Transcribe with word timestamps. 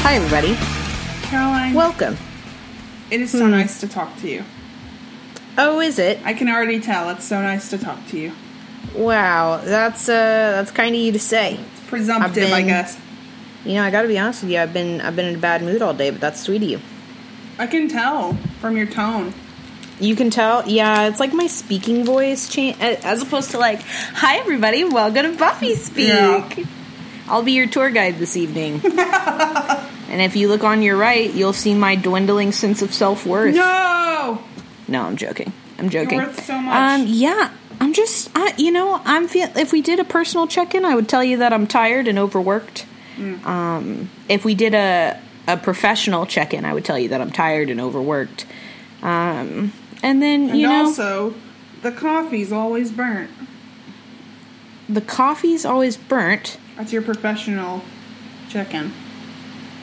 Hi, 0.00 0.14
everybody. 0.14 0.56
Caroline, 1.28 1.74
Welcome. 1.74 2.16
it 3.10 3.20
is 3.20 3.30
so 3.30 3.44
Hmm. 3.44 3.50
nice 3.50 3.78
to 3.80 3.88
talk 3.88 4.16
to 4.20 4.28
you. 4.28 4.42
Oh, 5.60 5.80
is 5.80 5.98
it? 5.98 6.20
I 6.24 6.34
can 6.34 6.48
already 6.48 6.78
tell 6.78 7.10
it's 7.10 7.24
so 7.24 7.42
nice 7.42 7.70
to 7.70 7.78
talk 7.78 7.98
to 8.08 8.18
you. 8.18 8.32
Wow, 8.94 9.60
that's 9.64 10.08
uh, 10.08 10.12
that's 10.12 10.70
kind 10.70 10.94
of 10.94 11.00
you 11.00 11.10
to 11.12 11.18
say. 11.18 11.58
Presumptive, 11.88 12.44
I've 12.44 12.52
I 12.52 12.62
guess. 12.62 12.98
You 13.64 13.74
know, 13.74 13.82
I 13.82 13.90
got 13.90 14.02
to 14.02 14.08
be 14.08 14.16
honest 14.18 14.42
with 14.42 14.52
you. 14.52 14.60
I've 14.60 14.72
been 14.72 15.00
I've 15.00 15.16
been 15.16 15.26
in 15.26 15.34
a 15.34 15.38
bad 15.38 15.62
mood 15.62 15.82
all 15.82 15.94
day, 15.94 16.10
but 16.10 16.20
that's 16.20 16.40
sweet 16.40 16.62
of 16.62 16.68
you. 16.68 16.80
I 17.58 17.66
can 17.66 17.88
tell 17.88 18.34
from 18.60 18.76
your 18.76 18.86
tone. 18.86 19.34
You 19.98 20.14
can 20.14 20.30
tell. 20.30 20.68
Yeah, 20.68 21.08
it's 21.08 21.18
like 21.18 21.34
my 21.34 21.48
speaking 21.48 22.04
voice 22.04 22.48
change 22.48 22.78
as 22.80 23.20
opposed 23.20 23.50
to 23.50 23.58
like, 23.58 23.82
"Hi, 23.82 24.36
everybody, 24.36 24.84
welcome 24.84 25.32
to 25.32 25.36
Buffy 25.36 25.74
Speak." 25.74 26.06
Yeah. 26.06 26.48
I'll 27.26 27.42
be 27.42 27.52
your 27.52 27.66
tour 27.66 27.90
guide 27.90 28.18
this 28.18 28.36
evening. 28.36 28.74
and 28.84 30.22
if 30.22 30.36
you 30.36 30.48
look 30.48 30.62
on 30.62 30.82
your 30.82 30.96
right, 30.96 31.34
you'll 31.34 31.52
see 31.52 31.74
my 31.74 31.96
dwindling 31.96 32.52
sense 32.52 32.80
of 32.80 32.94
self 32.94 33.26
worth. 33.26 33.56
No! 33.56 34.42
No, 34.88 35.02
I'm 35.02 35.16
joking. 35.16 35.52
I'm 35.78 35.90
joking. 35.90 36.18
worth 36.18 36.44
so 36.44 36.58
much. 36.58 36.74
Um, 37.00 37.06
yeah, 37.06 37.52
I'm 37.80 37.92
just, 37.92 38.30
I, 38.34 38.54
you 38.56 38.72
know, 38.72 39.00
I'm 39.04 39.28
feel. 39.28 39.48
If 39.56 39.72
we 39.72 39.82
did 39.82 40.00
a 40.00 40.04
personal 40.04 40.46
check-in, 40.46 40.84
I 40.84 40.94
would 40.94 41.08
tell 41.08 41.22
you 41.22 41.36
that 41.38 41.52
I'm 41.52 41.66
tired 41.66 42.08
and 42.08 42.18
overworked. 42.18 42.86
Mm. 43.16 43.44
Um, 43.46 44.10
if 44.28 44.44
we 44.44 44.54
did 44.54 44.74
a 44.74 45.20
a 45.46 45.56
professional 45.56 46.26
check-in, 46.26 46.64
I 46.64 46.74
would 46.74 46.84
tell 46.84 46.98
you 46.98 47.08
that 47.10 47.20
I'm 47.20 47.30
tired 47.30 47.70
and 47.70 47.80
overworked. 47.80 48.44
Um, 49.02 49.72
and 50.02 50.20
then 50.22 50.50
And 50.50 50.58
you 50.58 50.66
know, 50.66 50.84
also, 50.86 51.34
the 51.82 51.92
coffee's 51.92 52.52
always 52.52 52.90
burnt. 52.90 53.30
the 54.88 55.00
coffee's 55.00 55.64
always 55.64 55.96
burnt. 55.96 56.58
That's 56.76 56.92
your 56.92 57.02
professional 57.02 57.82
check-in. 58.48 58.92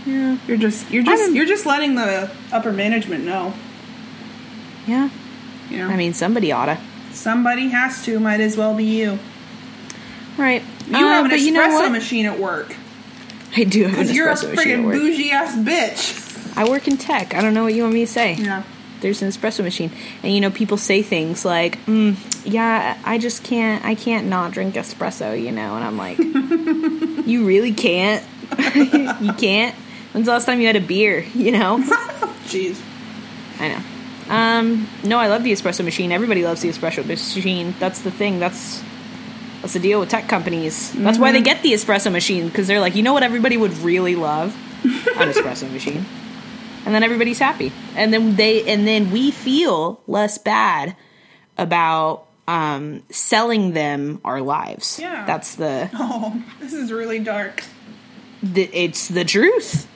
Yeah, 0.06 0.38
You're 0.48 0.58
just 0.58 0.92
you're 0.92 1.04
just 1.04 1.34
you're 1.34 1.46
just 1.48 1.66
letting 1.66 1.96
the 1.96 2.30
upper 2.52 2.72
management 2.72 3.24
know. 3.24 3.54
Yeah. 4.88 5.10
You 5.70 5.78
know, 5.80 5.88
I 5.90 5.96
mean, 5.98 6.14
somebody 6.14 6.52
oughta. 6.52 6.78
somebody 7.12 7.70
has 7.70 8.04
to. 8.06 8.20
Might 8.20 8.40
as 8.40 8.56
well 8.58 8.76
be 8.76 8.86
you. 8.86 9.20
Right. 10.38 10.64
You 10.88 10.96
Uh, 10.96 11.00
have 11.00 11.26
an 11.26 11.32
espresso 11.32 11.46
you 11.46 11.52
know 11.54 11.90
machine 11.90 12.26
at 12.26 12.40
work 12.40 12.76
I 13.58 13.64
do 13.64 13.84
have 13.84 13.94
an 13.94 14.00
because 14.00 14.16
you're 14.16 14.30
a 14.30 14.34
espresso 14.36 14.54
machine 14.56 14.72
at 14.72 14.80
friggin' 14.86 14.92
bougie 14.92 15.32
ass 15.32 15.56
bitch. 15.56 16.58
I 16.58 16.70
work 16.70 16.88
in 16.88 16.98
tech. 16.98 17.34
I 17.34 17.42
don't 17.42 17.54
know 17.54 17.64
what 17.64 17.74
you 17.74 17.82
want 17.84 17.94
me 17.96 18.06
to 18.06 18.12
say. 18.12 18.36
Yeah. 18.36 18.64
there's 19.02 19.22
an 19.22 19.30
espresso 19.30 19.64
machine 19.64 19.92
and 20.24 20.34
you 20.34 20.40
know 20.42 20.50
people 20.52 20.78
say 20.78 21.02
things 21.02 21.44
like 21.46 21.78
mm, 21.86 22.16
yeah 22.46 22.98
i 23.04 23.18
just 23.18 23.44
can't 23.44 23.84
i 23.86 23.94
can't 23.94 24.28
not 24.28 24.52
drink 24.52 24.76
espresso 24.76 25.36
you 25.40 25.52
know 25.52 25.76
and 25.76 25.84
i'm 25.84 25.98
like 25.98 26.18
you 27.28 27.46
really 27.46 27.74
can't 27.74 28.24
you 29.22 29.34
can't 29.34 29.76
when's 30.14 30.26
the 30.26 30.32
last 30.32 30.46
time 30.46 30.60
you 30.62 30.66
had 30.68 30.76
a 30.78 30.82
beer 30.82 31.20
you 31.36 31.52
know 31.52 31.78
Jeez. 32.48 32.78
i 33.60 33.68
know 33.70 33.82
um 34.30 34.88
no 35.04 35.18
i 35.20 35.28
love 35.28 35.44
the 35.44 35.52
espresso 35.52 35.84
machine. 35.86 36.12
Everybody 36.12 36.44
loves 36.44 36.62
the 36.62 36.70
espresso 36.70 37.06
machine. 37.06 37.76
That's 37.80 38.02
the 38.02 38.12
thing. 38.12 38.40
That's 38.40 38.82
that's 39.62 39.74
the 39.74 39.80
deal 39.80 40.00
with 40.00 40.10
tech 40.10 40.28
companies. 40.28 40.92
That's 40.94 41.18
why 41.18 41.32
they 41.32 41.42
get 41.42 41.62
the 41.64 41.74
espresso 41.74 42.12
machine 42.12 42.48
because 42.48 42.68
they're 42.68 42.80
like 42.82 42.96
you 42.96 43.04
know 43.04 43.14
what 43.14 43.24
everybody 43.24 43.58
would 43.58 43.74
really 43.80 44.16
love? 44.16 44.56
An 44.84 45.30
espresso 45.32 45.72
machine. 45.72 46.06
And 46.86 46.94
then 46.94 47.04
everybody's 47.04 47.40
happy. 47.40 47.72
And 47.96 48.14
then 48.14 48.36
they 48.36 48.68
and 48.72 48.88
then 48.88 49.12
we 49.12 49.32
feel 49.32 50.02
less 50.08 50.38
bad 50.38 50.96
about 51.58 52.26
um 52.48 53.02
selling 53.10 53.74
them 53.74 54.22
our 54.24 54.42
lives. 54.42 55.00
Yeah. 55.00 55.26
that's 55.26 55.56
the, 55.56 55.90
Oh, 55.96 56.44
this 56.60 56.74
is 56.74 56.92
really 56.92 57.20
dark. 57.20 57.64
the 58.44 58.64
it's 58.72 59.08
the 59.08 59.24
truth 59.26 59.88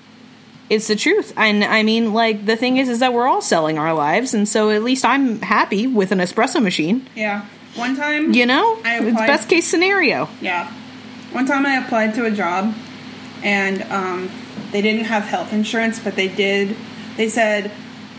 it's 0.69 0.87
the 0.87 0.95
truth 0.95 1.33
and 1.35 1.63
i 1.63 1.83
mean 1.83 2.13
like 2.13 2.45
the 2.45 2.55
thing 2.55 2.77
is 2.77 2.89
is 2.89 2.99
that 2.99 3.13
we're 3.13 3.27
all 3.27 3.41
selling 3.41 3.77
our 3.77 3.93
lives 3.93 4.33
and 4.33 4.47
so 4.47 4.69
at 4.69 4.83
least 4.83 5.03
i'm 5.05 5.39
happy 5.41 5.87
with 5.87 6.11
an 6.11 6.19
espresso 6.19 6.61
machine 6.61 7.07
Yeah. 7.15 7.45
One 7.75 7.95
time, 7.95 8.33
you 8.33 8.45
know 8.45 8.79
I 8.83 8.99
it's 8.99 9.15
best 9.17 9.47
case 9.47 9.67
scenario 9.67 10.27
Yeah. 10.41 10.71
One 11.31 11.45
time 11.45 11.65
I 11.65 11.75
applied 11.77 12.15
to 12.15 12.25
a 12.25 12.31
job 12.31 12.73
and 13.43 13.83
um, 13.83 14.29
they 14.71 14.81
didn't 14.81 15.05
have 15.05 15.23
health 15.23 15.53
insurance, 15.53 15.99
but 15.99 16.15
they 16.15 16.27
did. 16.27 16.75
They 17.17 17.29
said, 17.29 17.71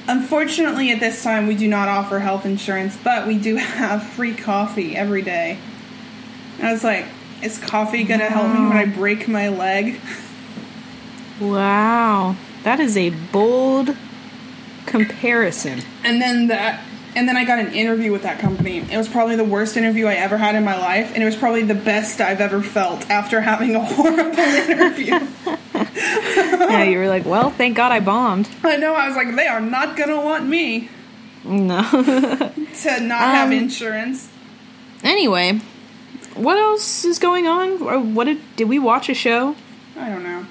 unfortunately, 0.08 0.90
at 0.92 1.00
this 1.00 1.22
time, 1.22 1.46
we 1.46 1.54
do 1.56 1.68
not 1.68 1.88
offer 1.88 2.18
health 2.18 2.46
insurance, 2.46 2.96
but 3.02 3.26
we 3.26 3.38
do 3.38 3.56
have 3.56 4.02
free 4.02 4.34
coffee 4.34 4.96
every 4.96 5.22
day. 5.22 5.58
And 6.58 6.68
I 6.68 6.72
was 6.72 6.84
like, 6.84 7.06
is 7.42 7.58
coffee 7.58 8.04
going 8.04 8.20
to 8.20 8.26
help 8.26 8.52
me 8.52 8.60
when 8.66 8.76
I 8.76 8.86
break 8.86 9.28
my 9.28 9.48
leg? 9.48 10.00
wow 11.40 12.36
that 12.62 12.78
is 12.80 12.96
a 12.96 13.10
bold 13.32 13.96
comparison 14.86 15.82
And 16.04 16.20
then 16.20 16.48
that. 16.48 16.82
And 17.16 17.28
then 17.28 17.36
I 17.36 17.44
got 17.44 17.58
an 17.58 17.72
interview 17.72 18.12
with 18.12 18.22
that 18.22 18.38
company. 18.38 18.78
It 18.78 18.96
was 18.96 19.08
probably 19.08 19.34
the 19.34 19.44
worst 19.44 19.76
interview 19.76 20.06
I 20.06 20.14
ever 20.14 20.36
had 20.38 20.54
in 20.54 20.62
my 20.64 20.78
life, 20.78 21.10
and 21.12 21.20
it 21.22 21.26
was 21.26 21.34
probably 21.34 21.64
the 21.64 21.74
best 21.74 22.20
I've 22.20 22.40
ever 22.40 22.62
felt 22.62 23.10
after 23.10 23.40
having 23.52 23.74
a 23.74 23.84
horrible 23.84 24.38
interview. 24.38 25.18
yeah 25.74 26.84
you 26.84 26.98
were 26.98 27.08
like 27.08 27.24
well 27.24 27.50
thank 27.50 27.76
god 27.76 27.90
i 27.90 27.98
bombed 28.00 28.48
I 28.62 28.76
know. 28.76 28.94
I 28.94 29.08
was 29.08 29.16
like, 29.16 29.34
they 29.34 29.46
are 29.48 29.60
not 29.60 29.96
gonna 29.96 30.20
want 30.20 30.46
me 30.46 30.88
no 31.44 31.82
to 31.90 33.00
not 33.00 33.20
have 33.34 33.48
Um, 33.48 33.52
insurance. 33.54 34.28
Anyway, 35.02 35.60
what 36.34 36.58
else 36.58 37.04
is 37.04 37.18
going 37.18 37.46
on? 37.46 37.80
Or 37.82 37.98
what 37.98 38.24
did 38.24 38.38
did 38.56 38.68
we 38.68 38.78
watch 38.78 39.08
a 39.08 39.14
show? 39.14 39.56
I 39.96 40.10
don't 40.10 40.22
know. 40.22 40.46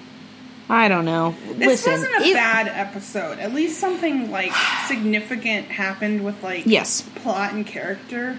I 0.69 0.87
don't 0.87 1.05
know. 1.05 1.35
This 1.53 1.85
Listen, 1.87 1.93
wasn't 1.93 2.13
a 2.21 2.27
it- 2.29 2.33
bad 2.35 2.67
episode. 2.67 3.39
At 3.39 3.53
least 3.53 3.79
something 3.79 4.29
like 4.29 4.53
significant 4.87 5.67
happened 5.67 6.23
with 6.23 6.41
like 6.43 6.63
Yes. 6.65 7.01
plot 7.15 7.53
and 7.53 7.65
character. 7.65 8.37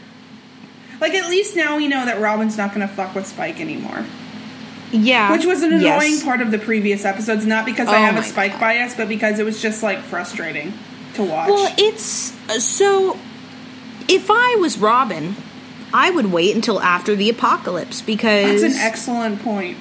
Like 1.00 1.14
at 1.14 1.28
least 1.28 1.56
now 1.56 1.76
we 1.76 1.88
know 1.88 2.04
that 2.04 2.20
Robin's 2.20 2.56
not 2.56 2.72
gonna 2.72 2.86
fuck 2.88 3.14
with 3.14 3.26
Spike 3.26 3.60
anymore. 3.60 4.04
Yeah, 4.92 5.30
Which 5.32 5.44
was 5.46 5.62
an 5.62 5.80
yes. 5.80 6.02
annoying 6.02 6.20
part 6.22 6.41
of 6.41 6.50
the 6.50 6.58
previous 6.58 7.04
episodes, 7.04 7.46
not 7.46 7.64
because 7.64 7.88
I 7.88 7.96
Oh 7.98 8.04
have 8.12 8.16
a 8.16 8.22
Spike 8.24 8.58
bias, 8.58 8.94
but 8.94 9.08
because 9.08 9.38
it 9.38 9.44
was 9.44 9.60
just 9.62 9.82
like 9.82 10.00
frustrating 10.00 10.72
to 11.14 11.22
watch. 11.24 11.48
Well, 11.48 11.72
it's 11.78 12.32
uh, 12.48 12.58
so. 12.60 13.16
If 14.08 14.28
I 14.30 14.56
was 14.60 14.78
Robin, 14.78 15.36
I 15.94 16.10
would 16.10 16.26
wait 16.32 16.54
until 16.56 16.80
after 16.80 17.14
the 17.14 17.30
apocalypse 17.30 18.00
because 18.02 18.62
That's 18.62 18.74
an 18.74 18.80
excellent 18.80 19.42
point. 19.42 19.76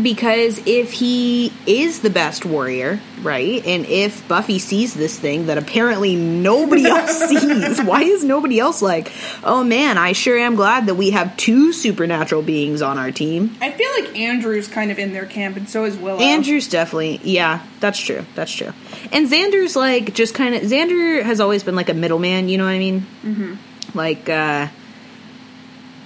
Because 0.00 0.60
if 0.66 0.92
he 0.92 1.52
is 1.66 2.00
the 2.00 2.10
best 2.10 2.44
warrior, 2.44 3.00
right? 3.22 3.64
And 3.64 3.86
if 3.86 4.26
Buffy 4.26 4.58
sees 4.58 4.94
this 4.94 5.18
thing 5.18 5.46
that 5.46 5.58
apparently 5.58 6.16
nobody 6.16 6.84
else 6.86 7.18
sees, 7.28 7.82
why 7.82 8.02
is 8.02 8.24
nobody 8.24 8.58
else 8.58 8.82
like, 8.82 9.12
"Oh 9.42 9.62
man, 9.62 9.98
I 9.98 10.12
sure 10.12 10.36
am 10.38 10.56
glad 10.56 10.86
that 10.86 10.96
we 10.96 11.10
have 11.10 11.36
two 11.36 11.72
supernatural 11.72 12.42
beings 12.42 12.82
on 12.82 12.98
our 12.98 13.12
team." 13.12 13.56
I 13.60 13.70
feel 13.70 13.90
like 13.98 14.16
Andrew's 14.18 14.68
kind 14.68 14.90
of 14.90 14.98
in 14.98 15.12
their 15.12 15.26
camp, 15.26 15.56
and 15.56 15.68
so 15.68 15.84
is 15.84 15.96
Willow. 15.96 16.20
Andrew's 16.20 16.68
definitely, 16.68 17.20
yeah, 17.22 17.64
that's 17.80 17.98
true. 17.98 18.24
That's 18.34 18.52
true. 18.52 18.72
And 19.12 19.28
Xander's 19.30 19.76
like 19.76 20.14
just 20.14 20.34
kind 20.34 20.54
of 20.54 20.62
Xander 20.62 21.22
has 21.22 21.40
always 21.40 21.62
been 21.62 21.76
like 21.76 21.88
a 21.88 21.94
middleman. 21.94 22.48
You 22.48 22.58
know 22.58 22.64
what 22.64 22.70
I 22.70 22.78
mean? 22.78 23.06
Mm-hmm. 23.22 23.98
Like, 23.98 24.28
uh 24.28 24.68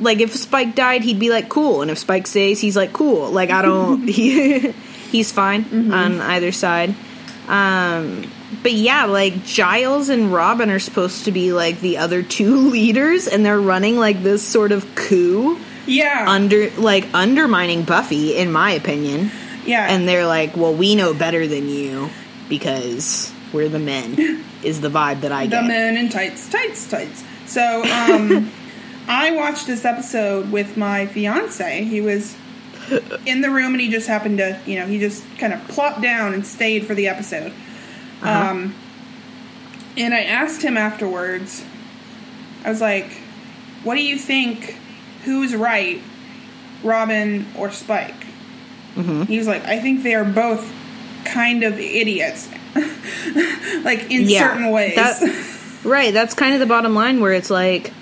like 0.00 0.20
if 0.20 0.34
Spike 0.34 0.74
died, 0.74 1.02
he'd 1.02 1.18
be 1.18 1.30
like 1.30 1.48
cool, 1.48 1.82
and 1.82 1.90
if 1.90 1.98
Spike 1.98 2.26
stays, 2.26 2.60
he's 2.60 2.76
like 2.76 2.92
cool. 2.92 3.30
Like 3.30 3.50
I 3.50 3.62
don't, 3.62 4.06
he, 4.08 4.58
he's 5.10 5.32
fine 5.32 5.92
on 5.92 6.20
either 6.20 6.52
side. 6.52 6.94
Um, 7.48 8.30
but 8.62 8.72
yeah, 8.72 9.06
like 9.06 9.44
Giles 9.44 10.08
and 10.08 10.32
Robin 10.32 10.70
are 10.70 10.78
supposed 10.78 11.24
to 11.24 11.32
be 11.32 11.52
like 11.52 11.80
the 11.80 11.98
other 11.98 12.22
two 12.22 12.56
leaders, 12.70 13.26
and 13.26 13.44
they're 13.44 13.60
running 13.60 13.96
like 13.96 14.22
this 14.22 14.46
sort 14.46 14.72
of 14.72 14.94
coup 14.94 15.58
yeah, 15.86 16.26
under 16.28 16.70
like 16.72 17.06
undermining 17.14 17.82
Buffy, 17.82 18.36
in 18.36 18.52
my 18.52 18.72
opinion. 18.72 19.30
yeah, 19.64 19.86
And 19.88 20.06
they're 20.06 20.26
like, 20.26 20.56
"Well, 20.56 20.74
we 20.74 20.94
know 20.94 21.14
better 21.14 21.46
than 21.46 21.68
you 21.68 22.10
because 22.48 23.32
we're 23.52 23.68
the 23.68 23.78
men." 23.78 24.44
Is 24.60 24.80
the 24.80 24.88
vibe 24.90 25.20
that 25.20 25.30
I 25.30 25.44
the 25.44 25.50
get. 25.50 25.62
The 25.62 25.68
men 25.68 25.96
in 25.96 26.08
tights, 26.08 26.50
tights, 26.50 26.90
tights. 26.90 27.22
So, 27.46 27.84
um, 27.84 28.50
I 29.08 29.30
watched 29.32 29.66
this 29.66 29.84
episode 29.84 30.50
with 30.52 30.76
my 30.76 31.06
fiance. 31.06 31.84
He 31.84 32.00
was 32.00 32.36
in 33.26 33.40
the 33.40 33.50
room, 33.50 33.72
and 33.72 33.80
he 33.80 33.90
just 33.90 34.06
happened 34.06 34.38
to, 34.38 34.58
you 34.66 34.78
know, 34.78 34.86
he 34.86 34.98
just 34.98 35.24
kind 35.38 35.52
of 35.52 35.66
plopped 35.68 36.00
down 36.02 36.34
and 36.34 36.46
stayed 36.46 36.86
for 36.86 36.94
the 36.94 37.08
episode. 37.08 37.52
Uh-huh. 38.22 38.50
Um, 38.50 38.74
and 39.96 40.14
I 40.14 40.20
asked 40.20 40.62
him 40.62 40.76
afterwards. 40.76 41.64
I 42.64 42.70
was 42.70 42.80
like, 42.80 43.10
what 43.84 43.94
do 43.94 44.02
you 44.02 44.18
think? 44.18 44.76
Who's 45.24 45.54
right, 45.54 46.00
Robin 46.82 47.46
or 47.56 47.70
Spike? 47.70 48.14
Mm-hmm. 48.94 49.22
He 49.24 49.38
was 49.38 49.46
like, 49.46 49.64
I 49.64 49.80
think 49.80 50.02
they 50.02 50.14
are 50.14 50.24
both 50.24 50.70
kind 51.24 51.62
of 51.64 51.78
idiots, 51.78 52.48
like 53.84 54.10
in 54.10 54.28
Yeah, 54.28 54.50
certain 54.52 54.70
ways. 54.70 54.96
that- 54.96 55.54
Right, 55.84 56.12
that's 56.12 56.34
kind 56.34 56.54
of 56.54 56.60
the 56.60 56.66
bottom 56.66 56.92
line 56.94 57.20
where 57.20 57.32
it's 57.32 57.50
like 57.50 57.92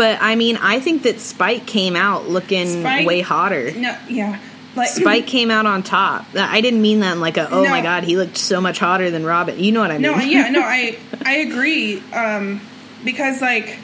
But 0.00 0.16
I 0.22 0.34
mean, 0.34 0.56
I 0.56 0.80
think 0.80 1.02
that 1.02 1.20
Spike 1.20 1.66
came 1.66 1.94
out 1.94 2.26
looking 2.26 2.80
Spike- 2.80 3.06
way 3.06 3.20
hotter. 3.20 3.70
no, 3.72 3.94
yeah, 4.08 4.40
like 4.74 4.88
Spike 5.02 5.26
came 5.26 5.50
out 5.50 5.66
on 5.66 5.82
top. 5.82 6.24
I 6.34 6.62
didn't 6.62 6.80
mean 6.80 7.00
that 7.00 7.12
in 7.12 7.20
like 7.20 7.36
a 7.36 7.50
oh 7.50 7.68
my 7.68 7.82
god, 7.82 8.04
he 8.04 8.16
looked 8.16 8.38
so 8.38 8.62
much 8.62 8.78
hotter 8.78 9.10
than 9.10 9.26
Robin. 9.26 9.58
You 9.58 9.72
know 9.72 9.80
what 9.80 9.90
I 9.90 9.98
mean? 9.98 10.10
No, 10.10 10.16
yeah, 10.16 10.48
no, 10.48 10.62
I 10.64 10.98
I 11.22 11.34
agree. 11.40 12.02
Um, 12.14 12.62
because 13.04 13.42
like, 13.42 13.78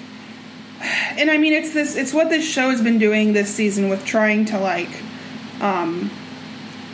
and 0.80 1.30
I 1.30 1.36
mean, 1.36 1.52
it's 1.52 1.74
this, 1.74 1.96
it's 1.96 2.14
what 2.14 2.30
this 2.30 2.50
show 2.50 2.70
has 2.70 2.80
been 2.80 2.98
doing 2.98 3.34
this 3.34 3.54
season 3.54 3.90
with 3.90 4.06
trying 4.06 4.46
to 4.46 4.58
like, 4.58 4.88
um, 5.60 6.10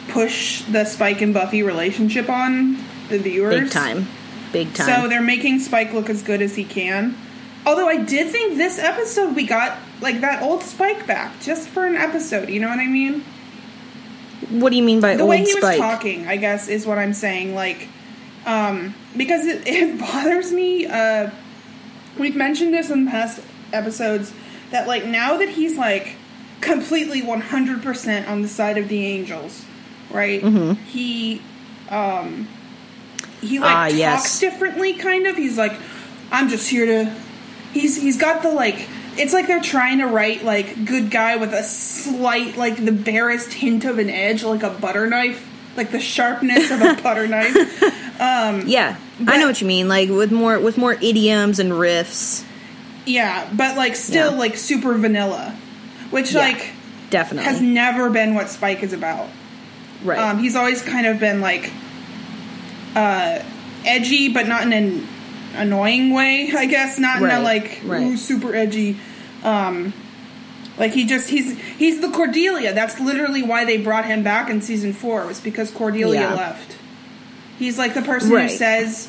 push 0.08 0.62
the 0.62 0.84
Spike 0.84 1.20
and 1.20 1.32
Buffy 1.32 1.62
relationship 1.62 2.28
on 2.28 2.76
the 3.08 3.18
viewers. 3.18 3.60
Big 3.60 3.70
time. 3.70 4.08
Big 4.52 4.74
time. 4.74 5.02
So 5.02 5.08
they're 5.08 5.22
making 5.22 5.60
Spike 5.60 5.92
look 5.92 6.10
as 6.10 6.22
good 6.22 6.42
as 6.42 6.56
he 6.56 6.64
can. 6.64 7.16
Although 7.64 7.88
I 7.88 7.96
did 7.98 8.30
think 8.30 8.56
this 8.56 8.78
episode 8.78 9.36
we 9.36 9.46
got 9.46 9.78
like 10.00 10.20
that 10.20 10.42
old 10.42 10.62
Spike 10.62 11.06
back 11.06 11.40
just 11.40 11.68
for 11.68 11.84
an 11.86 11.94
episode. 11.96 12.48
You 12.48 12.60
know 12.60 12.68
what 12.68 12.78
I 12.80 12.86
mean? 12.86 13.24
what 14.50 14.70
do 14.70 14.76
you 14.76 14.82
mean 14.82 15.00
by 15.00 15.14
the 15.16 15.24
way 15.24 15.38
he 15.38 15.46
Spike? 15.46 15.62
was 15.62 15.76
talking 15.78 16.26
i 16.26 16.36
guess 16.36 16.68
is 16.68 16.84
what 16.84 16.98
i'm 16.98 17.14
saying 17.14 17.54
like 17.54 17.88
um 18.44 18.92
because 19.16 19.46
it, 19.46 19.62
it 19.66 19.98
bothers 19.98 20.52
me 20.52 20.84
uh 20.84 21.30
we've 22.18 22.34
mentioned 22.36 22.74
this 22.74 22.90
in 22.90 23.06
past 23.08 23.40
episodes 23.72 24.34
that 24.70 24.86
like 24.88 25.06
now 25.06 25.36
that 25.38 25.48
he's 25.48 25.78
like 25.78 26.16
completely 26.60 27.22
100% 27.22 28.28
on 28.28 28.42
the 28.42 28.48
side 28.48 28.76
of 28.76 28.88
the 28.88 29.06
angels 29.06 29.64
right 30.10 30.42
Mhm. 30.42 30.76
he 30.86 31.40
um 31.88 32.46
he 33.40 33.58
like 33.58 33.70
Ah, 33.74 33.84
talks 33.84 33.94
yes. 33.94 34.40
differently 34.40 34.92
kind 34.92 35.26
of 35.28 35.36
he's 35.36 35.56
like 35.56 35.72
i'm 36.32 36.48
just 36.48 36.68
here 36.68 36.84
to 36.84 37.14
he's 37.72 38.00
he's 38.00 38.18
got 38.18 38.42
the 38.42 38.50
like 38.50 38.88
it's 39.16 39.32
like 39.32 39.46
they're 39.46 39.60
trying 39.60 39.98
to 39.98 40.06
write 40.06 40.44
like 40.44 40.84
good 40.86 41.10
guy 41.10 41.36
with 41.36 41.52
a 41.52 41.62
slight 41.62 42.56
like 42.56 42.82
the 42.84 42.92
barest 42.92 43.52
hint 43.52 43.84
of 43.84 43.98
an 43.98 44.08
edge 44.10 44.42
like 44.44 44.62
a 44.62 44.70
butter 44.70 45.06
knife 45.06 45.48
like 45.76 45.90
the 45.90 46.00
sharpness 46.00 46.70
of 46.70 46.80
a 46.82 46.94
butter 47.02 47.26
knife 47.26 47.82
um 48.20 48.66
Yeah, 48.66 48.96
I 49.26 49.38
know 49.38 49.46
what 49.46 49.60
you 49.60 49.66
mean. 49.66 49.88
Like 49.88 50.08
with 50.10 50.30
more 50.32 50.58
with 50.60 50.76
more 50.78 50.92
idioms 50.94 51.58
and 51.58 51.72
riffs. 51.72 52.44
yeah 53.06 53.48
but 53.54 53.76
like 53.76 53.96
still 53.96 54.32
Yeah. 54.32 54.38
like 54.38 54.56
super 54.56 54.94
vanilla 54.94 55.56
which 56.10 56.32
Yeah, 56.32 56.40
like 56.40 56.70
Definitely. 57.10 57.44
has 57.50 57.60
never 57.60 58.08
been 58.10 58.34
what 58.34 58.48
spike 58.48 58.82
is 58.82 58.92
about 58.92 59.28
right. 60.04 60.18
um 60.18 60.38
he's 60.38 60.56
always 60.56 60.80
kind 60.82 61.06
of 61.06 61.18
been 61.20 61.40
like 61.40 61.70
uh 62.94 63.42
edgy 63.84 64.28
but 64.32 64.46
not 64.46 64.62
in 64.62 64.72
an 64.72 65.08
annoying 65.54 66.12
way 66.12 66.50
i 66.56 66.66
guess 66.66 66.98
not 66.98 67.22
in 67.22 67.30
a 67.30 67.40
like 67.40 67.80
right. 67.84 68.02
ooh, 68.02 68.16
super 68.16 68.54
edgy 68.54 68.96
um 69.44 69.92
like 70.78 70.92
he 70.92 71.04
just 71.06 71.28
he's 71.30 71.58
he's 71.76 72.00
the 72.00 72.10
cordelia 72.10 72.72
that's 72.72 72.98
literally 73.00 73.42
why 73.42 73.64
they 73.64 73.76
brought 73.76 74.04
him 74.06 74.22
back 74.22 74.48
in 74.50 74.60
season 74.62 74.92
four 74.92 75.26
was 75.26 75.40
because 75.40 75.70
cordelia 75.70 76.20
Yeah. 76.20 76.34
left 76.34 76.76
he's 77.58 77.78
like 77.78 77.94
the 77.94 78.02
person 78.02 78.30
Right. 78.30 78.50
who 78.50 78.56
says 78.56 79.08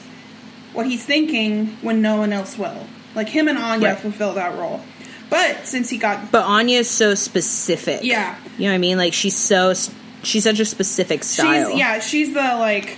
what 0.74 0.86
he's 0.88 1.06
thinking 1.06 1.68
when 1.82 2.02
no 2.02 2.18
one 2.18 2.34
else 2.34 2.58
will 2.58 2.88
like 3.16 3.30
him 3.30 3.48
and 3.48 3.58
anya 3.58 3.90
Right. 3.90 3.98
fulfill 4.00 4.34
that 4.34 4.58
role 4.58 4.82
but 5.30 5.66
since 5.66 5.90
he 5.90 5.98
got 5.98 6.32
but 6.32 6.44
Anya's 6.46 6.88
so 6.88 7.16
specific. 7.16 8.02
Yeah. 8.04 8.36
You 8.58 8.66
know 8.66 8.70
what 8.72 8.76
I 8.76 8.78
mean? 8.78 8.98
Like 9.00 9.14
she's 9.14 9.36
so 9.36 9.74
she's 10.22 10.44
such 10.44 10.60
a 10.60 10.66
specific 10.66 11.24
style. 11.24 11.70
She's 11.72 11.80
yeah, 11.80 12.00
she's 12.00 12.34
the 12.36 12.40
like 12.60 12.98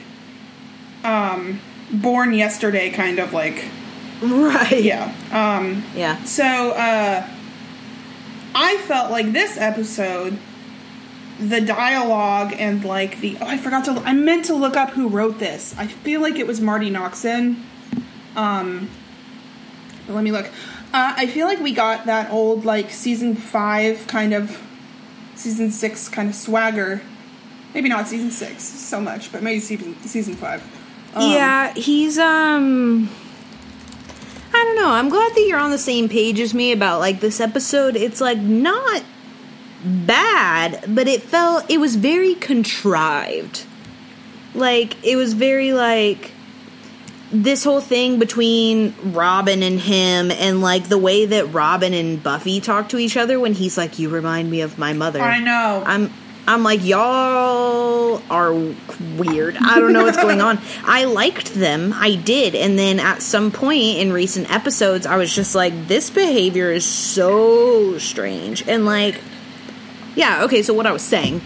um 1.05 1.61
born 1.91 2.33
yesterday 2.33 2.89
kind 2.89 3.19
of 3.19 3.33
like 3.33 3.65
Right. 4.21 4.81
yeah. 4.83 5.13
Um 5.31 5.83
Yeah. 5.95 6.23
so 6.23 6.43
uh 6.71 7.27
I 8.55 8.77
felt 8.87 9.11
like 9.11 9.31
this 9.33 9.57
episode 9.57 10.37
the 11.39 11.59
dialogue 11.59 12.53
and 12.57 12.83
like 12.85 13.19
the 13.19 13.37
oh 13.41 13.47
I 13.47 13.57
forgot 13.57 13.83
to 13.85 13.91
I 14.05 14.13
meant 14.13 14.45
to 14.45 14.55
look 14.55 14.77
up 14.77 14.91
who 14.91 15.09
wrote 15.09 15.37
this. 15.39 15.75
I 15.77 15.87
feel 15.87 16.21
like 16.21 16.37
it 16.39 16.47
was 16.47 16.61
Marti 16.61 16.89
Noxon. 16.89 17.57
Um 18.35 18.89
but 20.07 20.13
let 20.13 20.23
me 20.23 20.31
look. 20.31 20.45
Uh, 20.93 21.13
I 21.17 21.25
feel 21.27 21.47
like 21.47 21.59
we 21.59 21.73
got 21.73 22.05
that 22.05 22.31
old 22.31 22.63
like 22.63 22.89
season 22.91 23.35
5 23.35 24.07
kind 24.07 24.33
of 24.33 24.61
season 25.35 25.71
6 25.71 26.09
kind 26.09 26.29
of 26.29 26.35
swagger. 26.35 27.01
Maybe 27.73 27.89
not 27.89 28.07
season 28.07 28.31
6 28.31 28.63
so 28.63 29.01
much, 29.01 29.31
but 29.31 29.43
maybe 29.43 29.59
season 29.59 30.01
season 30.03 30.35
5. 30.35 30.61
Um, 31.15 31.31
yeah, 31.31 31.73
he's 31.73 32.17
um 32.17 33.09
I 34.53 34.63
don't 34.63 34.75
know. 34.77 34.89
I'm 34.89 35.09
glad 35.09 35.33
that 35.33 35.45
you're 35.47 35.59
on 35.59 35.71
the 35.71 35.77
same 35.77 36.07
page 36.07 36.39
as 36.39 36.53
me 36.53 36.71
about 36.71 36.99
like 36.99 37.19
this 37.19 37.39
episode. 37.41 37.95
It's 37.95 38.21
like 38.21 38.37
not 38.37 39.03
bad, 39.83 40.83
but 40.87 41.07
it 41.07 41.21
felt 41.21 41.69
it 41.69 41.77
was 41.77 41.95
very 41.95 42.35
contrived. 42.35 43.65
Like 44.53 45.03
it 45.05 45.15
was 45.17 45.33
very 45.33 45.73
like 45.73 46.31
this 47.31 47.63
whole 47.63 47.81
thing 47.81 48.17
between 48.17 48.95
Robin 49.03 49.61
and 49.61 49.79
him 49.79 50.31
and 50.31 50.61
like 50.61 50.87
the 50.87 50.97
way 50.97 51.25
that 51.25 51.53
Robin 51.53 51.93
and 51.93 52.21
Buffy 52.23 52.61
talk 52.61 52.89
to 52.89 52.97
each 52.97 53.17
other 53.17 53.39
when 53.39 53.53
he's 53.53 53.77
like 53.77 53.99
you 53.99 54.09
remind 54.09 54.49
me 54.49 54.61
of 54.61 54.77
my 54.77 54.93
mother. 54.93 55.21
I 55.21 55.39
know. 55.39 55.83
I'm 55.85 56.11
I'm 56.47 56.63
like 56.63 56.83
y'all 56.83 58.21
are 58.29 58.53
weird. 59.17 59.57
I 59.57 59.79
don't 59.79 59.93
know 59.93 60.03
what's 60.03 60.17
going 60.17 60.41
on. 60.41 60.59
I 60.83 61.05
liked 61.05 61.53
them. 61.53 61.93
I 61.93 62.15
did. 62.15 62.55
And 62.55 62.77
then 62.77 62.99
at 62.99 63.21
some 63.21 63.51
point 63.51 63.97
in 63.97 64.11
recent 64.13 64.51
episodes 64.53 65.05
I 65.05 65.17
was 65.17 65.33
just 65.33 65.55
like 65.55 65.87
this 65.87 66.09
behavior 66.09 66.71
is 66.71 66.85
so 66.85 67.97
strange. 67.97 68.67
And 68.67 68.85
like 68.85 69.19
yeah, 70.15 70.43
okay, 70.45 70.61
so 70.61 70.73
what 70.73 70.85
I 70.85 70.91
was 70.91 71.01
saying 71.01 71.41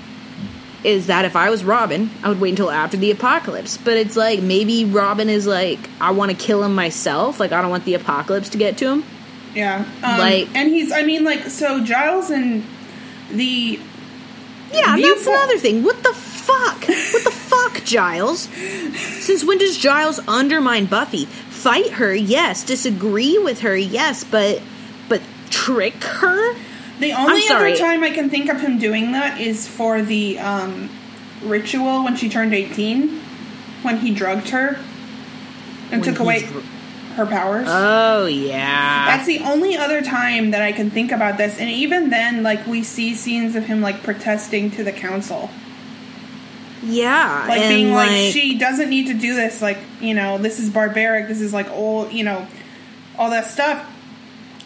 is 0.84 1.08
that 1.08 1.26
if 1.26 1.36
I 1.36 1.50
was 1.50 1.64
Robin, 1.64 2.10
I 2.24 2.30
would 2.30 2.40
wait 2.40 2.52
until 2.52 2.70
after 2.72 2.96
the 2.98 3.12
apocalypse. 3.12 3.78
But 3.78 3.98
it's 3.98 4.16
like 4.16 4.42
maybe 4.42 4.86
Robin 4.86 5.28
is 5.30 5.48
like 5.48 5.80
I 6.00 6.12
want 6.12 6.32
to 6.32 6.38
kill 6.38 6.64
him 6.64 6.76
myself. 6.76 7.40
Like 7.40 7.52
I 7.52 7.62
don't 7.62 7.72
want 7.72 7.86
the 7.86 7.96
apocalypse 7.96 8.50
to 8.50 8.58
get 8.58 8.78
to 8.80 8.88
him. 8.90 9.04
Yeah. 9.56 9.86
Um, 10.04 10.20
Like- 10.20 10.50
and 10.56 10.70
he's 10.70 10.92
I 10.92 11.04
mean 11.04 11.24
like 11.24 11.44
so 11.46 11.84
Giles 11.84 12.30
and 12.30 12.64
the 13.32 13.80
Yeah, 14.74 14.98
that's 14.98 15.28
another 15.28 15.58
thing. 15.58 15.84
What 15.84 16.04
the 16.04 16.14
fuck? 16.14 16.88
What 16.88 17.24
the 17.24 17.32
fuck, 17.32 17.84
Giles? 17.84 18.42
Since 18.42 19.44
when 19.44 19.58
does 19.58 19.78
Giles 19.78 20.20
undermine 20.28 20.86
Buffy? 20.86 21.26
Fight 21.26 21.92
her, 21.94 22.14
yes. 22.14 22.64
Disagree 22.64 23.38
with 23.38 23.62
her, 23.62 23.76
yes. 23.76 24.24
But 24.24 24.62
but 25.08 25.22
trick 25.50 25.96
her? 26.04 26.56
The 27.00 27.14
only 27.14 27.48
other 27.50 27.76
time 27.78 28.04
I 28.04 28.12
can 28.12 28.30
think 28.30 28.50
of 28.50 28.60
him 28.62 28.78
doing 28.78 29.14
that 29.14 29.40
is 29.40 29.68
for 29.68 30.02
the 30.02 30.38
um, 30.40 30.90
ritual 31.42 32.04
when 32.04 32.16
she 32.16 32.28
turned 32.30 32.54
18, 32.54 33.22
when 33.84 33.98
he 34.00 34.14
drugged 34.14 34.50
her 34.50 34.78
and 35.92 36.02
When 36.02 36.04
took 36.04 36.20
away 36.20 36.42
dr- 36.42 36.64
her 37.16 37.26
powers. 37.26 37.68
Oh 37.70 38.26
yeah. 38.28 39.06
That's 39.08 39.26
the 39.28 39.40
only 39.40 39.76
other 39.78 40.02
time 40.02 40.52
that 40.52 40.62
I 40.62 40.72
can 40.72 40.90
think 40.90 41.12
about 41.12 41.38
this. 41.38 41.58
And 41.60 41.70
even 41.70 42.10
then, 42.10 42.44
like, 42.44 42.66
we 42.68 42.84
see 42.84 43.14
scenes 43.16 43.56
of 43.56 43.66
him, 43.66 43.82
like, 43.82 44.04
protesting 44.04 44.72
to 44.72 44.84
the 44.84 44.92
council. 44.92 45.50
yeah. 46.84 47.46
Like, 47.48 47.62
being 47.70 47.92
like, 47.94 48.10
like, 48.12 48.32
she 48.34 48.58
doesn't 48.58 48.90
need 48.90 49.08
to 49.08 49.14
do 49.14 49.36
this. 49.36 49.62
Like, 49.62 49.80
you 50.00 50.14
know, 50.14 50.38
this 50.38 50.60
is 50.60 50.70
barbaric. 50.70 51.28
This 51.28 51.42
is, 51.42 51.54
like, 51.54 51.70
old, 51.72 52.12
you 52.14 52.24
know, 52.24 52.48
all 53.18 53.30
that 53.32 53.46
stuff. 53.48 53.86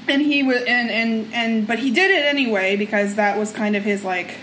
And 0.07 0.21
he 0.21 0.43
was, 0.43 0.57
and, 0.63 0.91
and, 0.91 1.33
and, 1.33 1.65
but 1.67 1.79
he 1.79 1.89
did 1.91 2.12
it 2.12 2.25
anyway 2.25 2.75
because 2.75 3.15
that 3.15 3.38
was 3.38 3.51
kind 3.51 3.75
of 3.75 3.83
his, 3.83 4.03
like, 4.03 4.35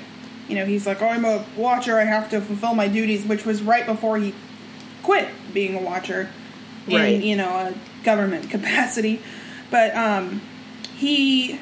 you 0.48 0.56
know, 0.56 0.64
he's 0.64 0.86
like, 0.86 1.00
oh, 1.02 1.06
I'm 1.08 1.24
a 1.24 1.44
watcher. 1.56 1.98
I 1.98 2.04
have 2.04 2.30
to 2.30 2.40
fulfill 2.40 2.74
my 2.74 2.88
duties, 2.88 3.24
which 3.26 3.44
was 3.44 3.62
right 3.62 3.84
before 3.86 4.16
he 4.18 4.34
quit 5.02 5.28
being 5.52 5.76
a 5.76 5.80
watcher 5.80 6.28
in, 6.88 6.94
Right. 6.96 7.22
you 7.22 7.36
know, 7.36 7.48
a 7.50 7.74
government 8.04 8.50
capacity. 8.50 9.20
But, 9.70 9.94
um, 9.94 10.40
he, 10.96 11.52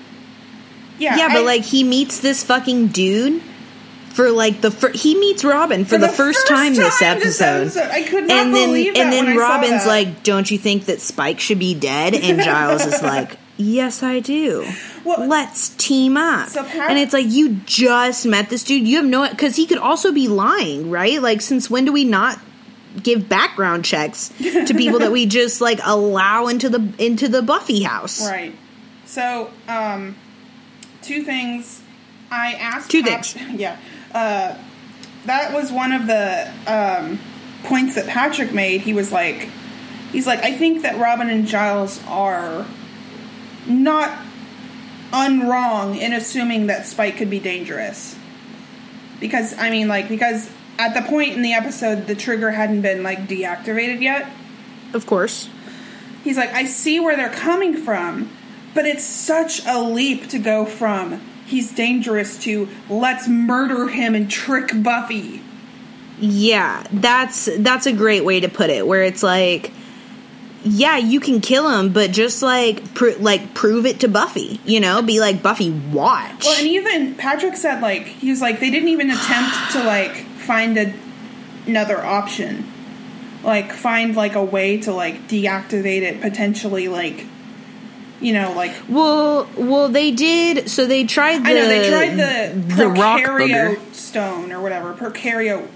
yeah. 0.98 1.16
yeah, 1.16 1.28
but 1.28 1.38
I- 1.38 1.44
like 1.44 1.62
he 1.62 1.84
meets 1.84 2.20
this 2.20 2.42
fucking 2.44 2.88
dude 2.88 3.42
for 4.14 4.30
like 4.32 4.60
the 4.62 4.70
fir- 4.72 4.92
he 4.92 5.14
meets 5.14 5.44
Robin 5.44 5.84
for, 5.84 5.96
the, 5.96 6.08
first, 6.08 6.48
time, 6.48 6.74
this 6.74 6.98
time 6.98 7.18
episode. 7.18 7.76
I 7.76 8.02
could 8.02 8.26
not 8.26 8.36
and 8.36 8.54
then 8.54 8.68
believe 8.70 8.94
that 8.94 9.00
and 9.00 9.12
then 9.12 9.26
when 9.26 9.34
I 9.34 9.36
saw 9.36 9.48
Robin's 9.54 9.86
like, 9.86 10.24
"Don't 10.24 10.50
you 10.50 10.58
think 10.58 10.86
that 10.86 11.00
Spike 11.00 11.38
should 11.38 11.60
be 11.60 11.74
dead?" 11.74 12.14
And 12.14 12.40
Giles 12.42 12.84
is 12.84 13.00
like, 13.00 13.38
"Yes, 13.58 14.02
I 14.02 14.18
do. 14.18 14.66
Well, 15.04 15.28
Let's 15.28 15.68
team 15.68 16.16
up." 16.16 16.48
So 16.48 16.64
and 16.64 16.98
it's 16.98 17.12
like 17.12 17.26
you 17.28 17.60
just 17.64 18.26
met 18.26 18.50
this 18.50 18.64
dude. 18.64 18.88
You 18.88 18.96
have 18.96 19.06
no 19.06 19.28
because 19.28 19.54
he 19.54 19.66
could 19.66 19.78
also 19.78 20.10
be 20.10 20.26
lying, 20.26 20.90
right? 20.90 21.22
Like, 21.22 21.40
since 21.40 21.70
when 21.70 21.84
do 21.84 21.92
we 21.92 22.02
not 22.02 22.40
give 23.02 23.28
background 23.28 23.84
checks 23.84 24.28
to 24.38 24.74
people 24.76 25.00
that 25.00 25.12
we 25.12 25.26
just 25.26 25.60
like 25.60 25.80
allow 25.84 26.46
into 26.46 26.68
the 26.68 26.92
into 26.98 27.28
the 27.28 27.42
Buffy 27.42 27.82
house? 27.82 28.26
Right. 28.26 28.54
So, 29.06 29.50
um, 29.68 30.16
two 31.02 31.22
things. 31.24 31.80
I 32.30 32.52
asked 32.54 32.90
Two 32.90 33.02
Pat- 33.02 33.24
things. 33.24 33.52
Yeah, 33.60 33.78
uh, 34.12 34.56
that 35.24 35.52
was 35.54 35.72
one 35.72 35.92
of 35.92 36.06
the 36.06 36.52
um, 36.66 37.18
points 37.64 37.94
that 37.94 38.06
Patrick 38.06 38.52
made. 38.52 38.82
He 38.82 38.92
was 38.92 39.10
like, 39.10 39.48
he's 40.12 40.26
like, 40.26 40.40
I 40.40 40.52
think 40.52 40.82
that 40.82 40.98
Robin 40.98 41.30
and 41.30 41.46
Giles 41.46 42.02
are 42.06 42.66
not 43.66 44.18
unwrong 45.12 45.96
in 45.96 46.12
assuming 46.12 46.66
that 46.66 46.86
Spike 46.86 47.16
could 47.16 47.30
be 47.30 47.40
dangerous. 47.40 48.14
Because 49.20 49.56
I 49.58 49.70
mean, 49.70 49.88
like, 49.88 50.08
because 50.08 50.50
at 50.78 50.94
the 50.94 51.02
point 51.02 51.34
in 51.34 51.42
the 51.42 51.52
episode, 51.52 52.06
the 52.06 52.14
trigger 52.14 52.50
hadn't 52.50 52.82
been 52.82 53.02
like 53.02 53.26
deactivated 53.26 54.00
yet. 54.00 54.30
Of 54.94 55.06
course. 55.06 55.48
He's 56.24 56.36
like, 56.36 56.50
I 56.50 56.64
see 56.64 57.00
where 57.00 57.16
they're 57.16 57.28
coming 57.30 57.76
from, 57.76 58.30
but 58.74 58.86
it's 58.86 59.04
such 59.04 59.64
a 59.66 59.80
leap 59.80 60.28
to 60.28 60.38
go 60.38 60.64
from 60.64 61.20
he's 61.48 61.72
dangerous 61.72 62.38
to 62.44 62.68
let's 62.88 63.26
murder 63.26 63.88
him 63.88 64.14
and 64.14 64.30
trick 64.30 64.70
Buffy. 64.82 65.42
Yeah, 66.20 66.84
that's 66.92 67.48
that's 67.58 67.86
a 67.86 67.92
great 67.92 68.24
way 68.24 68.40
to 68.40 68.48
put 68.48 68.70
it. 68.70 68.86
Where 68.86 69.02
it's 69.02 69.22
like, 69.22 69.72
yeah, 70.64 70.96
you 70.96 71.20
can 71.20 71.40
kill 71.40 71.68
him, 71.68 71.92
but 71.92 72.10
just 72.10 72.42
like 72.42 72.94
pr- 72.94 73.18
like 73.18 73.54
prove 73.54 73.86
it 73.86 74.00
to 74.00 74.08
Buffy. 74.08 74.60
You 74.64 74.80
know, 74.80 75.00
be 75.00 75.20
like 75.20 75.42
Buffy, 75.42 75.70
watch. 75.70 76.44
Well, 76.44 76.58
and 76.58 76.66
even 76.66 77.14
Patrick 77.14 77.56
said 77.56 77.80
like 77.80 78.06
he 78.06 78.30
was 78.30 78.40
like 78.40 78.60
they 78.60 78.70
didn't 78.70 78.88
even 78.88 79.10
attempt 79.10 79.72
to 79.72 79.84
like 79.84 80.24
find 80.48 80.78
a, 80.78 80.94
another 81.66 82.02
option, 82.02 82.66
like 83.44 83.70
find 83.72 84.16
like 84.16 84.34
a 84.34 84.42
way 84.42 84.78
to 84.78 84.92
like 84.92 85.28
deactivate 85.28 86.00
it 86.02 86.20
potentially 86.22 86.88
like, 86.88 87.26
you 88.20 88.32
know 88.32 88.52
like 88.54 88.72
well, 88.88 89.46
well, 89.56 89.88
they 89.88 90.10
did. 90.10 90.70
So 90.70 90.86
they 90.86 91.04
tried. 91.04 91.44
The, 91.44 91.50
I 91.50 91.52
know 91.52 91.68
they 91.68 91.88
tried 91.88 92.16
the 92.16 92.74
the 92.76 92.88
rock 92.88 93.20
Prokaryote 93.20 93.76
booger. 93.76 93.94
stone 93.94 94.50
or 94.50 94.60
whatever 94.62 94.94
Prokaryote 94.94 95.68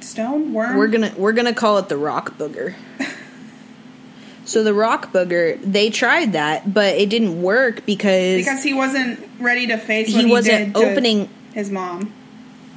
stone 0.00 0.52
worm. 0.54 0.76
We're 0.76 0.88
gonna 0.88 1.12
we're 1.18 1.32
gonna 1.32 1.52
call 1.52 1.78
it 1.78 1.88
the 1.88 1.96
rock 1.98 2.38
booger. 2.38 2.74
so 4.44 4.62
the 4.62 4.72
rock 4.74 5.12
booger, 5.12 5.60
they 5.60 5.90
tried 5.90 6.32
that, 6.34 6.72
but 6.72 6.94
it 6.94 7.10
didn't 7.10 7.42
work 7.42 7.84
because, 7.84 8.36
because 8.38 8.62
he 8.62 8.72
wasn't 8.72 9.18
ready 9.40 9.66
to 9.66 9.78
face 9.78 10.08
He 10.08 10.26
wasn't 10.26 10.76
opening- 10.76 11.28
his 11.52 11.70
mom. 11.70 12.12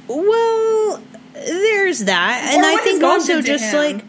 Well, 0.08 1.02
there's 1.34 2.04
that, 2.06 2.52
and 2.54 2.64
Or 2.64 2.68
I 2.68 2.76
think 2.82 3.02
also 3.02 3.42
just 3.42 3.74
like 3.74 4.02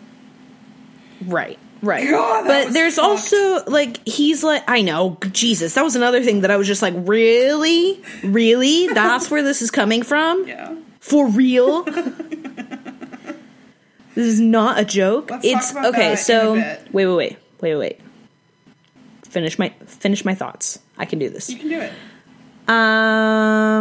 right. 1.28 1.60
Right. 1.82 2.10
God, 2.10 2.46
but 2.46 2.74
there's 2.74 2.96
fucked. 2.98 3.08
also 3.08 3.64
like 3.66 4.06
he's 4.06 4.44
like 4.44 4.64
I 4.68 4.82
know 4.82 5.18
Jesus 5.32 5.76
that 5.76 5.82
was 5.84 5.96
another 5.96 6.22
thing 6.22 6.42
that 6.42 6.52
I 6.52 6.58
was 6.58 6.68
just 6.68 6.82
like 6.82 6.94
really 6.98 8.04
really 8.22 8.88
that's 8.90 9.32
where 9.32 9.42
this 9.44 9.62
is 9.62 9.72
coming 9.72 10.04
from 10.04 10.46
Yeah. 10.50 10.76
for 11.00 11.30
real 11.30 11.84
this 11.84 12.14
is 14.16 14.42
not 14.42 14.78
a 14.78 14.84
joke 14.84 15.32
Let's 15.32 15.46
it's 15.46 15.74
okay 15.74 16.18
so 16.18 16.56
wait 16.92 17.06
wait 17.06 17.16
wait 17.16 17.38
wait 17.62 17.76
wait 17.78 18.02
finish 19.30 19.58
my 19.58 19.70
finish 19.86 20.26
my 20.26 20.36
thoughts 20.36 20.80
I 20.98 21.06
can 21.06 21.18
do 21.18 21.30
this 21.30 21.50
You 21.50 21.60
can 21.60 21.70
do 21.70 21.80
it. 21.80 21.94
um. 22.70 23.79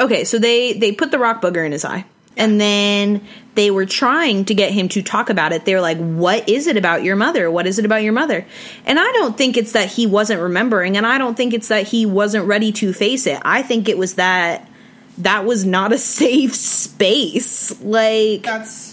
Okay, 0.00 0.24
so 0.24 0.38
they 0.38 0.74
they 0.74 0.92
put 0.92 1.10
the 1.10 1.18
rock 1.18 1.42
bugger 1.42 1.64
in 1.64 1.72
his 1.72 1.84
eye, 1.84 2.04
and 2.36 2.60
then 2.60 3.26
they 3.54 3.70
were 3.70 3.86
trying 3.86 4.44
to 4.44 4.54
get 4.54 4.70
him 4.70 4.88
to 4.90 5.02
talk 5.02 5.28
about 5.30 5.52
it. 5.52 5.64
They 5.64 5.74
were 5.74 5.80
like, 5.80 5.98
"What 5.98 6.48
is 6.48 6.66
it 6.66 6.76
about 6.76 7.02
your 7.02 7.16
mother? 7.16 7.50
What 7.50 7.66
is 7.66 7.78
it 7.78 7.84
about 7.84 8.02
your 8.02 8.12
mother?" 8.12 8.46
And 8.86 8.98
I 8.98 9.10
don't 9.12 9.36
think 9.36 9.56
it's 9.56 9.72
that 9.72 9.90
he 9.90 10.06
wasn't 10.06 10.40
remembering, 10.40 10.96
and 10.96 11.06
I 11.06 11.18
don't 11.18 11.36
think 11.36 11.52
it's 11.52 11.68
that 11.68 11.88
he 11.88 12.06
wasn't 12.06 12.46
ready 12.46 12.70
to 12.72 12.92
face 12.92 13.26
it. 13.26 13.40
I 13.44 13.62
think 13.62 13.88
it 13.88 13.98
was 13.98 14.14
that 14.14 14.68
that 15.18 15.44
was 15.44 15.64
not 15.64 15.92
a 15.92 15.98
safe 16.20 16.54
space. 16.54 17.80
Like 17.82 18.44
That's 18.44 18.87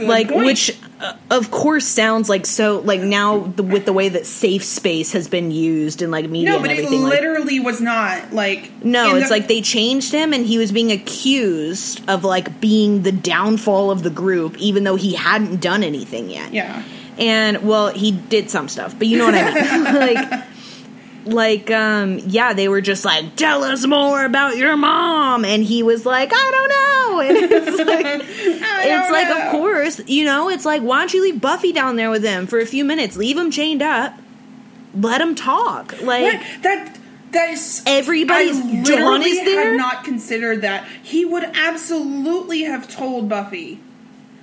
like 0.00 0.28
point. 0.28 0.46
which 0.46 0.78
uh, 1.00 1.14
of 1.30 1.50
course 1.50 1.86
sounds 1.86 2.28
like 2.28 2.46
so 2.46 2.80
like 2.80 3.00
now 3.00 3.40
the, 3.40 3.62
with 3.62 3.84
the 3.84 3.92
way 3.92 4.08
that 4.08 4.26
safe 4.26 4.64
space 4.64 5.12
has 5.12 5.28
been 5.28 5.50
used 5.50 6.00
in 6.02 6.10
like 6.10 6.28
media 6.28 6.50
no, 6.50 6.54
and 6.56 6.62
but 6.64 6.70
it 6.70 6.78
everything 6.78 7.02
like 7.02 7.12
literally 7.12 7.60
was 7.60 7.80
not 7.80 8.32
like 8.32 8.70
no, 8.84 9.16
it's 9.16 9.28
the- 9.28 9.34
like 9.34 9.48
they 9.48 9.60
changed 9.60 10.12
him 10.12 10.32
and 10.32 10.46
he 10.46 10.58
was 10.58 10.72
being 10.72 10.90
accused 10.92 12.08
of 12.08 12.24
like 12.24 12.60
being 12.60 13.02
the 13.02 13.12
downfall 13.12 13.90
of 13.90 14.02
the 14.02 14.10
group 14.10 14.56
even 14.58 14.84
though 14.84 14.96
he 14.96 15.14
hadn't 15.14 15.60
done 15.60 15.82
anything 15.82 16.30
yet. 16.30 16.52
yeah. 16.52 16.82
And 17.18 17.66
well, 17.66 17.88
he 17.88 18.12
did 18.12 18.48
some 18.48 18.68
stuff, 18.68 18.96
but 18.96 19.08
you 19.08 19.18
know 19.18 19.24
what 19.24 19.34
I 19.34 19.52
mean. 19.52 19.84
like 19.94 20.44
like 21.32 21.70
um 21.70 22.18
yeah, 22.26 22.52
they 22.52 22.68
were 22.68 22.80
just 22.80 23.04
like 23.04 23.36
tell 23.36 23.64
us 23.64 23.86
more 23.86 24.24
about 24.24 24.56
your 24.56 24.76
mom 24.76 25.44
and 25.44 25.62
he 25.62 25.82
was 25.82 26.04
like 26.06 26.30
I 26.32 26.50
don't 26.50 26.68
know. 26.68 26.84
And 27.18 27.36
it's 27.36 27.78
like 27.78 28.06
it's 28.28 29.10
like 29.10 29.28
know. 29.28 29.46
of 29.46 29.50
course, 29.50 30.00
you 30.06 30.24
know, 30.24 30.48
it's 30.48 30.64
like 30.64 30.82
why 30.82 30.98
don't 31.00 31.12
you 31.12 31.22
leave 31.22 31.40
Buffy 31.40 31.72
down 31.72 31.96
there 31.96 32.10
with 32.10 32.22
him 32.22 32.46
for 32.46 32.58
a 32.60 32.66
few 32.66 32.84
minutes? 32.84 33.16
Leave 33.16 33.36
him 33.36 33.50
chained 33.50 33.82
up. 33.82 34.14
Let 34.94 35.20
him 35.20 35.34
talk. 35.34 36.00
Like 36.02 36.22
What? 36.22 36.62
That 36.62 36.98
that 37.32 37.50
is 37.50 37.82
Everybody's- 37.86 38.56
I 38.56 38.82
literally 38.82 39.30
is 39.30 39.44
there? 39.44 39.70
Had 39.70 39.76
not 39.76 40.04
considered 40.04 40.62
that 40.62 40.86
he 41.02 41.24
would 41.24 41.44
absolutely 41.44 42.62
have 42.62 42.88
told 42.88 43.28
Buffy, 43.28 43.80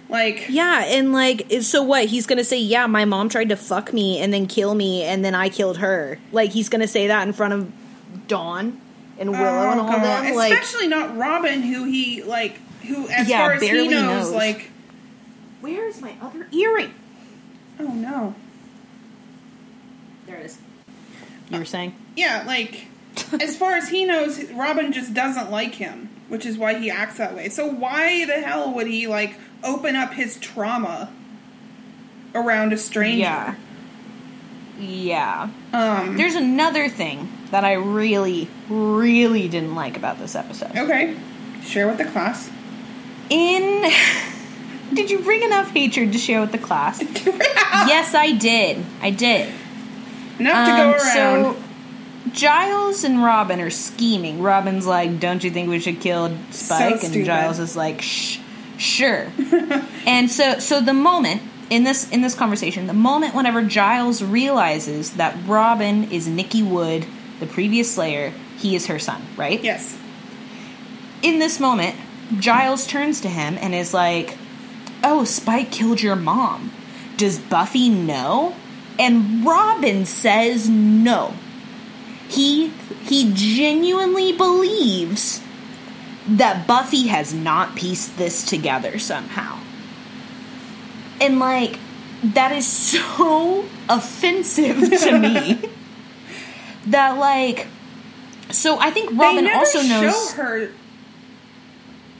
like 0.10 0.48
Yeah, 0.50 0.84
and 0.86 1.12
like, 1.14 1.48
so 1.62 1.82
what? 1.84 2.06
He's 2.06 2.26
gonna 2.28 2.44
say, 2.44 2.60
"Yeah, 2.60 2.88
my 2.88 3.06
mom 3.06 3.30
tried 3.30 3.50
to 3.50 3.56
fuck 3.56 3.92
me 3.94 4.20
and 4.20 4.34
then 4.34 4.46
kill 4.48 4.76
me, 4.76 5.04
and 5.04 5.24
then 5.26 5.34
I 5.36 5.50
killed 5.50 5.78
her." 5.78 6.20
Like, 6.32 6.52
he's 6.52 6.70
gonna 6.70 6.88
say 6.88 7.08
that 7.08 7.26
in 7.28 7.34
front 7.34 7.54
of 7.54 7.72
Dawn 8.28 8.80
and 9.18 9.30
oh, 9.30 9.32
Willow 9.32 9.72
and 9.72 9.80
all 9.82 9.90
oh, 9.90 9.92
God. 9.94 10.04
them. 10.26 10.36
Like, 10.36 10.54
especially 10.54 10.88
not 10.88 11.18
Robin, 11.18 11.62
who 11.62 11.86
he 11.86 12.22
like, 12.24 12.60
who 12.84 13.08
as 13.10 13.28
Yeah, 13.30 13.40
far 13.40 13.54
as 13.54 13.62
he 13.62 13.88
knows, 13.88 14.26
knows. 14.28 14.32
like, 14.32 14.70
where's 15.62 16.02
my 16.02 16.14
other 16.22 16.48
earring? 16.52 16.94
oh 17.80 17.88
no, 17.94 18.36
There 20.28 20.38
it 20.38 20.46
is. 20.46 20.58
You 21.50 21.60
were 21.60 21.66
saying? 21.66 21.96
yeah, 22.16 22.44
like 22.48 22.88
as 23.42 23.56
far 23.58 23.74
as 23.74 23.90
he 23.90 24.06
knows, 24.06 24.44
Robin 24.52 24.92
just 24.92 25.14
doesn't 25.14 25.50
like 25.52 25.76
him, 25.76 26.10
which 26.28 26.46
is 26.46 26.58
why 26.58 26.76
he 26.78 26.90
acts 26.90 27.18
that 27.18 27.36
way. 27.36 27.50
So 27.50 27.68
why 27.68 28.26
the 28.26 28.42
hell 28.42 28.74
would 28.74 28.88
he 28.88 29.08
like 29.08 29.38
open 29.64 29.96
up 29.96 30.14
his 30.14 30.38
trauma 30.38 31.12
around 32.34 32.74
a 32.74 32.78
stranger? 32.78 33.20
Yeah. 33.20 33.56
Yeah. 34.80 35.50
Um. 35.74 36.18
There's 36.18 36.36
another 36.36 36.90
thing 36.90 37.32
that 37.52 37.64
I 37.64 37.74
really, 37.74 38.50
really 38.70 39.48
didn't 39.48 39.76
like 39.76 39.96
about 39.98 40.20
this 40.20 40.36
episode. 40.36 40.76
Okay. 40.76 41.16
Share 41.64 41.88
with 41.88 41.98
the 41.98 42.06
class. 42.06 42.50
In. 43.30 43.90
Did 44.94 45.10
you 45.10 45.20
bring 45.20 45.42
enough 45.44 45.72
hatred 45.72 46.12
to 46.14 46.18
share 46.20 46.42
with 46.42 46.52
the 46.52 46.58
class? 46.60 47.02
yes, 47.26 48.14
I 48.14 48.34
did. 48.34 48.86
I 49.02 49.10
did. 49.10 49.52
Enough 50.40 50.68
to 50.68 50.72
go 50.72 50.90
Um, 50.90 50.94
around. 50.94 51.56
So 51.56 51.64
Giles 52.34 53.04
and 53.04 53.24
Robin 53.24 53.60
are 53.62 53.72
scheming. 53.72 54.42
Robin's 54.44 54.86
like, 54.86 55.20
"Don't 55.20 55.44
you 55.44 55.50
think 55.50 55.70
we 55.70 55.80
should 55.80 56.02
kill 56.02 56.38
Spike?" 56.52 57.04
and. 57.04 57.26
Giles 57.26 57.58
is 57.60 57.76
like, 57.76 58.02
"Shh, 58.02 58.38
sure." 58.78 59.28
and 60.06 60.30
so, 60.30 60.60
so 60.60 60.82
the 60.82 60.94
moment 60.94 61.42
in 61.70 61.84
this 61.84 62.10
in 62.12 62.22
this 62.22 62.36
conversation, 62.36 62.88
the 62.88 62.94
moment 62.94 63.36
whenever 63.36 63.64
Giles 63.64 64.24
realizes 64.24 65.14
that 65.14 65.36
Robin 65.46 66.12
is 66.12 66.28
Nikki 66.28 66.64
Wood, 66.64 67.06
the 67.40 67.48
previous 67.48 67.94
Slayer, 67.94 68.32
he 68.58 68.76
is 68.76 68.88
her 68.88 69.00
son, 69.00 69.22
right? 69.36 69.64
yes. 69.64 69.98
in 71.22 71.40
this 71.40 71.60
moment, 71.60 71.96
Giles 72.40 72.88
turns 72.88 73.22
to 73.22 73.30
him 73.30 73.58
and 73.60 73.74
is 73.74 73.94
like, 73.94 74.38
Oh, 75.04 75.24
Spike 75.24 75.72
killed 75.72 76.02
your 76.02 76.16
mom. 76.16 76.72
Does 77.18 77.38
Buffy 77.38 77.90
know? 77.90 78.56
And 78.98 79.46
Robin 79.46 80.06
says 80.06 80.70
no. 80.70 81.34
He 82.28 82.70
he 83.04 83.32
genuinely 83.34 84.32
believes 84.32 85.42
that 86.28 86.66
Buffy 86.68 87.08
has 87.08 87.34
not 87.34 87.76
pieced 87.76 88.18
this 88.18 88.44
together 88.44 88.98
somehow. 89.00 89.60
And 91.22 91.40
like 91.40 91.80
that 92.24 92.52
is 92.52 92.66
so 92.68 93.66
offensive 93.90 94.80
to 95.02 95.20
me. 95.20 95.62
that 96.88 97.18
like 97.18 97.68
so 98.52 98.80
I 98.80 98.92
think 98.92 99.18
Robin 99.20 99.48
also 99.48 99.82
knows 99.82 100.32
show 100.32 100.36
her 100.42 100.72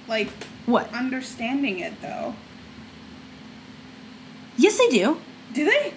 like 0.08 0.30
what? 0.66 0.92
understanding 0.94 1.80
it 1.80 2.02
though. 2.02 2.36
Yes, 4.58 4.78
they 4.78 4.88
do. 4.90 5.20
Do 5.54 5.66
they? 5.66 5.94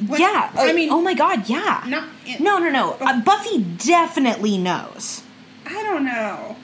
Yeah. 0.00 0.50
I 0.54 0.72
mean- 0.72 0.90
oh 0.90 1.00
my 1.00 1.14
god, 1.14 1.48
yeah. 1.48 1.82
Not 1.86 2.08
no, 2.40 2.58
no, 2.58 2.70
no. 2.70 2.92
Uh, 3.00 3.20
Buffy 3.22 3.62
definitely 3.62 4.58
knows. 4.58 5.22
I 5.64 5.82
don't 5.82 6.04
know. 6.04 6.56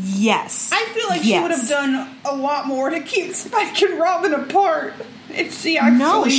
Yes. 0.00 0.70
I 0.72 0.84
feel 0.86 1.08
like 1.08 1.22
she 1.22 1.38
would 1.38 1.50
have 1.50 1.68
done 1.68 2.16
a 2.24 2.34
lot 2.36 2.66
more 2.66 2.90
to 2.90 3.00
keep 3.00 3.34
Spike 3.34 3.80
and 3.82 3.98
Robin 3.98 4.34
apart 4.34 4.94
if 5.30 5.60
she 5.60 5.78
actually 5.78 5.98
no, 5.98 6.24
knew. 6.24 6.30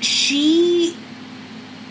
she's 0.00 0.96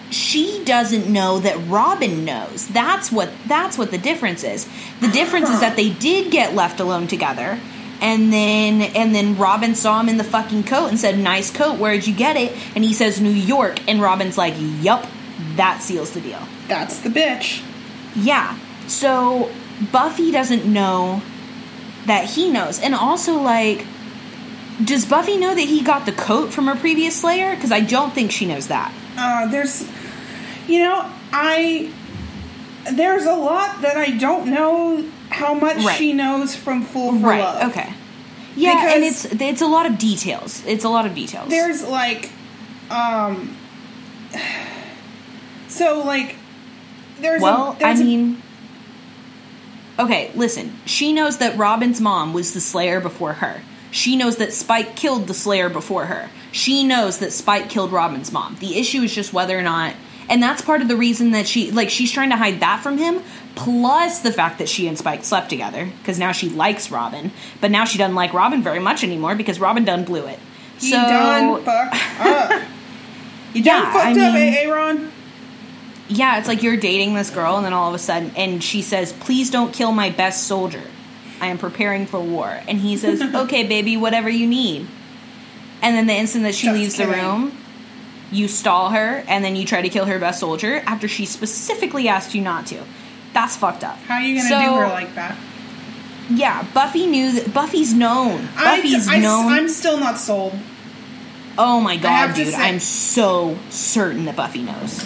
she 0.10 0.64
doesn't 0.64 1.12
know 1.12 1.40
that 1.40 1.68
Robin 1.68 2.26
knows. 2.26 2.68
That's 2.68 3.12
what 3.12 3.30
that's 3.46 3.78
what 3.78 3.92
the 3.92 3.98
difference 3.98 4.44
is. 4.44 4.68
The 5.02 5.10
difference 5.10 5.50
is 5.50 5.60
that 5.60 5.76
they 5.76 5.90
did 5.90 6.32
get 6.32 6.56
left 6.56 6.80
alone 6.80 7.08
together. 7.08 7.60
And 8.00 8.32
then 8.32 8.82
and 8.96 9.14
then 9.14 9.38
Robin 9.38 9.76
saw 9.76 10.00
him 10.00 10.08
in 10.10 10.18
the 10.18 10.24
fucking 10.24 10.64
coat 10.64 10.88
and 10.88 11.00
said, 11.00 11.18
"Nice 11.18 11.52
coat. 11.52 11.80
Where'd 11.80 12.06
you 12.06 12.16
get 12.16 12.38
it?" 12.38 12.56
And 12.76 12.84
he 12.84 12.94
says, 12.94 13.20
"New 13.20 13.30
York." 13.32 13.80
And 13.88 14.02
Robin's 14.02 14.38
like, 14.38 14.54
"Yup." 14.58 15.06
That 15.56 15.82
seals 15.82 16.12
the 16.12 16.22
deal. 16.22 16.42
That's 16.68 17.00
the 17.00 17.10
bitch. 17.10 17.64
Yeah. 18.16 18.58
So 18.88 19.50
Buffy 19.92 20.32
doesn't 20.32 20.66
know 20.66 21.22
that 22.06 22.26
he 22.26 22.50
knows. 22.50 22.80
And 22.80 22.96
also 22.96 23.40
like 23.42 23.86
does 24.84 25.06
Buffy 25.06 25.38
know 25.38 25.56
that 25.56 25.62
he 25.62 25.82
got 25.82 26.06
the 26.06 26.12
coat 26.12 26.54
from 26.54 26.68
her 26.68 26.76
previous 26.76 27.20
slayer? 27.20 27.56
Because 27.56 27.72
I 27.72 27.80
don't 27.80 28.14
think 28.14 28.32
she 28.32 28.46
knows 28.46 28.68
that. 28.68 28.94
Uh, 29.18 29.48
there's, 29.48 29.90
you 30.68 30.80
know, 30.80 31.12
I 31.32 31.92
there's 32.94 33.26
a 33.26 33.34
lot 33.34 33.82
that 33.82 33.98
I 33.98 34.12
don't 34.12 34.48
know 34.50 35.04
how 35.30 35.54
much 35.54 35.78
Right. 35.78 35.98
she 35.98 36.14
knows 36.14 36.56
from 36.56 36.84
Fool 36.84 37.12
for 37.20 37.28
right. 37.28 37.40
Love. 37.40 37.72
Okay. 37.72 37.94
Yeah, 38.56 38.94
and 38.94 39.04
it's 39.04 39.26
it's 39.26 39.62
a 39.62 39.68
lot 39.68 39.86
of 39.86 39.98
details. 39.98 40.64
It's 40.66 40.84
a 40.84 40.90
lot 40.90 41.06
of 41.06 41.14
details. 41.14 41.50
There's 41.50 41.84
like, 41.84 42.32
um, 42.90 43.56
so 45.68 46.04
like, 46.04 46.36
there's 47.20 47.42
well, 47.42 47.78
a, 47.80 47.86
I 47.86 47.94
mean, 47.96 48.42
okay. 50.00 50.32
Listen, 50.36 50.76
she 50.86 51.14
knows 51.14 51.38
that 51.38 51.58
Robin's 51.58 52.00
mom 52.02 52.34
was 52.34 52.54
the 52.54 52.62
Slayer 52.62 53.00
before 53.00 53.34
her. 53.34 53.62
She 53.92 54.16
knows 54.16 54.36
that 54.38 54.54
Spike 54.54 54.96
killed 54.96 55.28
the 55.28 55.34
Slayer 55.34 55.70
before 55.70 56.06
her. 56.06 56.30
She 56.52 56.84
knows 56.84 57.20
that 57.20 57.32
Spike 57.32 57.70
killed 57.70 57.92
Robin's 57.92 58.32
mom. 58.32 58.58
The 58.60 58.78
issue 58.78 59.02
is 59.02 59.14
just 59.16 59.32
whether 59.34 59.58
or 59.58 59.62
not, 59.62 59.94
and 60.30 60.44
that's 60.44 60.62
part 60.62 60.82
of 60.82 60.88
the 60.90 60.96
reason 60.98 61.32
that 61.32 61.48
she 61.48 61.72
like 61.72 61.90
she's 61.90 62.12
trying 62.12 62.30
to 62.32 62.36
hide 62.38 62.60
that 62.60 62.82
from 62.84 62.98
him. 62.98 63.22
Plus 63.56 64.20
the 64.20 64.32
fact 64.32 64.60
that 64.60 64.70
she 64.70 64.88
and 64.88 64.98
Spike 64.98 65.24
slept 65.24 65.50
together 65.50 65.90
because 66.00 66.20
now 66.20 66.32
she 66.32 66.48
likes 66.50 66.92
Robin, 66.92 67.32
but 67.62 67.72
now 67.72 67.86
she 67.86 67.98
doesn't 67.98 68.14
like 68.16 68.34
Robin 68.34 68.62
very 68.62 68.80
much 68.80 69.04
anymore 69.04 69.34
because 69.36 69.60
Robin 69.60 69.84
done 69.86 70.04
blew 70.04 70.26
it. 70.28 70.38
he 70.80 70.92
so 70.92 70.98
done 70.98 71.64
fucked 71.64 71.96
up. 72.20 72.62
You 73.54 73.64
done 73.64 73.84
Yeah, 73.84 73.94
fucked 73.94 74.06
I 74.06 74.28
up, 74.28 74.34
mean- 74.36 74.54
Aaron. 74.54 75.12
Yeah, 76.10 76.38
it's 76.40 76.48
like 76.48 76.64
you're 76.64 76.78
dating 76.78 77.16
this 77.16 77.30
girl, 77.30 77.58
and 77.58 77.66
then 77.66 77.74
all 77.74 77.90
of 77.90 77.96
a 77.96 78.00
sudden, 78.00 78.32
and 78.38 78.64
she 78.64 78.82
says, 78.82 79.12
"Please 79.14 79.50
don't 79.50 79.74
kill 79.74 79.92
my 79.92 80.10
best 80.10 80.48
soldier. 80.48 80.84
I 81.42 81.48
am 81.48 81.58
preparing 81.58 82.06
for 82.06 82.20
war." 82.20 82.48
And 82.68 82.78
he 82.80 82.96
says, 82.98 83.22
"Okay, 83.36 83.68
baby, 83.68 83.98
whatever 83.98 84.30
you 84.30 84.48
need." 84.48 84.88
And 85.82 85.96
then 85.96 86.08
the 86.08 86.14
instant 86.14 86.44
that 86.46 86.56
she 86.56 86.68
Just 86.68 86.80
leaves 86.80 86.96
the 86.96 87.08
room, 87.08 87.56
you 88.32 88.48
stall 88.48 88.90
her, 88.90 89.24
and 89.28 89.44
then 89.44 89.56
you 89.56 89.66
try 89.66 89.82
to 89.82 89.90
kill 89.90 90.06
her 90.06 90.18
best 90.18 90.40
soldier 90.40 90.82
after 90.86 91.08
she 91.08 91.26
specifically 91.26 92.08
asked 92.08 92.34
you 92.34 92.42
not 92.42 92.68
to. 92.68 92.82
That's 93.34 93.56
fucked 93.56 93.84
up. 93.84 93.98
How 94.00 94.16
are 94.16 94.22
you 94.22 94.38
gonna 94.38 94.50
So, 94.50 94.60
do 94.60 94.76
her 94.80 94.88
like 94.88 95.14
that? 95.16 95.38
Yeah, 96.30 96.66
Buffy 96.74 97.06
knew 97.08 97.34
that. 97.34 97.54
Buffy's 97.54 97.94
known. 97.94 98.48
Buffy's 98.56 99.08
I, 99.08 99.20
known. 99.20 99.52
I'm 99.52 99.70
still 99.70 100.00
not 100.00 100.18
sold. 100.18 100.54
oh 101.58 101.80
my 101.80 101.98
god, 101.98 102.34
dude! 102.36 102.48
say- 102.48 102.56
I'm 102.56 102.80
so 102.80 103.58
certain 103.70 104.26
that 104.26 104.36
Buffy 104.36 104.64
knows. 104.64 105.06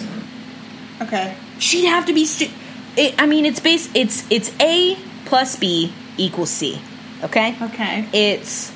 Okay. 1.02 1.34
she'd 1.58 1.86
have 1.86 2.06
to 2.06 2.12
be 2.12 2.24
stu- 2.24 2.50
it, 2.96 3.14
i 3.18 3.26
mean 3.26 3.44
it's 3.46 3.60
base 3.60 3.88
it's 3.94 4.24
it's 4.30 4.52
a 4.60 4.96
plus 5.24 5.56
b 5.56 5.92
equals 6.16 6.50
c 6.50 6.80
okay 7.22 7.56
Okay. 7.62 8.06
it's 8.12 8.72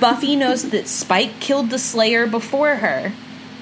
buffy 0.00 0.36
knows 0.36 0.70
that 0.70 0.86
spike 0.88 1.40
killed 1.40 1.70
the 1.70 1.78
slayer 1.78 2.26
before 2.26 2.76
her 2.76 3.12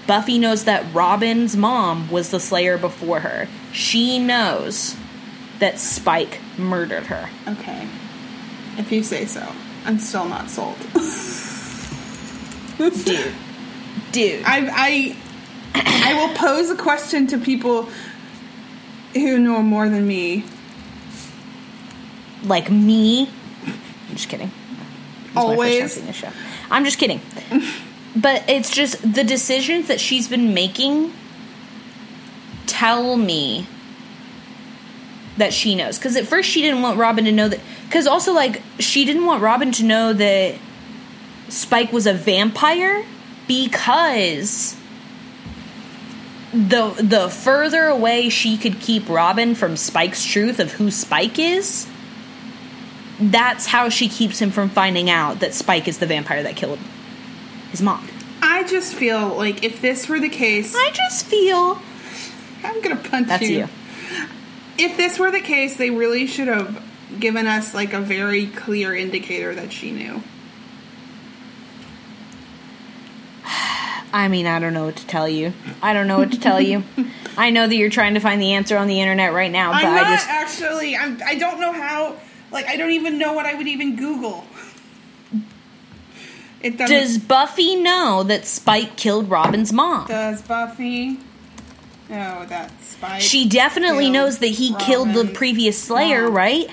buffy 0.06 0.38
knows 0.38 0.64
that 0.64 0.84
robin's 0.94 1.56
mom 1.56 2.08
was 2.10 2.30
the 2.30 2.38
slayer 2.40 2.76
before 2.78 3.20
her 3.20 3.48
she 3.72 4.18
knows 4.18 4.94
that 5.58 5.78
spike 5.78 6.38
murdered 6.58 7.06
her 7.06 7.28
Okay. 7.48 7.88
If 8.78 8.92
you 8.92 9.02
say 9.02 9.24
so. 9.24 9.40
I'm 9.86 9.98
still 9.98 10.26
not 10.28 10.50
sold. 10.50 10.76
dude 12.78 13.32
dude 14.12 14.42
I 14.44 14.68
I 14.70 15.16
I 15.84 16.14
will 16.14 16.34
pose 16.34 16.70
a 16.70 16.76
question 16.76 17.26
to 17.28 17.38
people 17.38 17.88
who 19.14 19.38
know 19.38 19.62
more 19.62 19.88
than 19.88 20.06
me. 20.06 20.44
like 22.42 22.70
me. 22.70 23.28
I'm 24.08 24.14
just 24.14 24.28
kidding. 24.28 24.50
It's 24.50 24.70
my 24.70 24.84
first 24.84 25.34
time 25.34 25.50
Always. 25.50 25.92
seeing 25.92 26.06
this 26.06 26.16
show. 26.16 26.30
I'm 26.70 26.84
just 26.84 26.98
kidding. 26.98 27.20
but 28.16 28.48
it's 28.48 28.70
just 28.70 29.00
the 29.14 29.24
decisions 29.24 29.88
that 29.88 30.00
she's 30.00 30.28
been 30.28 30.54
making 30.54 31.12
tell 32.66 33.16
me 33.16 33.66
that 35.36 35.52
she 35.52 35.74
knows. 35.74 35.98
Because 35.98 36.16
at 36.16 36.26
first 36.26 36.48
she 36.48 36.62
didn't 36.62 36.82
want 36.82 36.98
Robin 36.98 37.24
to 37.24 37.32
know 37.32 37.48
that. 37.48 37.60
Because 37.84 38.06
also, 38.06 38.32
like, 38.32 38.62
she 38.78 39.04
didn't 39.04 39.26
want 39.26 39.42
Robin 39.42 39.72
to 39.72 39.84
know 39.84 40.12
that 40.12 40.56
Spike 41.48 41.92
was 41.92 42.06
a 42.06 42.14
vampire 42.14 43.04
because 43.46 44.76
the 46.52 46.90
the 47.02 47.28
further 47.28 47.86
away 47.86 48.28
she 48.28 48.56
could 48.56 48.80
keep 48.80 49.08
Robin 49.08 49.54
from 49.54 49.76
Spike's 49.76 50.24
truth 50.24 50.60
of 50.60 50.72
who 50.72 50.90
Spike 50.90 51.38
is, 51.38 51.86
that's 53.20 53.66
how 53.66 53.88
she 53.88 54.08
keeps 54.08 54.40
him 54.40 54.50
from 54.50 54.68
finding 54.68 55.10
out 55.10 55.40
that 55.40 55.54
Spike 55.54 55.88
is 55.88 55.98
the 55.98 56.06
vampire 56.06 56.42
that 56.42 56.56
killed 56.56 56.78
his 57.70 57.82
mom. 57.82 58.08
I 58.42 58.64
just 58.64 58.94
feel 58.94 59.28
like 59.36 59.64
if 59.64 59.80
this 59.80 60.08
were 60.08 60.20
the 60.20 60.28
case, 60.28 60.74
I 60.76 60.90
just 60.92 61.26
feel 61.26 61.80
I'm 62.62 62.80
gonna 62.80 62.96
punch 62.96 63.28
that's 63.28 63.42
you. 63.42 63.58
you. 63.58 63.68
If 64.78 64.96
this 64.96 65.18
were 65.18 65.30
the 65.30 65.40
case, 65.40 65.76
they 65.76 65.90
really 65.90 66.26
should 66.26 66.48
have 66.48 66.82
given 67.18 67.46
us 67.46 67.74
like 67.74 67.92
a 67.92 68.00
very 68.00 68.46
clear 68.46 68.94
indicator 68.94 69.54
that 69.54 69.72
she 69.72 69.90
knew. 69.90 70.22
I 74.16 74.28
mean, 74.28 74.46
I 74.46 74.58
don't 74.60 74.72
know 74.72 74.86
what 74.86 74.96
to 74.96 75.06
tell 75.06 75.28
you. 75.28 75.52
I 75.82 75.92
don't 75.92 76.08
know 76.08 76.16
what 76.16 76.32
to 76.32 76.40
tell 76.40 76.58
you. 76.58 76.84
I 77.36 77.50
know 77.50 77.68
that 77.68 77.76
you're 77.76 77.90
trying 77.90 78.14
to 78.14 78.20
find 78.20 78.40
the 78.40 78.54
answer 78.54 78.78
on 78.78 78.88
the 78.88 78.98
internet 78.98 79.34
right 79.34 79.52
now, 79.52 79.72
but 79.72 79.84
I'm 79.84 79.94
not 79.94 80.06
I 80.06 80.16
just 80.16 80.26
actually. 80.26 80.96
I'm. 80.96 81.20
I 81.22 81.34
don't 81.34 81.60
know 81.60 81.70
how. 81.70 82.16
Like 82.50 82.64
I 82.66 82.76
don't 82.76 82.92
even 82.92 83.18
know 83.18 83.34
what 83.34 83.44
I 83.44 83.52
would 83.52 83.68
even 83.68 83.94
Google. 83.96 84.46
It 86.62 86.78
doesn't. 86.78 86.96
does 86.96 87.18
Buffy 87.18 87.76
know 87.76 88.22
that 88.22 88.46
Spike 88.46 88.96
killed 88.96 89.28
Robin's 89.28 89.70
mom? 89.70 90.06
Does 90.06 90.40
Buffy? 90.40 91.18
No, 92.08 92.46
that 92.46 92.72
Spike. 92.82 93.20
She 93.20 93.46
definitely 93.46 94.08
knows 94.08 94.38
that 94.38 94.46
he 94.46 94.74
killed 94.76 95.12
the 95.12 95.26
previous 95.26 95.78
Slayer, 95.80 96.24
mom. 96.24 96.34
right? 96.34 96.70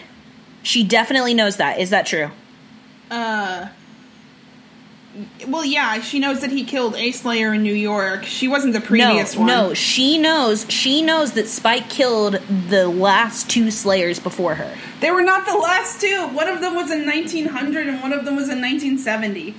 She 0.61 0.85
definitely 0.85 1.33
knows 1.33 1.57
that. 1.57 1.77
Is 1.77 1.89
that 1.89 2.05
true? 2.05 2.31
Uh. 3.11 3.67
Well, 5.47 5.63
yeah, 5.63 6.01
she 6.01 6.19
knows 6.19 6.41
that 6.41 6.49
he 6.51 6.63
killed 6.63 6.95
a 6.95 7.11
Slayer 7.11 7.53
in 7.53 7.61
New 7.61 7.73
York. 7.73 8.23
She 8.23 8.47
wasn't 8.47 8.73
the 8.73 8.81
previous 8.81 9.35
no, 9.35 9.39
one. 9.39 9.47
no, 9.47 9.73
she 9.75 10.17
knows. 10.17 10.65
She 10.69 11.03
knows 11.03 11.33
that 11.33 11.47
Spike 11.47 11.87
killed 11.87 12.33
the 12.69 12.87
last 12.87 13.47
two 13.47 13.69
Slayers 13.69 14.19
before 14.19 14.55
her. 14.55 14.75
They 15.01 15.11
were 15.11 15.21
not 15.21 15.45
the 15.45 15.55
last 15.55 16.01
two. 16.01 16.27
One 16.29 16.47
of 16.47 16.61
them 16.61 16.73
was 16.75 16.89
in 16.89 17.05
1900 17.05 17.87
and 17.87 18.01
one 18.01 18.11
of 18.11 18.25
them 18.25 18.35
was 18.35 18.49
in 18.49 18.59
1970. 18.59 19.53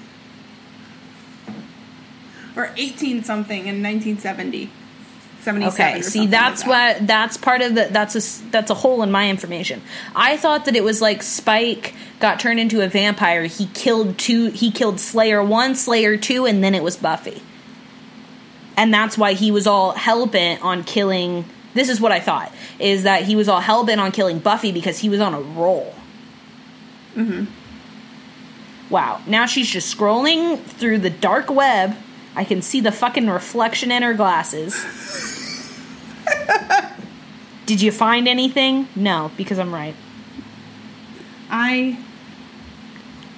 Or 2.57 2.73
18 2.77 3.23
something 3.23 3.67
in 3.67 3.81
1970. 3.81 4.71
77 5.45 5.93
Okay, 5.93 6.03
see, 6.03 6.27
that's 6.27 6.63
like 6.63 6.69
that. 6.71 6.99
what 7.01 7.07
that's 7.07 7.37
part 7.37 7.61
of 7.61 7.75
the 7.75 7.89
that's 7.91 8.17
a 8.17 8.51
that's 8.51 8.71
a 8.71 8.75
hole 8.75 9.03
in 9.03 9.11
my 9.11 9.29
information. 9.29 9.83
I 10.17 10.37
thought 10.37 10.65
that 10.65 10.75
it 10.75 10.83
was 10.83 11.03
like 11.03 11.23
Spike 11.23 11.95
got 12.19 12.41
turned 12.41 12.59
into 12.59 12.81
a 12.81 12.89
vampire. 12.89 13.45
He 13.45 13.67
killed 13.67 14.19
two. 14.19 14.51
He 14.51 14.71
killed 14.71 14.99
Slayer 14.99 15.43
one, 15.43 15.75
Slayer 15.75 16.17
two, 16.17 16.47
and 16.47 16.65
then 16.65 16.75
it 16.75 16.83
was 16.83 16.97
Buffy. 16.97 17.43
And 18.77 18.93
that's 18.93 19.17
why 19.17 19.35
he 19.35 19.51
was 19.51 19.67
all 19.67 19.93
hell 19.93 20.27
bent 20.27 20.63
on 20.63 20.83
killing. 20.83 21.45
This 21.75 21.89
is 21.89 22.01
what 22.01 22.13
I 22.13 22.21
thought 22.21 22.53
is 22.79 23.03
that 23.03 23.25
he 23.25 23.37
was 23.37 23.49
all 23.49 23.61
hell 23.61 23.85
bent 23.85 24.01
on 24.01 24.13
killing 24.13 24.39
Buffy 24.39 24.73
because 24.73 24.99
he 24.99 25.09
was 25.09 25.21
on 25.21 25.35
a 25.35 25.41
roll. 25.41 25.95
Mm-hmm. 27.15 27.45
Wow. 28.91 29.21
Now 29.27 29.47
she's 29.47 29.71
just 29.71 29.97
scrolling 29.97 30.61
through 30.61 30.99
the 30.99 31.11
dark 31.11 31.51
web. 31.51 31.97
I 32.37 32.45
can 32.45 32.63
see 32.63 32.81
the 32.81 32.93
fucking 32.93 33.29
reflection 33.29 33.93
in 33.93 34.03
her 34.03 34.15
glasses. 34.15 34.75
Did 37.67 37.81
you 37.81 37.93
find 37.93 38.29
anything? 38.29 38.89
No, 38.95 39.31
because 39.37 39.59
I'm 39.59 39.73
right. 39.73 39.95
I. 41.51 41.99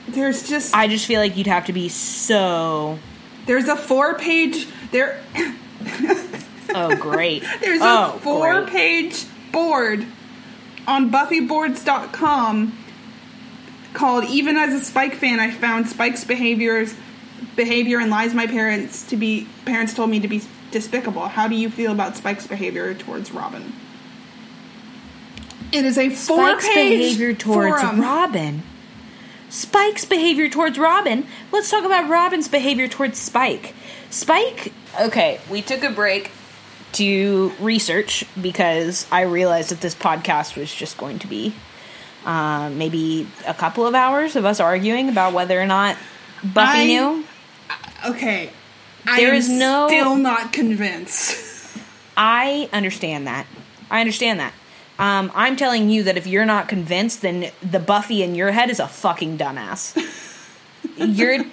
There's 0.09 0.49
just. 0.49 0.75
I 0.75 0.89
just 0.89 1.07
feel 1.07 1.21
like 1.21 1.37
you'd 1.37 1.47
have 1.47 1.67
to 1.67 1.73
be 1.73 1.89
so. 1.89 2.99
there's 3.47 3.69
a 3.69 3.77
four 3.77 4.15
page. 4.15 4.67
There. 4.91 5.23
Oh, 6.77 6.95
great. 6.95 7.43
There's 7.61 7.81
oh, 7.83 8.15
a 8.17 8.19
four 8.19 8.61
great. 8.63 8.73
page 8.73 9.25
board 9.51 10.07
on 10.87 11.11
buffyboards.com 11.11 12.79
called 13.95 14.25
Even 14.25 14.59
as 14.59 14.75
a 14.75 14.85
Spike 14.85 15.15
fan 15.15 15.41
I 15.41 15.51
found 15.51 15.89
Spike's 15.89 16.25
behaviors 16.25 16.95
behavior 17.55 17.99
and 17.99 18.11
lies 18.11 18.35
my 18.35 18.47
parents 18.47 19.09
to 19.09 19.17
be 19.17 19.49
parents 19.65 19.95
told 19.95 20.11
me 20.11 20.21
to 20.21 20.29
be 20.29 20.43
despicable. 20.77 21.29
How 21.29 21.49
do 21.49 21.55
you 21.55 21.71
feel 21.71 21.91
about 21.93 22.17
Spike's 22.17 22.47
behavior 22.47 22.93
towards 22.93 23.33
Robin? 23.33 23.73
It 25.73 25.85
is 25.87 25.97
a 25.97 26.11
four 26.11 26.61
Spike's 26.61 26.69
behavior 26.69 27.33
towards 27.33 27.81
forum. 27.81 28.01
Robin. 28.01 28.63
Spike's 29.49 30.05
behavior 30.05 30.51
towards 30.51 30.79
Robin. 30.79 31.27
Let's 31.51 31.71
talk 31.71 31.85
about 31.85 32.11
Robin's 32.11 32.47
behavior 32.49 32.89
towards 32.89 33.19
Spike. 33.19 33.75
Spike. 34.11 34.73
Okay, 35.01 35.41
we 35.51 35.63
took 35.63 35.83
a 35.83 35.91
break 35.91 36.31
to 36.93 37.53
research 37.59 38.25
because 38.41 39.07
I 39.11 39.23
realized 39.23 39.71
that 39.71 39.81
this 39.81 39.95
podcast 39.95 40.57
was 40.57 40.73
just 40.75 40.99
going 40.99 41.19
to 41.21 41.27
be 41.27 41.55
uh, 42.27 42.71
maybe 42.71 43.27
a 43.47 43.55
couple 43.55 43.87
of 43.87 43.95
hours 43.95 44.37
of 44.37 44.45
us 44.45 44.61
arguing 44.61 45.09
about 45.09 45.33
whether 45.33 45.59
or 45.59 45.67
not 45.67 45.97
Buffy 46.45 46.79
I- 46.79 46.87
knew. 46.87 47.25
Okay. 48.07 48.51
I 49.07 49.21
There 49.21 49.35
is 49.35 49.49
no- 49.49 49.89
still 49.89 50.17
not 50.17 50.53
convinced. 50.53 51.37
I 52.17 52.69
understand 52.73 53.27
that. 53.27 53.47
I 53.91 54.01
understand 54.01 54.41
that. 54.41 54.53
Um, 54.99 55.31
I'm 55.35 55.57
telling 55.57 55.91
you 55.91 56.05
that 56.05 56.17
if 56.17 56.27
you're 56.27 56.47
not 56.47 56.69
convinced, 56.69 57.21
then 57.23 57.51
the 57.63 57.79
Buffy 57.79 58.23
in 58.23 58.35
your 58.35 58.51
head 58.51 58.71
is 58.71 58.81
a 58.81 58.89
fucking 58.89 59.37
dumbass. 59.39 59.95
you're. 60.97 61.45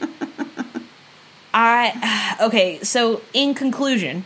I. 1.54 2.20
Okay, 2.42 2.80
so 2.82 3.22
in 3.32 3.54
conclusion, 3.54 4.26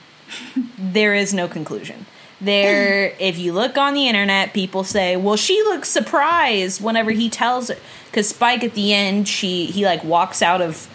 there 0.77 1.13
is 1.13 1.33
no 1.33 1.47
conclusion. 1.49 2.05
There, 2.39 3.13
if 3.19 3.37
you 3.37 3.51
look 3.51 3.77
on 3.77 3.93
the 3.93 4.07
internet, 4.07 4.53
people 4.53 4.85
say, 4.85 5.17
"Well, 5.17 5.35
she 5.35 5.61
looks 5.63 5.89
surprised 5.89 6.81
whenever 6.81 7.11
he 7.11 7.29
tells 7.29 7.67
her." 7.67 7.75
Because 8.05 8.29
Spike 8.29 8.63
at 8.63 8.75
the 8.75 8.93
end, 8.93 9.27
she 9.27 9.65
he 9.65 9.83
like 9.85 10.03
walks 10.05 10.41
out 10.41 10.61
of 10.61 10.87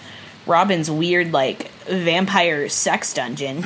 Robin's 0.46 0.90
weird 0.90 1.32
like 1.32 1.70
vampire 1.84 2.68
sex 2.68 3.12
dungeon, 3.14 3.64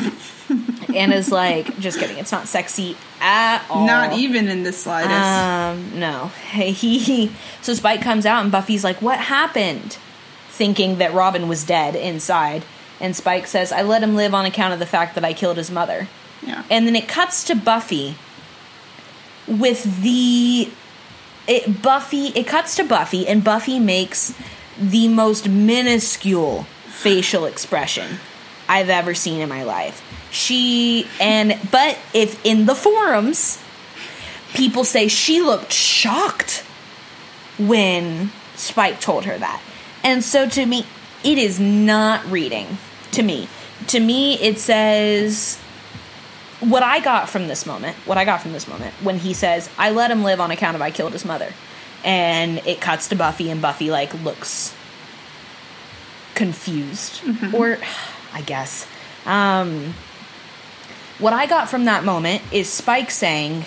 and 0.95 1.13
is 1.13 1.31
like, 1.31 1.79
"Just 1.79 1.99
kidding, 1.99 2.19
it's 2.19 2.33
not 2.33 2.49
sexy 2.49 2.97
at 3.21 3.65
all." 3.71 3.87
Not 3.87 4.13
even 4.15 4.49
in 4.49 4.63
the 4.63 4.73
slightest. 4.73 5.13
Um, 5.13 5.99
no. 5.99 6.29
He 6.51 7.33
so 7.63 7.75
Spike 7.75 8.03
comes 8.03 8.27
out 8.27 8.43
and 8.43 8.53
Buffy's 8.53 8.85
like, 8.85 9.01
"What 9.03 9.19
happened?" 9.19 9.99
Thinking 10.49 10.99
that 10.99 11.13
Robin 11.13 11.49
was 11.49 11.65
dead 11.65 11.95
inside, 11.95 12.65
and 13.01 13.15
Spike 13.15 13.47
says, 13.47 13.73
"I 13.73 13.83
let 13.83 14.03
him 14.03 14.15
live 14.15 14.35
on 14.35 14.47
account 14.47 14.73
of 14.73 14.79
the 14.79 14.87
fact 14.87 15.15
that 15.15 15.25
I 15.25 15.33
killed 15.33 15.57
his 15.57 15.71
mother." 15.71 16.09
yeah. 16.43 16.65
And 16.71 16.87
then 16.87 16.97
it 16.97 17.09
cuts 17.09 17.45
to 17.45 17.55
Buffy 17.55 18.17
with 19.47 20.03
the 20.03 20.71
it, 21.49 21.83
Buffy. 21.83 22.29
It 22.29 22.47
cuts 22.47 22.77
to 22.77 22.85
Buffy, 22.85 23.27
and 23.27 23.43
Buffy 23.43 23.79
makes 23.79 24.35
the 24.79 25.09
most 25.09 25.49
minuscule 25.49 26.65
facial 26.87 27.45
expression 27.45 28.19
I've 28.69 28.89
ever 28.89 29.15
seen 29.15 29.41
in 29.41 29.49
my 29.49 29.63
life. 29.63 30.03
She 30.31 31.07
and 31.21 31.59
but 31.71 31.99
if 32.13 32.45
in 32.45 32.67
the 32.67 32.75
forums, 32.75 33.63
people 34.55 34.85
say 34.85 35.09
she 35.09 35.41
looked 35.41 35.73
shocked 35.73 36.65
when 37.59 38.31
Spike 38.55 39.01
told 39.01 39.25
her 39.25 39.39
that. 39.39 39.63
And 40.03 40.23
so 40.25 40.49
to 40.49 40.67
me, 40.67 40.87
it 41.25 41.39
is 41.39 41.59
not 41.59 42.25
reading 42.27 42.79
to 43.13 43.23
me. 43.23 43.49
To 43.89 44.01
me, 44.01 44.35
it 44.35 44.59
says 44.59 45.59
what 46.61 46.83
I 46.83 47.01
got 47.01 47.29
from 47.29 47.49
this 47.49 47.67
moment, 47.67 47.97
what 48.07 48.19
I 48.19 48.25
got 48.25 48.41
from 48.41 48.53
this 48.53 48.67
moment, 48.67 48.95
when 49.03 49.19
he 49.19 49.35
says, 49.35 49.69
I 49.79 49.91
let 49.91 50.11
him 50.11 50.25
live 50.25 50.41
on 50.41 50.51
account 50.51 50.75
of 50.75 50.83
I 50.83 50.91
killed 50.91 51.13
his 51.13 51.25
mother. 51.25 51.53
And 52.05 52.59
it 52.67 52.81
cuts 52.81 53.09
to 53.09 53.17
Buffy, 53.17 53.51
and 53.51 53.61
Buffy, 53.61 53.91
like, 53.91 54.15
looks 54.23 54.75
confused. 56.35 57.21
Or, 57.55 57.79
I 58.33 58.43
guess. 58.43 58.87
Um, 59.25 59.95
what 61.19 61.33
I 61.33 61.47
got 61.47 61.69
from 61.69 61.87
that 61.87 62.05
moment 62.05 62.43
is 62.53 62.69
Spike 62.69 63.11
saying, 63.11 63.65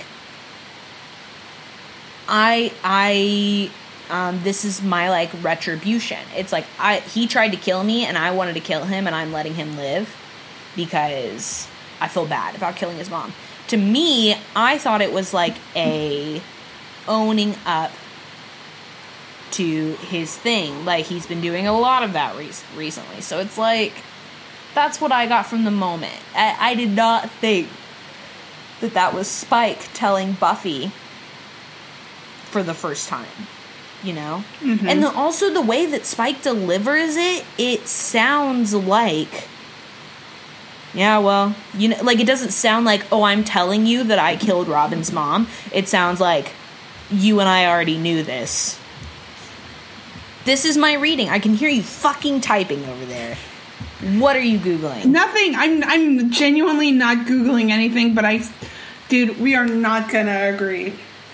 I, 2.28 2.72
I, 2.84 3.72
um, 4.10 4.42
this 4.44 4.64
is 4.64 4.82
my, 4.82 5.10
like, 5.10 5.32
retribution. 5.44 6.20
It's 6.36 6.54
like, 6.54 6.66
I, 6.78 7.00
he 7.00 7.28
tried 7.28 7.50
to 7.50 7.58
kill 7.58 7.84
me, 7.84 8.06
and 8.06 8.18
I 8.18 8.32
wanted 8.32 8.54
to 8.54 8.62
kill 8.62 8.86
him, 8.86 9.06
and 9.08 9.16
I'm 9.16 9.34
letting 9.34 9.56
him 9.56 9.76
live 9.76 10.16
because 10.76 11.68
I 12.00 12.08
feel 12.08 12.26
bad 12.26 12.56
about 12.56 12.76
killing 12.78 12.98
his 12.98 13.10
mom. 13.10 13.34
To 13.68 13.78
me, 13.78 14.36
I 14.56 14.78
thought 14.78 15.02
it 15.02 15.12
was 15.12 15.34
like 15.34 15.56
a 15.76 16.42
owning 17.08 17.56
up 17.66 17.92
to 19.54 19.94
his 19.96 20.36
thing. 20.36 20.86
Like 20.86 21.06
he's 21.06 21.26
been 21.26 21.42
doing 21.42 21.68
a 21.68 21.78
lot 21.78 22.04
of 22.04 22.14
that 22.14 22.36
re- 22.36 22.52
recently. 22.76 23.22
So 23.22 23.40
it's 23.40 23.58
like 23.58 23.94
that's 24.76 25.02
what 25.02 25.12
I 25.12 25.28
got 25.28 25.46
from 25.46 25.64
the 25.64 25.72
moment. 25.72 26.20
I, 26.36 26.56
I 26.60 26.76
did 26.76 26.92
not 26.92 27.30
think 27.30 27.68
that 28.82 28.94
that 28.94 29.14
was 29.14 29.28
Spike 29.28 29.90
telling 29.94 30.34
Buffy 30.34 30.92
for 32.46 32.64
the 32.64 32.74
first 32.74 33.10
time. 33.10 33.28
You 34.02 34.14
know, 34.14 34.46
mm-hmm. 34.62 34.88
and 34.88 35.04
the, 35.04 35.12
also 35.12 35.54
the 35.54 35.62
way 35.62 35.86
that 35.86 36.06
Spike 36.06 36.42
delivers 36.42 37.18
it, 37.18 37.44
it 37.58 37.86
sounds 37.86 38.74
like 38.74 39.50
yeah, 40.94 41.20
well, 41.20 41.56
you 41.78 41.90
know, 41.90 42.02
like 42.02 42.20
it 42.20 42.26
doesn't 42.26 42.52
sound 42.52 42.86
like, 42.86 43.06
oh, 43.12 43.24
I'm 43.24 43.44
telling 43.44 43.86
you 43.86 44.06
that 44.06 44.18
I 44.18 44.36
killed 44.36 44.68
Robin's 44.68 45.12
mom. 45.12 45.48
It 45.72 45.88
sounds 45.88 46.20
like 46.20 46.52
you 47.12 47.40
and 47.40 47.50
I 47.50 47.68
already 47.68 47.98
knew 47.98 48.24
this. 48.24 48.80
This 50.50 50.66
is 50.66 50.78
my 50.80 50.96
reading. 50.96 51.30
I 51.30 51.38
can 51.38 51.54
hear 51.54 51.70
you 51.70 51.84
fucking 51.84 52.42
typing 52.42 52.84
over 52.84 53.06
there. 53.06 53.38
What 54.18 54.36
are 54.36 54.42
you 54.42 54.58
googling? 54.58 55.06
Nothing. 55.06 55.54
I'm 55.56 55.84
I'm 55.84 56.32
genuinely 56.32 56.92
not 56.92 57.28
googling 57.28 57.70
anything, 57.70 58.16
but 58.16 58.26
I, 58.26 58.42
dude, 59.10 59.40
we 59.40 59.54
are 59.54 59.68
not 59.68 60.10
gonna 60.10 60.50
agree. 60.52 60.96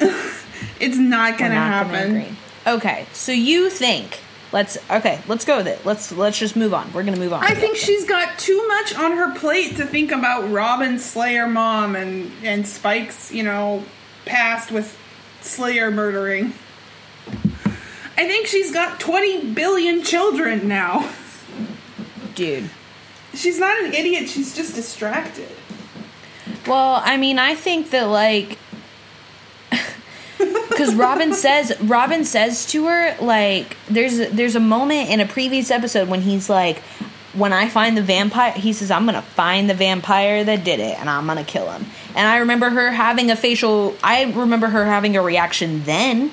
it's 0.81 0.97
not 0.97 1.37
gonna 1.37 1.51
We're 1.51 1.59
not 1.61 1.87
happen. 1.87 2.17
agree. 2.17 2.37
Okay, 2.67 3.05
so 3.13 3.31
you 3.31 3.69
think? 3.69 4.19
Let's 4.51 4.77
okay. 4.91 5.21
Let's 5.29 5.45
go 5.45 5.59
with 5.59 5.67
it. 5.67 5.85
Let's 5.85 6.11
let's 6.11 6.37
just 6.37 6.57
move 6.57 6.73
on. 6.73 6.91
We're 6.91 7.03
gonna 7.03 7.15
move 7.15 7.31
on. 7.31 7.41
I 7.41 7.53
think 7.53 7.77
she's 7.77 8.03
got 8.03 8.37
too 8.37 8.67
much 8.67 8.95
on 8.95 9.13
her 9.13 9.33
plate 9.39 9.77
to 9.77 9.85
think 9.85 10.11
about 10.11 10.51
Robin 10.51 10.99
Slayer 10.99 11.47
mom 11.47 11.95
and 11.95 12.33
and 12.43 12.67
Spike's, 12.67 13.31
you 13.31 13.43
know, 13.43 13.81
past 14.25 14.73
with 14.73 14.99
Slayer 15.39 15.89
murdering. 15.89 16.51
I 18.17 18.25
think 18.27 18.47
she's 18.47 18.71
got 18.71 18.99
20 18.99 19.53
billion 19.53 20.03
children 20.03 20.67
now. 20.67 21.11
dude. 22.35 22.69
She's 23.33 23.59
not 23.59 23.77
an 23.83 23.93
idiot, 23.93 24.29
she's 24.29 24.55
just 24.55 24.75
distracted. 24.75 25.49
Well, 26.65 27.01
I 27.03 27.17
mean, 27.17 27.37
I 27.37 27.55
think 27.55 27.89
that 27.91 28.03
like 28.07 28.57
because 30.69 30.95
Robin 30.95 31.33
says 31.33 31.73
Robin 31.81 32.25
says 32.25 32.65
to 32.67 32.85
her 32.87 33.15
like 33.21 33.77
there's 33.89 34.17
there's 34.31 34.55
a 34.55 34.59
moment 34.59 35.09
in 35.09 35.19
a 35.19 35.25
previous 35.25 35.71
episode 35.71 36.07
when 36.07 36.21
he's 36.21 36.49
like 36.49 36.79
when 37.33 37.53
I 37.53 37.67
find 37.69 37.97
the 37.97 38.01
vampire 38.01 38.51
he 38.51 38.73
says 38.73 38.91
I'm 38.91 39.05
gonna 39.05 39.21
find 39.21 39.69
the 39.69 39.73
vampire 39.73 40.43
that 40.43 40.63
did 40.63 40.79
it 40.79 40.99
and 40.99 41.09
I'm 41.09 41.27
gonna 41.27 41.43
kill 41.43 41.69
him 41.69 41.85
and 42.15 42.27
I 42.27 42.37
remember 42.37 42.69
her 42.69 42.91
having 42.91 43.31
a 43.31 43.35
facial 43.35 43.95
I 44.03 44.23
remember 44.23 44.67
her 44.67 44.85
having 44.85 45.15
a 45.15 45.21
reaction 45.21 45.83
then 45.83 46.31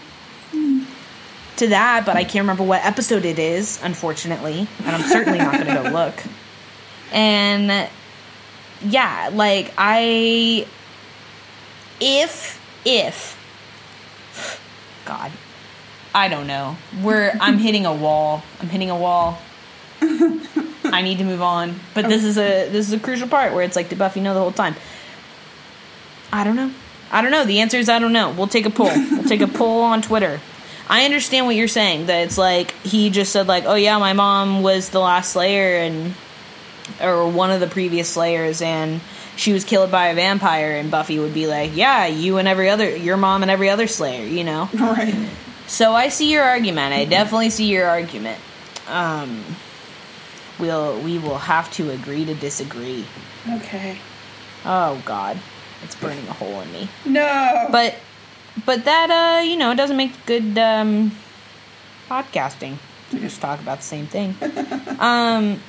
to 1.57 1.69
that 1.69 2.05
but 2.07 2.17
I 2.17 2.25
can't 2.25 2.43
remember 2.43 2.65
what 2.65 2.85
episode 2.85 3.25
it 3.25 3.39
is 3.39 3.81
unfortunately 3.83 4.67
and 4.85 4.97
I'm 4.97 5.03
certainly 5.03 5.39
not 5.39 5.53
gonna 5.53 5.83
go 5.83 5.91
look 5.91 6.15
and 7.13 7.89
yeah 8.83 9.31
like 9.33 9.73
I 9.77 10.67
if 12.01 12.61
if 12.85 13.39
God, 15.05 15.33
I 16.15 16.29
don't 16.29 16.47
know. 16.47 16.77
We're 17.03 17.33
I'm 17.41 17.59
hitting 17.59 17.87
a 17.87 17.95
wall. 17.95 18.43
I'm 18.61 18.69
hitting 18.69 18.91
a 18.91 18.97
wall. 18.97 19.39
I 20.01 21.01
need 21.03 21.19
to 21.19 21.25
move 21.25 21.43
on. 21.43 21.81
But 21.95 22.09
this 22.09 22.25
is 22.25 22.39
a 22.39 22.69
this 22.69 22.89
is 22.89 22.93
a 22.93 22.99
crucial 22.99 23.29
part 23.29 23.53
where 23.53 23.63
it's 23.63 23.77
like 23.77 23.89
did 23.89 23.99
Buffy 23.99 24.21
know 24.21 24.35
the 24.35 24.41
whole 24.41 24.53
time? 24.53 24.75
I 26.33 26.45
don't 26.45 26.57
know. 26.57 26.73
I 27.11 27.21
don't 27.21 27.31
know. 27.31 27.45
The 27.45 27.61
answer 27.61 27.77
is 27.77 27.89
I 27.89 27.99
don't 27.99 28.13
know. 28.13 28.31
We'll 28.33 28.47
take 28.47 28.67
a 28.67 28.71
poll. 28.71 28.91
We'll 29.11 29.25
take 29.25 29.41
a 29.43 29.49
poll 29.49 29.83
on 29.83 30.03
Twitter. 30.03 30.41
I 30.93 31.07
understand 31.07 31.47
what 31.47 31.57
you're 31.57 31.69
saying. 31.69 32.07
That 32.07 32.27
it's 32.27 32.37
like 32.37 32.73
he 32.83 33.09
just 33.09 33.33
said 33.33 33.47
like, 33.49 33.65
oh 33.65 33.77
yeah, 33.77 33.97
my 33.97 34.13
mom 34.13 34.63
was 34.63 34.91
the 34.91 35.01
last 35.01 35.33
Slayer 35.33 35.79
and 35.79 36.15
or 37.01 37.27
one 37.31 37.51
of 37.51 37.61
the 37.61 37.67
previous 37.67 38.11
Slayers 38.11 38.61
and 38.61 39.01
she 39.35 39.55
was 39.55 39.65
killed 39.65 39.91
by 39.91 40.09
a 40.09 40.15
vampire 40.15 40.73
and 40.73 40.91
Buffy 40.91 41.19
would 41.19 41.33
be 41.33 41.47
like, 41.47 41.75
"Yeah, 41.75 42.05
you 42.05 42.37
and 42.37 42.47
every 42.47 42.69
other 42.69 42.95
your 42.95 43.17
mom 43.17 43.41
and 43.41 43.51
every 43.51 43.71
other 43.71 43.87
slayer, 43.87 44.27
you 44.27 44.45
know." 44.45 44.69
Right. 44.79 45.31
So 45.67 45.95
I 45.95 46.11
see 46.11 46.31
your 46.31 46.45
argument. 46.45 46.93
I 46.93 47.07
definitely 47.07 47.49
see 47.49 47.69
your 47.69 47.87
argument. 47.89 48.39
Um 48.87 49.43
we'll 50.59 51.01
we 51.01 51.17
will 51.17 51.39
have 51.39 51.73
to 51.73 51.91
agree 51.91 52.27
to 52.27 52.35
disagree. 52.35 53.07
Okay. 53.49 53.97
Oh 54.67 55.01
god. 55.07 55.39
It's 55.85 55.95
burning 55.95 56.29
a 56.29 56.35
hole 56.35 56.61
in 56.61 56.71
me. 56.71 56.89
No. 57.07 57.69
But 57.73 57.97
but 58.67 58.85
that 58.85 59.11
uh, 59.11 59.43
you 59.43 59.57
know, 59.57 59.75
doesn't 59.75 59.97
make 59.97 60.27
good 60.27 60.59
um 60.59 61.13
podcasting. 62.09 62.77
To 63.11 63.19
just 63.19 63.41
talk 63.41 63.61
about 63.61 63.79
the 63.79 63.85
same 63.85 64.07
thing. 64.07 64.35
um 64.99 65.61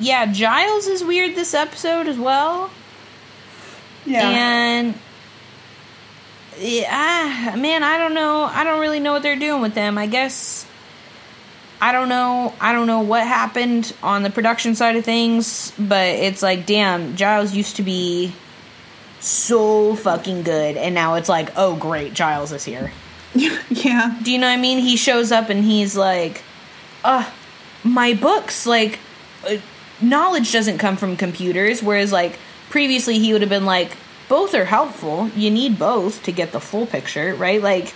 yeah, 0.00 0.26
Giles 0.26 0.86
is 0.86 1.02
weird 1.04 1.34
this 1.34 1.54
episode 1.54 2.06
as 2.06 2.18
well. 2.18 2.70
Yeah. 4.04 4.28
And 4.28 4.94
yeah, 6.58 7.54
man, 7.56 7.82
I 7.82 7.98
don't 7.98 8.14
know. 8.14 8.44
I 8.44 8.64
don't 8.64 8.80
really 8.80 9.00
know 9.00 9.12
what 9.12 9.22
they're 9.22 9.36
doing 9.36 9.60
with 9.60 9.74
them. 9.74 9.98
I 9.98 10.06
guess 10.06 10.66
I 11.80 11.92
don't 11.92 12.08
know. 12.08 12.54
I 12.60 12.72
don't 12.72 12.86
know 12.86 13.00
what 13.00 13.26
happened 13.26 13.94
on 14.02 14.22
the 14.22 14.30
production 14.30 14.74
side 14.74 14.96
of 14.96 15.04
things, 15.04 15.72
but 15.78 16.08
it's 16.08 16.42
like, 16.42 16.66
damn, 16.66 17.16
Giles 17.16 17.54
used 17.54 17.76
to 17.76 17.82
be 17.82 18.32
so 19.20 19.94
fucking 19.96 20.42
good, 20.42 20.76
and 20.76 20.94
now 20.94 21.14
it's 21.14 21.28
like, 21.28 21.50
oh 21.56 21.76
great, 21.76 22.14
Giles 22.14 22.52
is 22.52 22.64
here. 22.64 22.92
yeah. 23.34 24.18
Do 24.22 24.32
you 24.32 24.38
know 24.38 24.46
what 24.48 24.54
I 24.58 24.60
mean? 24.60 24.78
He 24.78 24.96
shows 24.96 25.30
up 25.32 25.50
and 25.50 25.62
he's 25.64 25.96
like, 25.96 26.42
uh, 27.04 27.28
my 27.84 28.14
books, 28.14 28.66
like, 28.66 28.98
uh, 29.46 29.56
knowledge 30.00 30.52
doesn't 30.52 30.78
come 30.78 30.96
from 30.96 31.16
computers, 31.16 31.82
whereas, 31.82 32.10
like, 32.12 32.38
previously 32.70 33.18
he 33.18 33.32
would 33.32 33.42
have 33.42 33.50
been 33.50 33.66
like, 33.66 33.96
both 34.28 34.54
are 34.54 34.64
helpful. 34.64 35.30
You 35.36 35.50
need 35.50 35.78
both 35.78 36.22
to 36.24 36.32
get 36.32 36.52
the 36.52 36.60
full 36.60 36.86
picture, 36.86 37.34
right? 37.34 37.62
Like, 37.62 37.94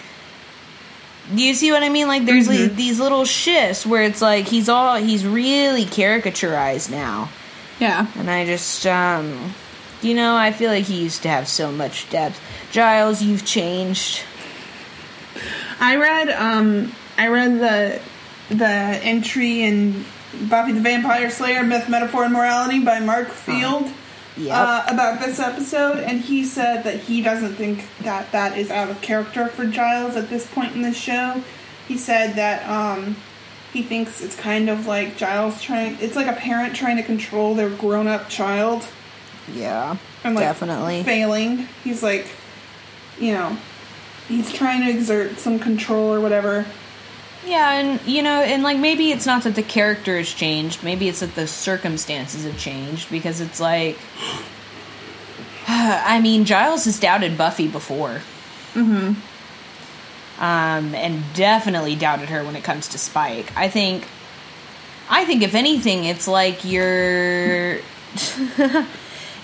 do 1.35 1.43
you 1.43 1.55
see 1.55 1.71
what 1.73 1.83
I 1.83 1.89
mean? 1.89 2.09
Like, 2.09 2.25
there's 2.25 2.49
Mhm. 2.49 2.63
like, 2.69 2.77
these 2.77 2.99
little 3.01 3.25
shifts 3.25 3.87
where 3.87 4.03
it's 4.03 4.21
like 4.23 4.47
he's 4.49 4.69
all, 4.69 4.97
he's 4.97 5.25
really 5.27 5.85
caricaturized 5.85 6.91
now. 6.91 7.29
Yeah. 7.79 8.07
And 8.17 8.31
I 8.31 8.45
just, 8.45 8.87
um, 8.87 9.55
you 10.03 10.15
know, 10.15 10.37
I 10.37 10.53
feel 10.53 10.71
like 10.71 10.85
he 10.85 11.03
used 11.03 11.23
to 11.23 11.29
have 11.29 11.49
so 11.49 11.71
much 11.73 12.09
depth. 12.11 12.41
Giles, 12.71 13.23
you've 13.23 13.45
changed. 13.45 14.23
I 15.81 15.97
read 15.97 16.29
um 16.31 16.93
I 17.19 17.29
read 17.29 17.59
the 17.59 18.01
the 18.55 18.67
entry 18.67 19.62
in 19.62 20.05
Buffy 20.49 20.73
the 20.73 20.81
Vampire 20.81 21.31
Slayer 21.31 21.62
Myth, 21.62 21.88
Metaphor, 21.88 22.25
and 22.25 22.33
Morality 22.33 22.85
by 22.85 23.01
Mark 23.01 23.29
Field 23.29 23.91
Yep. 24.35 24.51
uh, 24.51 24.85
about 24.88 25.21
this 25.21 25.38
episode, 25.38 25.99
and 25.99 26.19
he 26.19 26.43
said 26.45 26.85
that 26.85 27.01
he 27.01 27.21
doesn't 27.21 27.55
think 27.57 27.85
that 28.01 28.33
that 28.33 28.57
is 28.57 28.71
out 28.71 28.88
of 28.88 29.03
character 29.03 29.47
for 29.49 29.67
Giles 29.67 30.17
at 30.17 30.31
this 30.31 30.47
point 30.47 30.75
in 30.75 30.81
the 30.81 30.95
show. 30.95 31.43
He 31.87 31.99
said 31.99 32.35
that 32.37 32.67
um 32.67 33.17
he 33.75 33.83
thinks 33.83 34.23
it's 34.23 34.35
kind 34.37 34.71
of 34.71 34.87
like 34.87 35.17
Giles 35.19 35.61
trying 35.61 35.99
it's 36.01 36.17
like 36.17 36.29
a 36.29 36.33
parent 36.33 36.75
trying 36.75 36.97
to 36.97 37.03
control 37.03 37.55
their 37.55 37.69
grown 37.71 38.07
up 38.07 38.29
child 38.31 38.87
yeah. 39.53 39.97
and 40.25 40.35
like 40.35 40.45
Definitely. 40.45 41.03
failing. 41.03 41.69
He's 41.85 42.03
like, 42.03 42.27
you 43.19 43.33
know, 43.33 43.57
he's 44.29 44.53
trying 44.53 44.83
to 44.83 44.91
exert 44.91 45.39
some 45.39 45.59
control 45.59 46.13
or 46.13 46.21
whatever. 46.21 46.67
Yeah, 47.45 47.73
and 47.73 48.01
you 48.07 48.23
know, 48.23 48.41
and 48.41 48.63
like 48.63 48.79
maybe 48.79 49.11
it's 49.11 49.27
not 49.27 49.43
that 49.45 49.55
the 49.57 49.63
character 49.63 50.17
has 50.17 50.33
changed, 50.33 50.85
maybe 50.85 51.09
it's 51.09 51.21
that 51.21 51.35
the 51.35 51.47
circumstances 51.47 52.45
have 52.45 52.57
changed 52.59 53.11
because 53.11 53.41
it's 53.41 53.59
like 53.61 53.99
I 55.67 56.21
mean, 56.21 56.45
Giles 56.45 56.85
has 56.85 57.01
doubted 57.01 57.37
Buffy 57.37 57.69
before. 57.69 58.21
Mm-hmm. 58.75 59.15
Um 60.43 60.95
and 60.95 61.23
definitely 61.35 61.97
doubted 61.97 62.29
her 62.29 62.45
when 62.45 62.57
it 62.57 62.65
comes 62.65 62.89
to 62.89 62.99
Spike. 62.99 63.57
I 63.57 63.69
think 63.69 64.07
I 65.11 65.25
think 65.25 65.43
if 65.43 65.55
anything 65.55 66.05
it's 66.05 66.29
like 66.29 66.65
you're 66.65 67.79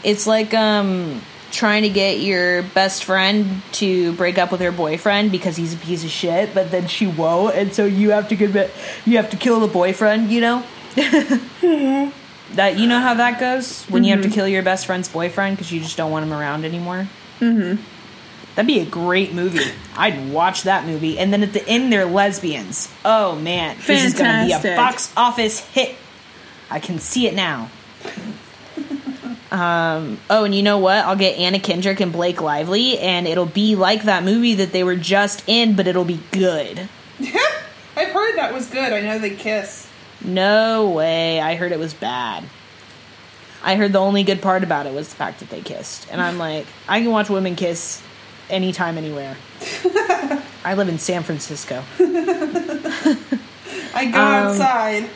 it's 0.04 0.26
like 0.26 0.54
um 0.54 1.20
trying 1.50 1.82
to 1.82 1.88
get 1.88 2.20
your 2.20 2.62
best 2.62 3.04
friend 3.04 3.62
to 3.72 4.12
break 4.12 4.36
up 4.38 4.52
with 4.52 4.60
her 4.60 4.70
boyfriend 4.70 5.32
because 5.32 5.56
he's 5.56 5.72
a 5.74 5.78
piece 5.78 6.04
of 6.04 6.10
shit, 6.10 6.54
but 6.54 6.70
then 6.70 6.86
she 6.86 7.06
won't, 7.06 7.54
and 7.54 7.72
so 7.72 7.84
you 7.84 8.10
have 8.10 8.28
to 8.28 8.36
commit, 8.36 8.70
you 9.06 9.16
have 9.16 9.30
to 9.30 9.36
kill 9.36 9.60
the 9.60 9.66
boyfriend. 9.66 10.30
You 10.30 10.40
know 10.40 10.64
that 12.54 12.78
you 12.78 12.86
know 12.86 13.00
how 13.00 13.14
that 13.14 13.40
goes 13.40 13.84
when 13.86 14.04
you 14.04 14.14
have 14.14 14.22
to 14.22 14.30
kill 14.30 14.48
your 14.48 14.62
best 14.62 14.86
friend's 14.86 15.08
boyfriend 15.08 15.56
because 15.56 15.72
you 15.72 15.80
just 15.80 15.96
don't 15.96 16.10
want 16.10 16.24
him 16.26 16.32
around 16.32 16.64
anymore. 16.64 17.08
Mm-hmm. 17.40 17.82
That'd 18.54 18.66
be 18.66 18.80
a 18.80 18.86
great 18.86 19.32
movie. 19.32 19.72
I'd 19.96 20.32
watch 20.32 20.64
that 20.64 20.84
movie, 20.84 21.18
and 21.18 21.32
then 21.32 21.42
at 21.42 21.52
the 21.52 21.66
end 21.68 21.92
they're 21.92 22.06
lesbians. 22.06 22.92
Oh 23.04 23.36
man, 23.36 23.76
this 23.86 24.04
is 24.04 24.14
gonna 24.14 24.46
be 24.46 24.52
a 24.52 24.76
box 24.76 25.12
office 25.16 25.60
hit. 25.60 25.96
I 26.70 26.80
can 26.80 26.98
see 26.98 27.26
it 27.26 27.34
now. 27.34 27.70
Um, 29.50 30.18
oh, 30.28 30.44
and 30.44 30.54
you 30.54 30.62
know 30.62 30.78
what? 30.78 31.04
I'll 31.04 31.16
get 31.16 31.38
Anna 31.38 31.58
Kendrick 31.58 32.00
and 32.00 32.12
Blake 32.12 32.40
Lively, 32.40 32.98
and 32.98 33.26
it'll 33.26 33.46
be 33.46 33.76
like 33.76 34.02
that 34.04 34.22
movie 34.22 34.54
that 34.54 34.72
they 34.72 34.84
were 34.84 34.96
just 34.96 35.42
in, 35.48 35.74
but 35.74 35.86
it'll 35.86 36.04
be 36.04 36.20
good. 36.32 36.88
I've 37.96 38.10
heard 38.10 38.36
that 38.36 38.52
was 38.52 38.68
good. 38.68 38.92
I 38.92 39.00
know 39.00 39.18
they 39.18 39.30
kiss. 39.30 39.88
No 40.22 40.90
way. 40.90 41.40
I 41.40 41.54
heard 41.56 41.72
it 41.72 41.78
was 41.78 41.94
bad. 41.94 42.44
I 43.62 43.76
heard 43.76 43.92
the 43.92 43.98
only 44.00 44.22
good 44.22 44.40
part 44.42 44.62
about 44.62 44.86
it 44.86 44.92
was 44.94 45.08
the 45.08 45.16
fact 45.16 45.40
that 45.40 45.48
they 45.50 45.62
kissed. 45.62 46.06
And 46.12 46.20
I'm 46.20 46.38
like, 46.38 46.66
I 46.86 47.00
can 47.00 47.10
watch 47.10 47.28
women 47.30 47.56
kiss 47.56 48.02
anytime, 48.50 48.98
anywhere. 48.98 49.36
I 50.64 50.74
live 50.76 50.88
in 50.88 50.98
San 50.98 51.22
Francisco. 51.22 51.82
I 51.98 53.16
go 54.12 54.20
Um, 54.20 54.48
outside. 54.48 55.08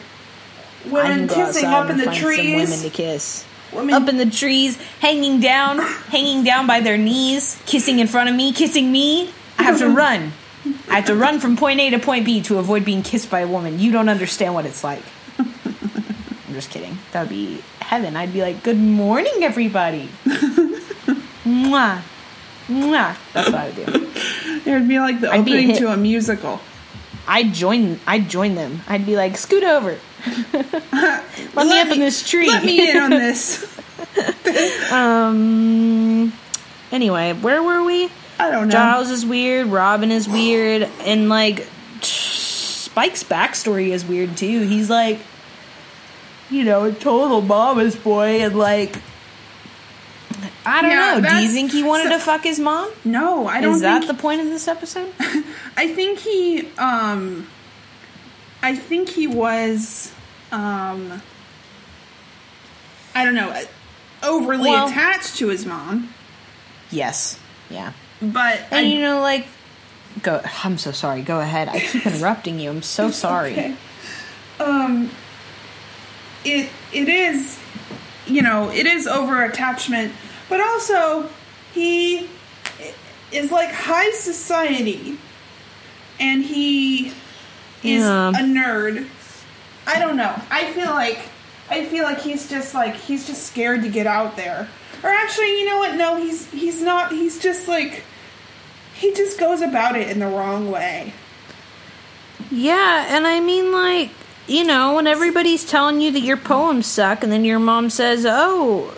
Women 0.90 1.28
kissing 1.28 1.66
outside 1.66 1.84
up 1.84 1.90
in 1.90 1.98
the 1.98 2.04
some 2.04 2.14
women 2.24 2.66
trees. 2.66 2.82
to 2.82 2.90
kiss. 2.90 3.44
Women, 3.72 3.94
Up 3.94 4.08
in 4.08 4.18
the 4.18 4.26
trees, 4.26 4.76
hanging 5.00 5.40
down, 5.40 5.78
hanging 6.08 6.44
down 6.44 6.66
by 6.66 6.80
their 6.80 6.98
knees, 6.98 7.60
kissing 7.66 7.98
in 7.98 8.06
front 8.06 8.28
of 8.28 8.36
me, 8.36 8.52
kissing 8.52 8.92
me. 8.92 9.30
I 9.58 9.62
have 9.64 9.78
to 9.78 9.88
run. 10.04 10.32
I 10.88 10.96
have 10.96 11.06
to 11.06 11.14
run 11.16 11.40
from 11.40 11.56
point 11.56 11.80
A 11.80 11.90
to 11.90 11.98
point 11.98 12.24
B 12.24 12.42
to 12.42 12.58
avoid 12.58 12.84
being 12.84 13.02
kissed 13.02 13.30
by 13.30 13.40
a 13.40 13.48
woman. 13.48 13.78
You 13.78 13.90
don't 13.92 14.08
understand 14.08 14.54
what 14.54 14.66
it's 14.66 14.84
like. 14.84 15.02
I'm 15.38 16.52
just 16.52 16.70
kidding. 16.70 16.98
That 17.12 17.22
would 17.22 17.30
be 17.30 17.62
heaven. 17.80 18.14
I'd 18.16 18.32
be 18.32 18.42
like, 18.42 18.62
"Good 18.62 18.78
morning, 18.78 19.32
everybody." 19.42 20.08
Mwah, 21.44 22.00
mwah. 22.68 23.16
That's 23.32 23.50
what 23.50 23.54
I 23.54 23.66
would 23.70 23.76
do. 23.76 24.10
it 24.64 24.70
would 24.72 24.86
be 24.88 25.00
like 25.00 25.20
the 25.20 25.30
I'd 25.32 25.38
a 25.38 25.40
opening 25.40 25.76
to 25.76 25.88
a 25.88 25.96
musical. 25.96 26.60
I'd 27.26 27.52
join. 27.54 27.98
I'd 28.06 28.28
join 28.28 28.54
them. 28.54 28.82
I'd 28.86 29.04
be 29.06 29.16
like, 29.16 29.36
"Scoot 29.36 29.64
over. 29.64 29.98
Let, 31.54 31.66
me 31.66 31.80
up 31.80 31.88
in 31.88 32.00
this 32.00 32.28
tree." 32.28 32.48
Let 32.48 32.64
me 32.64 32.90
in 32.90 32.96
on 32.96 33.10
this. 33.10 33.68
Um. 34.92 36.32
Anyway, 36.90 37.32
where 37.32 37.62
were 37.62 37.82
we? 37.82 38.10
I 38.38 38.50
don't 38.50 38.68
know. 38.68 38.72
Giles 38.72 39.10
is 39.10 39.24
weird. 39.24 39.68
Robin 39.68 40.10
is 40.10 40.28
weird, 40.28 40.82
and 41.00 41.28
like 41.30 41.66
Spike's 42.02 43.22
backstory 43.24 43.88
is 43.88 44.04
weird 44.04 44.36
too. 44.36 44.60
He's 44.60 44.90
like, 44.90 45.20
you 46.50 46.64
know, 46.64 46.84
a 46.84 46.92
total 46.92 47.40
mama's 47.40 47.96
boy, 47.96 48.42
and 48.42 48.54
like, 48.58 48.96
I 50.66 50.82
don't 50.82 50.90
Yeah, 50.90 51.18
know. 51.18 51.30
Do 51.30 51.36
you 51.36 51.48
think 51.48 51.72
he 51.72 51.82
wanted 51.82 52.04
so- 52.04 52.10
to 52.10 52.18
fuck 52.18 52.42
his 52.42 52.58
mom? 52.58 52.90
No, 53.04 53.46
I 53.46 53.60
don't 53.62 53.74
Is 53.76 53.80
that 53.80 54.06
the 54.06 54.14
point 54.14 54.40
of 54.42 54.48
this 54.48 54.68
episode? 54.68 55.10
I 55.76 55.88
think 55.94 56.18
he. 56.18 56.68
Um, 56.76 57.46
I 58.62 58.74
think 58.76 59.08
he 59.08 59.26
was. 59.26 60.12
Um, 60.52 61.20
I 63.14 63.24
don't 63.24 63.34
know. 63.34 63.54
Overly 64.22 64.70
Well- 64.70 64.88
attached 64.88 65.36
to 65.38 65.48
his 65.48 65.66
mom, 65.66 66.12
yes. 66.90 67.38
Yeah. 67.68 67.92
but 68.20 68.60
And 68.70 68.86
I, 68.86 68.90
you 68.90 69.00
know, 69.00 69.20
like, 69.20 69.46
go. 70.22 70.40
I'm 70.62 70.78
so 70.78 70.92
sorry. 70.92 71.22
Go 71.22 71.40
ahead. 71.40 71.68
I 71.68 71.80
keep 71.80 72.06
interrupting 72.06 72.60
you. 72.60 72.70
I'm 72.70 72.82
so 72.82 73.10
sorry. 73.10 73.52
Okay. 73.52 73.76
Um, 74.60 75.10
it 76.44 76.70
it 76.92 77.08
is, 77.08 77.58
you 78.26 78.42
know, 78.42 78.70
it 78.70 78.86
is 78.86 79.06
over 79.06 79.42
attachment, 79.44 80.12
but 80.48 80.60
also 80.60 81.28
he 81.74 82.28
is 83.32 83.50
like 83.50 83.72
high 83.72 84.10
society, 84.12 85.18
and 86.20 86.44
he 86.44 87.12
is 87.82 88.02
Yeah. 88.02 88.28
a 88.30 88.32
nerd. 88.42 89.06
I 89.86 89.98
don't 89.98 90.16
know. 90.16 90.34
I 90.50 90.72
feel 90.72 90.90
like 90.90 91.18
I 91.70 91.84
feel 91.86 92.04
like 92.04 92.20
he's 92.20 92.48
just 92.48 92.74
like 92.74 92.94
he's 92.94 93.26
just 93.26 93.46
scared 93.46 93.82
to 93.82 93.88
get 93.88 94.06
out 94.06 94.36
there. 94.36 94.68
Or 95.02 95.10
actually, 95.10 95.58
you 95.58 95.66
know 95.66 95.78
what? 95.78 95.94
No, 95.96 96.16
he's 96.16 96.48
he's 96.50 96.80
not. 96.82 97.10
He's 97.12 97.38
just 97.40 97.66
like 97.68 98.02
he 98.94 99.12
just 99.14 99.38
goes 99.40 99.62
about 99.62 99.96
it 99.96 100.08
in 100.08 100.18
the 100.20 100.26
wrong 100.28 100.70
way. 100.70 101.12
Yeah, 102.50 103.06
and 103.16 103.26
I 103.26 103.40
mean, 103.40 103.72
like, 103.72 104.10
you 104.46 104.64
know, 104.64 104.96
when 104.96 105.06
everybody's 105.06 105.64
telling 105.64 106.00
you 106.00 106.10
that 106.12 106.20
your 106.20 106.36
poems 106.36 106.86
suck, 106.86 107.22
and 107.22 107.32
then 107.32 107.44
your 107.44 107.58
mom 107.58 107.88
says, 107.90 108.26
Oh, 108.28 108.92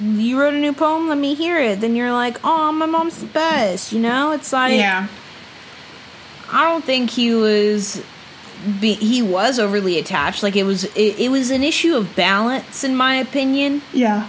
you 0.00 0.38
wrote 0.40 0.54
a 0.54 0.58
new 0.58 0.72
poem, 0.72 1.08
let 1.08 1.18
me 1.18 1.34
hear 1.34 1.58
it. 1.58 1.80
Then 1.80 1.96
you're 1.96 2.12
like, 2.12 2.38
Oh, 2.44 2.70
my 2.72 2.86
mom's 2.86 3.18
the 3.20 3.26
best, 3.26 3.92
you 3.92 3.98
know? 4.00 4.32
It's 4.32 4.52
like, 4.52 4.74
yeah. 4.78 5.08
I 6.50 6.64
don't 6.64 6.84
think 6.84 7.10
he 7.10 7.34
was. 7.34 8.02
Be, 8.80 8.94
he 8.94 9.22
was 9.22 9.58
overly 9.58 9.98
attached. 9.98 10.42
Like 10.42 10.56
it 10.56 10.64
was, 10.64 10.84
it, 10.96 11.18
it 11.18 11.30
was 11.30 11.50
an 11.50 11.62
issue 11.62 11.94
of 11.94 12.16
balance, 12.16 12.84
in 12.84 12.96
my 12.96 13.16
opinion. 13.16 13.82
Yeah. 13.92 14.28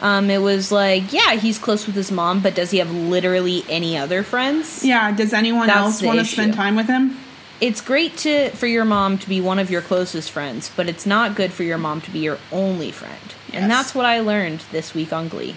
Um, 0.00 0.28
it 0.28 0.38
was 0.38 0.72
like, 0.72 1.12
yeah, 1.12 1.34
he's 1.34 1.58
close 1.58 1.86
with 1.86 1.94
his 1.94 2.10
mom, 2.10 2.40
but 2.40 2.54
does 2.54 2.72
he 2.72 2.78
have 2.78 2.90
literally 2.90 3.64
any 3.68 3.96
other 3.96 4.22
friends? 4.22 4.84
Yeah, 4.84 5.12
does 5.12 5.32
anyone 5.32 5.68
That's 5.68 5.78
else 5.78 6.02
want 6.02 6.18
to 6.18 6.24
spend 6.24 6.54
time 6.54 6.74
with 6.74 6.88
him? 6.88 7.16
it's 7.60 7.80
great 7.80 8.16
to 8.16 8.50
for 8.50 8.66
your 8.66 8.84
mom 8.84 9.18
to 9.18 9.28
be 9.28 9.40
one 9.40 9.58
of 9.58 9.70
your 9.70 9.82
closest 9.82 10.30
friends, 10.30 10.70
but 10.74 10.88
it's 10.88 11.06
not 11.06 11.34
good 11.34 11.52
for 11.52 11.62
your 11.62 11.78
mom 11.78 12.00
to 12.02 12.10
be 12.10 12.20
your 12.20 12.38
only 12.50 12.90
friend. 12.90 13.34
Yes. 13.52 13.62
And 13.62 13.70
that's 13.70 13.94
what 13.94 14.06
I 14.06 14.20
learned 14.20 14.60
this 14.72 14.94
week 14.94 15.12
on 15.12 15.28
Glee. 15.28 15.56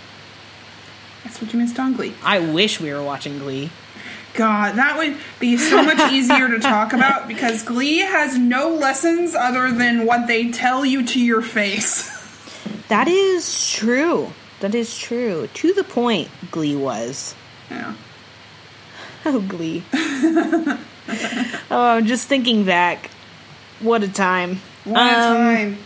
That's 1.23 1.41
what 1.41 1.53
you 1.53 1.59
missed 1.59 1.79
on 1.79 1.93
Glee. 1.93 2.13
I 2.23 2.39
wish 2.39 2.79
we 2.79 2.91
were 2.91 3.03
watching 3.03 3.39
Glee. 3.39 3.69
God, 4.33 4.75
that 4.75 4.97
would 4.97 5.17
be 5.39 5.57
so 5.57 5.83
much 5.83 6.11
easier 6.11 6.47
to 6.49 6.59
talk 6.59 6.93
about 6.93 7.27
because 7.27 7.61
Glee 7.63 7.99
has 7.99 8.37
no 8.37 8.69
lessons 8.73 9.35
other 9.35 9.71
than 9.71 10.05
what 10.05 10.27
they 10.27 10.51
tell 10.51 10.83
you 10.85 11.05
to 11.05 11.19
your 11.23 11.41
face. 11.41 12.09
That 12.87 13.07
is 13.07 13.69
true. 13.71 14.33
That 14.59 14.73
is 14.75 14.97
true. 14.97 15.47
To 15.53 15.73
the 15.73 15.83
point, 15.83 16.29
Glee 16.51 16.75
was. 16.75 17.35
Yeah. 17.69 17.93
Oh, 19.25 19.39
Glee. 19.39 19.83
oh, 21.71 22.01
just 22.01 22.27
thinking 22.27 22.65
back. 22.65 23.09
What 23.79 24.03
a 24.03 24.09
time. 24.09 24.59
What 24.83 24.97
a 24.99 25.01
Um, 25.01 25.37
time. 25.37 25.77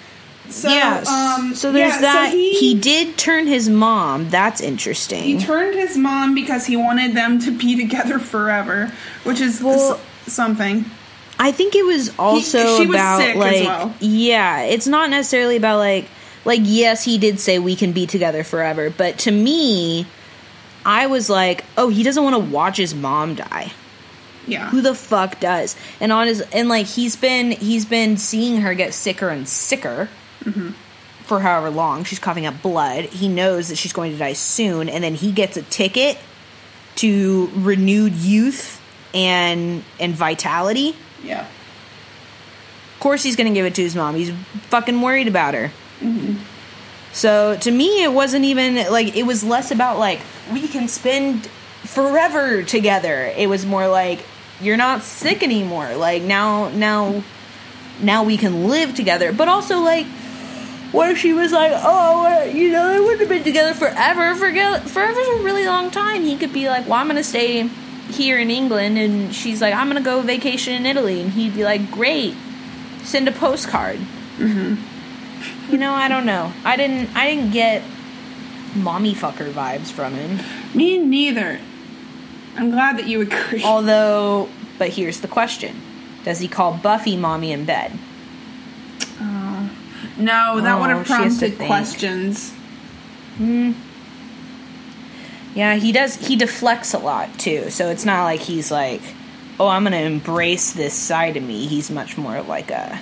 So, 0.49 0.69
yes. 0.69 1.07
um, 1.07 1.55
so 1.55 1.71
there's 1.71 1.95
yeah, 1.95 2.01
that. 2.01 2.31
So 2.31 2.38
he, 2.38 2.53
he, 2.60 2.73
did 2.73 3.17
turn 3.17 3.47
his 3.47 3.69
mom. 3.69 4.29
That's 4.29 4.62
interesting. 4.62 5.23
he 5.23 5.39
turned 5.39 5.75
his 5.75 5.97
mom 5.97 6.36
because 6.36 6.65
he 6.65 6.77
wanted 6.77 7.15
them 7.15 7.39
to 7.39 7.51
be 7.51 7.75
together 7.75 8.19
forever, 8.19 8.91
which 9.23 9.41
is 9.41 9.62
Well- 9.62 9.99
something. 10.25 10.86
I 11.39 11.51
think 11.51 11.75
it 11.75 11.86
was 11.86 12.17
also 12.17 12.77
she 12.77 12.88
was 12.88 12.95
about 12.95 13.19
sick 13.19 13.36
as 13.36 13.41
like 13.41 13.63
well. 13.63 13.93
yeah, 13.99 14.62
it's 14.62 14.88
not 14.88 15.10
necessarily 15.10 15.55
about 15.55 15.77
like 15.77 16.07
like 16.45 16.62
yes, 16.63 17.03
he 17.03 17.17
did 17.17 17.39
say 17.39 17.60
we 17.60 17.75
can 17.75 17.91
be 17.91 18.07
together 18.07 18.43
forever, 18.43 18.89
but 18.89 19.19
to 19.19 19.31
me 19.31 20.07
I 20.83 21.07
was 21.07 21.29
like, 21.29 21.63
"Oh, 21.77 21.89
he 21.89 22.01
doesn't 22.01 22.23
want 22.23 22.36
to 22.36 22.39
watch 22.39 22.77
his 22.77 22.95
mom 22.95 23.36
die." 23.36 23.71
Yeah. 24.47 24.69
Who 24.69 24.81
the 24.81 24.95
fuck 24.95 25.39
does? 25.39 25.75
And 25.99 26.12
on 26.12 26.27
his 26.27 26.41
and 26.53 26.69
like 26.69 26.88
he's 26.88 27.15
been 27.15 27.51
he's 27.51 27.86
been 27.86 28.17
seeing 28.17 28.62
her 28.62 28.73
get 28.73 28.93
sicker 28.93 29.29
and 29.29 29.47
sicker 29.47 30.10
Mm-hmm. 30.47 30.69
for 31.23 31.41
however 31.41 31.69
long. 31.69 32.05
She's 32.05 32.19
coughing 32.19 32.45
up 32.45 32.62
blood. 32.62 33.05
He 33.05 33.27
knows 33.27 33.67
that 33.67 33.75
she's 33.77 33.91
going 33.93 34.13
to 34.13 34.17
die 34.17 34.33
soon, 34.33 34.88
and 34.88 35.03
then 35.03 35.13
he 35.13 35.31
gets 35.31 35.57
a 35.57 35.62
ticket 35.62 36.17
to 36.95 37.49
renewed 37.53 38.13
youth 38.13 38.81
and 39.13 39.83
and 39.99 40.13
vitality. 40.15 40.95
Yeah. 41.23 41.41
Of 41.41 42.99
course, 43.01 43.23
he's 43.23 43.36
going 43.36 43.47
to 43.47 43.53
give 43.53 43.65
it 43.65 43.75
to 43.75 43.81
his 43.83 43.95
mom. 43.95 44.15
He's 44.15 44.31
fucking 44.69 45.01
worried 45.01 45.27
about 45.27 45.53
her. 45.53 45.71
So 47.13 47.57
to 47.57 47.71
me, 47.71 48.03
it 48.03 48.12
wasn't 48.13 48.45
even 48.45 48.75
like 48.91 49.15
it 49.15 49.23
was 49.23 49.43
less 49.43 49.71
about 49.71 49.99
like 49.99 50.19
we 50.51 50.67
can 50.67 50.88
spend 50.88 51.45
forever 51.83 52.63
together. 52.63 53.31
It 53.36 53.49
was 53.49 53.65
more 53.65 53.88
like 53.88 54.23
you're 54.62 54.77
not 54.77 55.01
sick 55.03 55.43
anymore. 55.43 55.95
Like 55.95 56.23
now, 56.23 56.69
now, 56.69 57.21
now 58.01 58.23
we 58.23 58.38
can 58.38 58.67
live 58.67 58.95
together. 58.95 59.33
But 59.33 59.47
also 59.49 59.79
like. 59.81 60.07
Where 60.91 61.15
she 61.15 61.34
was 61.34 61.52
like, 61.52 61.73
oh, 61.76 62.43
you 62.43 62.71
know, 62.71 62.93
they 62.93 63.00
wouldn't 63.00 63.19
have 63.19 63.30
been 63.30 63.43
together 63.43 63.73
forever. 63.73 64.36
Forget, 64.36 64.89
forever's 64.89 65.28
a 65.28 65.43
really 65.43 65.65
long 65.65 65.91
time. 65.91 66.23
He 66.23 66.38
could 66.38 66.54
be 66.54 66.69
like, 66.69 66.86
well, 66.86 66.95
I'm 66.95 67.08
gonna 67.08 67.23
stay 67.23 67.67
here 68.10 68.39
in 68.39 68.50
England, 68.50 68.97
and 68.97 69.36
she's 69.36 69.62
like, 69.62 69.73
I'm 69.73 69.88
gonna 69.88 70.02
go 70.02 70.21
vacation 70.21 70.73
in 70.73 70.86
Italy, 70.86 71.21
and 71.21 71.32
he'd 71.32 71.54
be 71.54 71.65
like, 71.65 71.91
great, 71.91 72.36
send 73.04 73.28
a 73.28 73.34
postcard. 73.34 74.00
Mm-hmm. 74.38 75.71
You 75.71 75.78
know, 75.78 75.93
I 75.93 76.08
don't 76.08 76.26
know. 76.26 76.54
I 76.63 76.78
didn't. 76.78 77.15
I 77.15 77.28
didn't 77.28 77.52
get 77.52 77.84
mommy 78.76 79.13
fucker 79.13 79.52
vibes 79.52 79.91
from 79.91 80.13
him. 80.13 80.39
Me 80.73 80.97
neither. 80.97 81.60
I'm 82.56 82.71
glad 82.71 82.97
that 82.97 83.08
you 83.08 83.21
agree. 83.21 83.63
Although, 83.63 84.50
but 84.78 84.89
here's 84.89 85.19
the 85.19 85.28
question: 85.28 85.82
Does 86.23 86.39
he 86.39 86.47
call 86.47 86.73
Buffy 86.78 87.17
mommy 87.17 87.52
in 87.52 87.65
bed? 87.65 87.97
No, 90.17 90.62
that 90.62 90.80
would 90.80 90.89
Oh, 90.89 90.97
have 90.97 91.08
she 91.08 91.13
has 91.13 91.39
to 91.39 91.47
prompted 91.47 91.65
questions. 91.67 92.51
Hmm. 93.38 93.71
Yeah, 95.56 95.75
he 95.75 95.91
does. 95.91 96.15
He 96.15 96.36
deflects 96.36 96.93
a 96.93 96.99
lot 96.99 97.38
too, 97.39 97.69
so 97.69 97.89
it's 97.89 98.06
not 98.06 98.23
like 98.25 98.41
he's 98.41 98.69
like, 98.71 99.01
"Oh, 99.60 99.67
I'm 99.67 99.84
gonna 99.84 99.97
embrace 99.97 100.71
this 100.73 100.93
side 100.93 101.36
of 101.38 101.43
me." 101.43 101.65
He's 101.67 101.89
much 101.89 102.17
more 102.17 102.41
like 102.43 102.69
a 102.71 102.99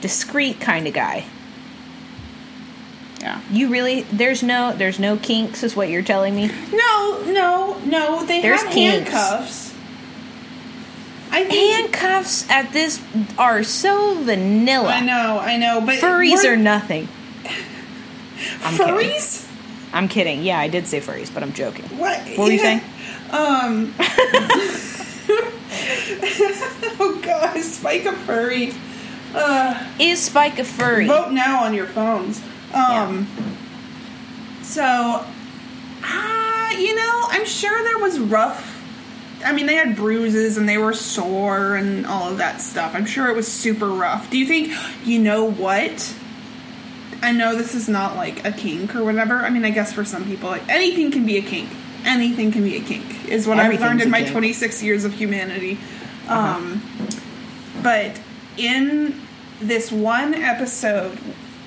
discreet 0.00 0.60
kind 0.60 0.86
of 0.86 0.94
guy. 0.94 1.24
Yeah. 3.20 3.40
You 3.50 3.68
really 3.70 4.02
there's 4.12 4.42
no 4.42 4.72
there's 4.74 4.98
no 4.98 5.16
kinks, 5.16 5.62
is 5.62 5.74
what 5.76 5.88
you're 5.88 6.02
telling 6.02 6.34
me. 6.36 6.48
No, 6.72 7.22
no, 7.26 7.78
no. 7.86 8.24
They 8.26 8.42
There's 8.42 8.62
have 8.62 8.72
kinks. 8.72 9.10
handcuffs. 9.10 9.63
I 11.34 11.44
think. 11.44 11.94
Handcuffs 11.94 12.48
at 12.50 12.72
this 12.72 13.00
are 13.38 13.62
so 13.64 14.14
vanilla. 14.22 14.88
I 14.88 15.00
know, 15.00 15.38
I 15.40 15.56
know, 15.56 15.80
but 15.80 15.96
Furries 15.98 16.42
we're- 16.44 16.56
nothing. 16.56 17.08
I'm 18.62 18.76
kidding. 18.76 18.94
furries. 18.94 19.50
I'm 19.92 20.08
kidding. 20.08 20.42
Yeah, 20.42 20.58
I 20.58 20.68
did 20.68 20.86
say 20.86 21.00
furries, 21.00 21.32
but 21.32 21.42
I'm 21.42 21.52
joking. 21.52 21.84
What? 21.98 22.18
What 22.20 22.38
were 22.38 22.50
you 22.50 22.58
saying? 22.58 22.80
Um. 23.30 23.94
oh 27.00 27.20
God, 27.24 27.58
Spike 27.60 28.04
a 28.06 28.12
furry. 28.12 28.72
Uh, 29.34 29.92
Is 29.98 30.22
Spike 30.22 30.58
a 30.58 30.64
furry? 30.64 31.06
vote 31.06 31.32
now 31.32 31.64
on 31.64 31.74
your 31.74 31.86
phones. 31.86 32.40
Um. 32.72 33.26
So, 34.62 34.82
ah, 36.02 36.70
you 36.72 36.94
know, 36.94 37.22
I'm 37.30 37.44
sure 37.44 37.82
there 37.84 37.98
was 37.98 38.18
rough. 38.18 38.73
I 39.44 39.52
mean, 39.52 39.66
they 39.66 39.74
had 39.74 39.96
bruises 39.96 40.56
and 40.56 40.68
they 40.68 40.78
were 40.78 40.94
sore 40.94 41.76
and 41.76 42.06
all 42.06 42.30
of 42.30 42.38
that 42.38 42.60
stuff. 42.60 42.94
I'm 42.94 43.06
sure 43.06 43.28
it 43.28 43.36
was 43.36 43.46
super 43.46 43.88
rough. 43.88 44.30
Do 44.30 44.38
you 44.38 44.46
think, 44.46 44.72
you 45.04 45.18
know 45.18 45.44
what? 45.44 46.14
I 47.22 47.32
know 47.32 47.54
this 47.54 47.74
is 47.74 47.88
not 47.88 48.16
like 48.16 48.44
a 48.44 48.52
kink 48.52 48.94
or 48.94 49.04
whatever. 49.04 49.36
I 49.36 49.50
mean, 49.50 49.64
I 49.64 49.70
guess 49.70 49.92
for 49.92 50.04
some 50.04 50.24
people, 50.24 50.50
like 50.50 50.68
anything 50.68 51.10
can 51.10 51.26
be 51.26 51.36
a 51.36 51.42
kink. 51.42 51.70
Anything 52.04 52.52
can 52.52 52.62
be 52.62 52.76
a 52.76 52.80
kink, 52.80 53.30
is 53.30 53.46
what 53.46 53.58
I've 53.58 53.80
learned 53.80 54.02
in 54.02 54.10
my 54.10 54.20
kink. 54.20 54.32
26 54.32 54.82
years 54.82 55.04
of 55.06 55.14
humanity. 55.14 55.78
Uh-huh. 56.28 56.58
Um, 56.58 56.82
but 57.82 58.20
in 58.58 59.18
this 59.58 59.90
one 59.90 60.34
episode, 60.34 61.18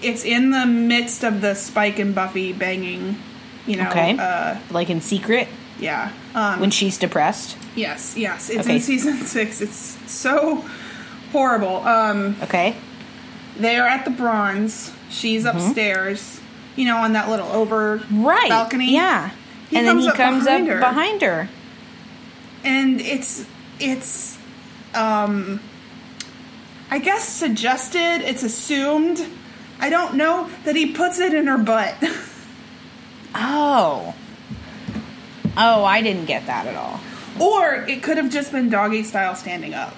it's 0.04 0.24
in 0.24 0.52
the 0.52 0.68
midst 0.68 1.24
of 1.24 1.42
the 1.42 1.56
Spike 1.56 1.98
and 1.98 2.13
Buffy 2.13 2.54
banging, 2.54 3.18
you 3.66 3.78
know. 3.78 3.90
Okay. 3.90 4.16
Uh, 4.20 4.60
like 4.70 4.92
in 4.92 5.02
secret 5.02 5.48
yeah. 5.80 6.12
Um, 6.36 6.60
when 6.60 6.72
she's 6.72 6.98
depressed. 6.98 7.58
yes, 7.76 8.16
yes. 8.18 8.50
It's 8.50 8.62
Okay. 8.66 8.76
in 8.76 8.82
season 8.82 9.18
six. 9.26 9.62
It's 9.62 9.98
so 10.12 10.66
horrible. 11.32 11.78
Um, 11.86 12.36
Okay. 12.44 12.76
they 13.60 13.78
are 13.78 13.88
at 13.88 14.06
the 14.06 14.12
bronze. 14.12 14.92
She's 15.10 15.46
upstairs, 15.46 16.40
you 16.76 16.86
know, 16.86 16.98
on 16.98 17.13
that 17.13 17.30
little 17.30 17.48
over 17.52 18.00
Mm-hmm. 18.00 18.26
Right. 18.26 18.50
balcony. 18.50 18.94
Yeah. 18.94 19.32
He 19.70 19.78
and 19.78 19.88
then 19.88 20.00
he 20.00 20.08
up 20.10 20.16
comes 20.16 20.46
behind 20.46 20.68
up 20.70 20.74
her. 20.76 20.80
behind 20.80 21.22
her. 21.22 21.50
and 22.63 23.02
it's 23.02 23.46
it's 23.80 24.38
um 24.96 25.60
I 26.90 27.00
guess 27.00 27.28
suggested, 27.28 28.22
it's 28.28 28.44
assumed. 28.44 29.26
I 29.80 29.90
don't 29.90 30.16
know 30.16 30.50
that 30.63 30.76
he 30.76 30.94
puts 30.94 31.20
it 31.20 31.34
in 31.34 31.48
her 31.48 31.58
butt. 31.58 31.96
Oh. 33.36 34.16
Oh, 35.58 35.84
I 35.84 36.02
didn't 36.02 36.26
get 36.26 36.46
that 36.46 36.67
at 36.67 36.76
all. 36.76 37.00
or 37.39 37.74
it 37.74 38.04
could 38.04 38.17
have 38.17 38.30
just 38.32 38.52
been 38.52 38.70
doggy 38.70 39.04
style 39.04 39.36
standing 39.36 39.74
up. 39.74 39.93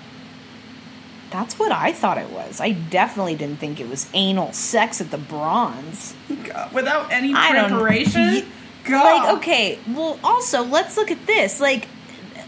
That's 1.32 1.60
what 1.60 1.72
I 1.72 1.92
thought 1.92 2.18
it 2.18 2.30
was. 2.32 2.60
I 2.60 2.72
definitely 2.72 3.36
didn't 3.36 3.58
think 3.58 3.80
it 3.80 3.88
was 3.88 4.10
anal 4.14 4.52
sex 4.52 5.00
at 5.00 5.12
the 5.12 5.18
bronze. 5.20 6.16
God, 6.46 6.74
without 6.74 7.12
any 7.12 7.34
preparation. 7.34 8.46
God. 8.84 9.04
Like, 9.28 9.38
okay, 9.38 9.80
well, 9.90 10.20
also, 10.24 10.64
let's 10.64 10.98
look 10.98 11.12
at 11.12 11.28
this. 11.28 11.60
Like, 11.60 11.88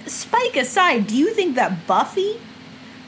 Spike 0.07 0.55
aside, 0.55 1.05
do 1.05 1.15
you 1.15 1.29
think 1.31 1.55
that 1.57 1.85
Buffy 1.85 2.39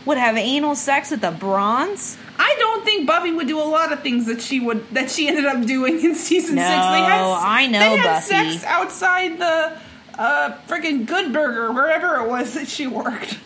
would 0.05 0.17
have 0.17 0.37
anal 0.37 0.75
sex 0.75 1.11
at 1.11 1.21
the 1.21 1.31
bronze? 1.31 2.17
I 2.37 2.55
don't 2.59 2.85
think 2.85 3.07
Buffy 3.07 3.31
would 3.31 3.47
do 3.47 3.59
a 3.59 3.63
lot 3.63 3.91
of 3.91 4.01
things 4.03 4.27
that 4.27 4.41
she 4.41 4.59
would 4.59 4.87
that 4.89 5.09
she 5.09 5.27
ended 5.27 5.45
up 5.45 5.65
doing 5.65 5.99
in 6.03 6.13
season 6.13 6.55
No, 6.55 6.61
six. 6.61 6.69
They 6.71 7.01
had, 7.01 7.21
I 7.23 7.65
know 7.67 7.79
they 7.79 7.97
had 7.97 8.13
Buffy. 8.15 8.25
sex 8.51 8.63
outside 8.65 9.39
the 9.39 9.77
uh, 10.17 10.53
freaking 10.67 11.05
Good 11.05 11.33
Burger, 11.33 11.71
wherever 11.71 12.17
it 12.23 12.29
was 12.29 12.53
that 12.53 12.67
she 12.67 12.87
worked. 12.87 13.37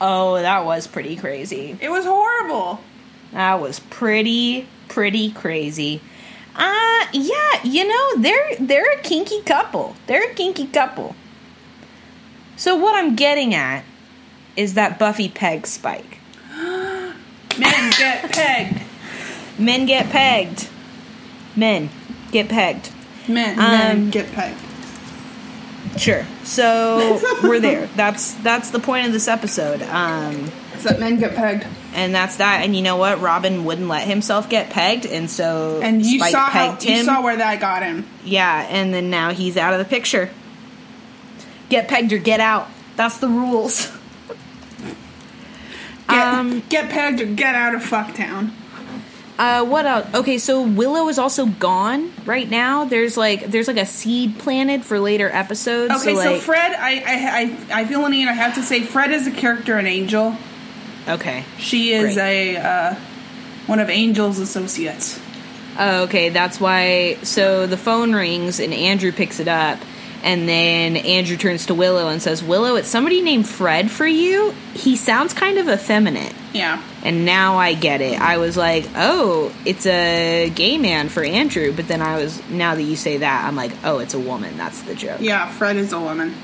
Oh, 0.00 0.34
that 0.34 0.64
was 0.64 0.86
pretty 0.86 1.16
crazy. 1.16 1.76
It 1.80 1.88
was 1.88 2.04
horrible. 2.04 2.80
That 3.32 3.60
was 3.60 3.80
pretty, 3.80 4.66
pretty 4.88 5.30
crazy. 5.30 6.00
Uh 6.56 7.06
yeah, 7.12 7.62
you 7.64 7.88
know, 7.88 8.20
they're 8.22 8.56
they're 8.60 8.92
a 8.92 9.02
kinky 9.02 9.40
couple. 9.42 9.96
They're 10.06 10.30
a 10.30 10.34
kinky 10.34 10.66
couple. 10.68 11.16
So 12.56 12.76
what 12.76 12.94
I'm 12.94 13.16
getting 13.16 13.54
at 13.54 13.84
is 14.56 14.74
that 14.74 14.96
Buffy 14.98 15.28
pegs 15.28 15.70
Spike. 15.70 16.18
Men 16.56 17.14
get 17.98 18.30
pegged. 18.32 18.82
Men 19.58 19.86
get 19.86 20.10
pegged. 20.10 20.68
Men 21.56 21.90
get 22.30 22.48
pegged. 22.48 22.90
Men, 23.28 23.58
Um, 23.58 23.64
men 23.70 24.10
get 24.10 24.30
pegged. 24.32 24.60
Sure. 25.96 26.26
So 26.44 27.20
we're 27.42 27.60
there. 27.60 27.86
That's 27.94 28.34
that's 28.34 28.70
the 28.70 28.80
point 28.80 29.06
of 29.06 29.12
this 29.12 29.28
episode. 29.28 29.82
Um, 29.82 30.50
that 30.82 30.98
men 31.00 31.18
get 31.18 31.34
pegged. 31.34 31.64
and 31.94 32.14
that's 32.14 32.36
that. 32.36 32.62
And 32.62 32.74
you 32.76 32.82
know 32.82 32.96
what? 32.96 33.20
Robin 33.20 33.64
wouldn't 33.64 33.88
let 33.88 34.06
himself 34.06 34.48
get 34.50 34.70
pegged, 34.70 35.06
and 35.06 35.30
so 35.30 35.80
And 35.82 36.04
you 36.04 36.18
Spike 36.18 36.32
saw 36.32 36.46
how 36.50 36.78
you 36.80 36.94
him. 36.94 37.04
saw 37.06 37.22
where 37.22 37.36
that 37.36 37.60
got 37.60 37.82
him. 37.82 38.06
yeah, 38.24 38.66
and 38.68 38.92
then 38.92 39.08
now 39.08 39.30
he's 39.30 39.56
out 39.56 39.72
of 39.72 39.78
the 39.78 39.84
picture. 39.86 40.30
Get 41.70 41.88
pegged 41.88 42.12
or 42.12 42.18
get 42.18 42.40
out. 42.40 42.68
That's 42.96 43.16
the 43.18 43.28
rules. 43.28 43.90
Get, 46.08 46.18
Um, 46.26 46.62
get 46.68 46.90
pegged 46.90 47.20
or 47.20 47.26
get 47.26 47.54
out 47.54 47.74
of 47.74 47.82
fucktown. 47.82 48.50
Uh, 49.36 49.64
what 49.64 49.84
else? 49.84 50.06
Okay, 50.14 50.38
so 50.38 50.62
Willow 50.62 51.08
is 51.08 51.18
also 51.18 51.46
gone 51.46 52.12
right 52.24 52.48
now. 52.48 52.84
There's 52.84 53.16
like 53.16 53.46
there's 53.50 53.66
like 53.66 53.78
a 53.78 53.86
seed 53.86 54.38
planted 54.38 54.84
for 54.84 55.00
later 55.00 55.28
episodes. 55.28 55.92
Okay, 55.92 56.14
so, 56.14 56.22
so, 56.22 56.38
Fred, 56.38 56.72
I, 56.72 57.00
I 57.00 57.74
I 57.74 57.80
I 57.80 57.84
feel 57.86 58.04
a 58.04 58.08
need. 58.08 58.28
I 58.28 58.32
have 58.32 58.54
to 58.54 58.62
say, 58.62 58.82
Fred 58.82 59.10
is 59.10 59.26
a 59.26 59.32
character 59.32 59.76
in 59.78 59.86
Angel. 59.86 60.36
okay, 61.08 61.44
She 61.58 61.92
is 61.92 62.14
Great. 62.14 62.54
a 62.54 62.56
uh, 62.58 62.94
one 63.66 63.80
of 63.80 63.90
Angel's 63.90 64.38
associates. 64.38 65.18
oh, 65.78 66.04
okay, 66.04 66.28
that's 66.28 66.60
why. 66.60 67.18
So 67.24 67.66
the 67.66 67.76
phone 67.76 68.14
rings 68.14 68.60
and 68.60 68.72
Andrew 68.72 69.10
picks 69.10 69.40
it 69.40 69.48
up, 69.48 69.80
and 70.24 70.48
then 70.48 70.96
Andrew 70.96 71.36
turns 71.36 71.66
to 71.66 71.74
Willow 71.74 72.08
and 72.08 72.20
says, 72.20 72.42
"Willow, 72.42 72.76
it's 72.76 72.88
somebody 72.88 73.20
named 73.20 73.48
Fred 73.48 73.90
for 73.90 74.06
you. 74.06 74.54
He 74.72 74.96
sounds 74.96 75.34
kind 75.34 75.58
of 75.58 75.68
effeminate." 75.68 76.32
Yeah. 76.52 76.82
And 77.04 77.24
now 77.26 77.58
I 77.58 77.74
get 77.74 78.00
it. 78.00 78.20
I 78.20 78.38
was 78.38 78.56
like, 78.56 78.86
"Oh, 78.96 79.52
it's 79.64 79.86
a 79.86 80.50
gay 80.50 80.78
man 80.78 81.10
for 81.10 81.22
Andrew," 81.22 81.72
but 81.72 81.86
then 81.86 82.00
I 82.00 82.16
was 82.16 82.42
now 82.48 82.74
that 82.74 82.82
you 82.82 82.96
say 82.96 83.18
that, 83.18 83.44
I'm 83.44 83.54
like, 83.54 83.72
"Oh, 83.84 83.98
it's 83.98 84.14
a 84.14 84.18
woman." 84.18 84.56
That's 84.56 84.80
the 84.82 84.94
joke. 84.94 85.20
Yeah, 85.20 85.48
Fred 85.50 85.76
is 85.76 85.92
a 85.92 86.00
woman. 86.00 86.34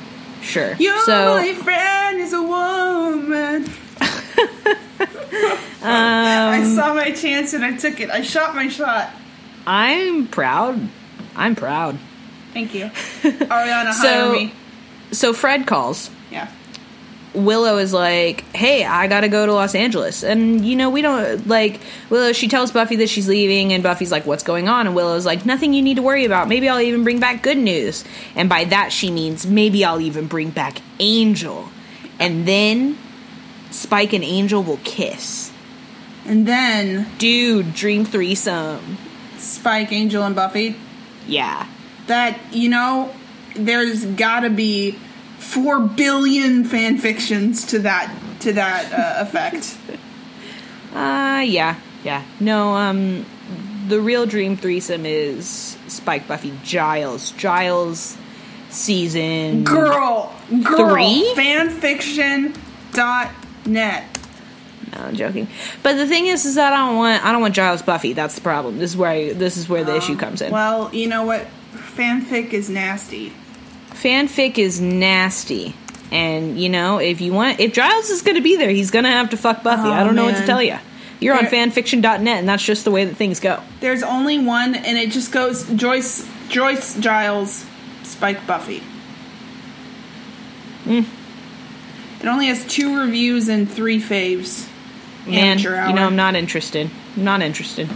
Sure. 0.43 0.74
Your 0.74 0.99
so 1.05 1.37
my 1.37 1.55
friend 1.55 2.20
is 2.20 2.33
a 2.33 2.43
woman. 2.43 3.70
Um, 5.83 5.89
I 5.89 6.62
saw 6.76 6.93
my 6.93 7.11
chance 7.12 7.55
and 7.55 7.64
I 7.64 7.74
took 7.74 8.01
it. 8.01 8.11
I 8.11 8.20
shot 8.20 8.55
my 8.55 8.68
shot. 8.68 9.11
I'm 9.66 10.26
proud. 10.26 10.78
I'm 11.35 11.57
proud. 11.57 11.99
Thank 12.53 12.74
you, 12.74 12.86
Ariana. 13.22 13.92
So-. 13.92 14.51
So 15.12 15.32
Fred 15.32 15.66
calls. 15.66 16.11
Yeah. 16.30 16.48
Willow 17.34 17.78
is 17.78 17.92
like, 17.92 18.44
"Hey, 18.55 18.84
I 18.84 19.07
got 19.07 19.20
to 19.20 19.28
go 19.28 19.46
to 19.46 19.53
Los 19.53 19.74
Angeles." 19.74 20.22
And 20.24 20.64
you 20.64 20.74
know, 20.76 20.90
we 20.90 21.03
don't 21.03 21.46
like 21.46 21.80
Willow, 22.09 22.32
she 22.32 22.48
tells 22.48 22.72
Buffy 22.72 22.96
that 22.96 23.09
she's 23.09 23.28
leaving 23.28 23.72
and 23.72 23.82
Buffy's 23.82 24.11
like, 24.11 24.26
"What's 24.26 24.42
going 24.42 24.68
on?" 24.68 24.86
And 24.86 24.96
Willow's 24.96 25.26
like, 25.26 25.46
"Nothing 25.46 25.72
you 25.72 25.82
need 25.82 25.96
to 25.96 26.03
worry 26.03 26.24
about. 26.24 26.48
Maybe 26.48 26.68
I'll 26.68 26.80
even 26.80 27.05
bring 27.05 27.20
back 27.20 27.42
good 27.42 27.59
news." 27.59 28.05
And 28.34 28.48
by 28.48 28.64
that 28.64 28.92
she 28.92 29.11
means 29.11 29.46
maybe 29.46 29.84
I'll 29.84 30.01
even 30.01 30.26
bring 30.26 30.51
back 30.51 30.78
Angel. 30.98 31.68
And 32.18 32.46
then 32.46 32.98
Spike 33.70 34.12
and 34.12 34.24
Angel 34.24 34.62
will 34.62 34.80
kiss. 34.82 35.53
And 36.26 36.46
then 36.46 37.07
Dude, 37.18 37.74
dream 37.74 38.05
threesome. 38.05 38.98
Spike, 39.38 39.90
Angel, 39.90 40.22
and 40.22 40.36
Buffy. 40.36 40.76
Yeah. 41.26 41.66
That 42.11 42.40
you 42.52 42.68
know, 42.68 43.14
there's 43.54 44.04
got 44.04 44.40
to 44.40 44.50
be 44.50 44.98
four 45.38 45.78
billion 45.78 46.64
fan 46.64 46.98
fictions 46.98 47.66
to 47.66 47.78
that 47.80 48.12
to 48.40 48.52
that 48.54 48.92
uh, 48.92 49.22
effect. 49.26 49.78
Uh 50.92 51.42
yeah, 51.46 51.76
yeah. 52.02 52.24
No, 52.40 52.74
um 52.74 53.24
the 53.86 54.00
real 54.00 54.26
dream 54.26 54.56
threesome 54.56 55.06
is 55.06 55.78
Spike 55.86 56.26
Buffy 56.26 56.52
Giles. 56.64 57.30
Giles 57.32 58.16
season 58.70 59.62
Girl, 59.62 60.34
girl, 60.64 60.90
Three? 60.90 61.32
fanfiction 61.36 62.56
dot 62.92 63.30
net. 63.66 64.18
No, 64.92 65.02
I'm 65.02 65.14
joking. 65.14 65.46
But 65.84 65.94
the 65.94 66.08
thing 66.08 66.26
is 66.26 66.44
is 66.44 66.56
that 66.56 66.72
I 66.72 66.88
don't 66.88 66.96
want 66.96 67.24
I 67.24 67.30
don't 67.30 67.40
want 67.40 67.54
Giles 67.54 67.82
Buffy. 67.82 68.14
That's 68.14 68.34
the 68.34 68.40
problem. 68.40 68.78
This 68.78 68.90
is 68.90 68.96
where 68.96 69.11
I, 69.11 69.32
this 69.32 69.56
is 69.56 69.68
where 69.68 69.84
the 69.84 69.94
issue 69.94 70.16
comes 70.16 70.42
in. 70.42 70.50
Well, 70.50 70.92
you 70.92 71.06
know 71.06 71.24
what? 71.24 71.46
Fanfic 71.97 72.53
is 72.53 72.70
nasty. 72.70 73.32
Fanfic 73.91 74.59
is 74.59 74.80
nasty. 74.80 75.74
And 76.12 76.59
you 76.59 76.68
know, 76.68 76.99
if 76.99 77.20
you 77.20 77.32
want 77.32 77.61
if 77.61 77.72
Giles 77.72 78.11
is 78.11 78.22
going 78.22 78.36
to 78.36 78.43
be 78.43 78.57
there, 78.57 78.70
he's 78.70 78.91
going 78.91 79.05
to 79.05 79.11
have 79.11 79.30
to 79.30 79.36
fuck 79.36 79.62
Buffy. 79.62 79.88
Oh, 79.88 79.93
I 79.93 80.03
don't 80.03 80.14
know 80.14 80.24
what 80.24 80.36
to 80.36 80.47
tell 80.47 80.62
you. 80.62 80.78
You're 81.20 81.36
on 81.36 81.45
fanfiction.net 81.45 82.26
and 82.26 82.49
that's 82.49 82.64
just 82.64 82.84
the 82.84 82.91
way 82.91 83.05
that 83.05 83.14
things 83.14 83.41
go. 83.41 83.62
There's 83.80 84.03
only 84.03 84.38
one, 84.38 84.74
and 84.74 84.97
it 84.97 85.11
just 85.11 85.30
goes 85.32 85.68
Joyce, 85.70 86.26
Joyce 86.49 86.99
Giles, 86.99 87.66
Spike 88.03 88.47
Buffy. 88.47 88.78
Hmm. 90.84 91.03
It 92.20 92.26
only 92.26 92.47
has 92.47 92.66
two 92.66 92.99
reviews 92.99 93.49
and 93.49 93.70
three 93.70 94.01
faves. 94.01 94.66
Man, 95.26 95.59
you 95.59 95.70
know. 95.70 96.07
I'm 96.07 96.16
not 96.16 96.34
interested. 96.34 96.91
I'm 97.16 97.24
not 97.24 97.43
interested. 97.43 97.88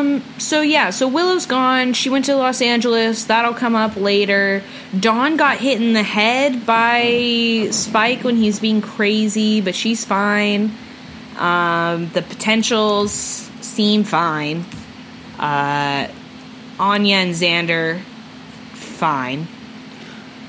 Um, 0.00 0.22
so 0.38 0.60
yeah, 0.62 0.90
so 0.90 1.08
Willow's 1.08 1.46
gone. 1.46 1.92
She 1.92 2.10
went 2.10 2.24
to 2.26 2.36
Los 2.36 2.62
Angeles. 2.62 3.24
That'll 3.24 3.54
come 3.54 3.76
up 3.76 3.96
later. 3.96 4.62
Dawn 4.98 5.36
got 5.36 5.58
hit 5.58 5.80
in 5.80 5.92
the 5.92 6.02
head 6.02 6.66
by 6.66 7.68
Spike 7.70 8.24
when 8.24 8.36
he's 8.36 8.60
being 8.60 8.80
crazy, 8.80 9.60
but 9.60 9.74
she's 9.74 10.04
fine. 10.04 10.72
Um, 11.36 12.10
the 12.10 12.22
potentials 12.22 13.12
seem 13.60 14.04
fine. 14.04 14.64
Uh, 15.38 16.08
Anya 16.78 17.16
and 17.16 17.34
Xander, 17.34 18.00
fine. 18.72 19.46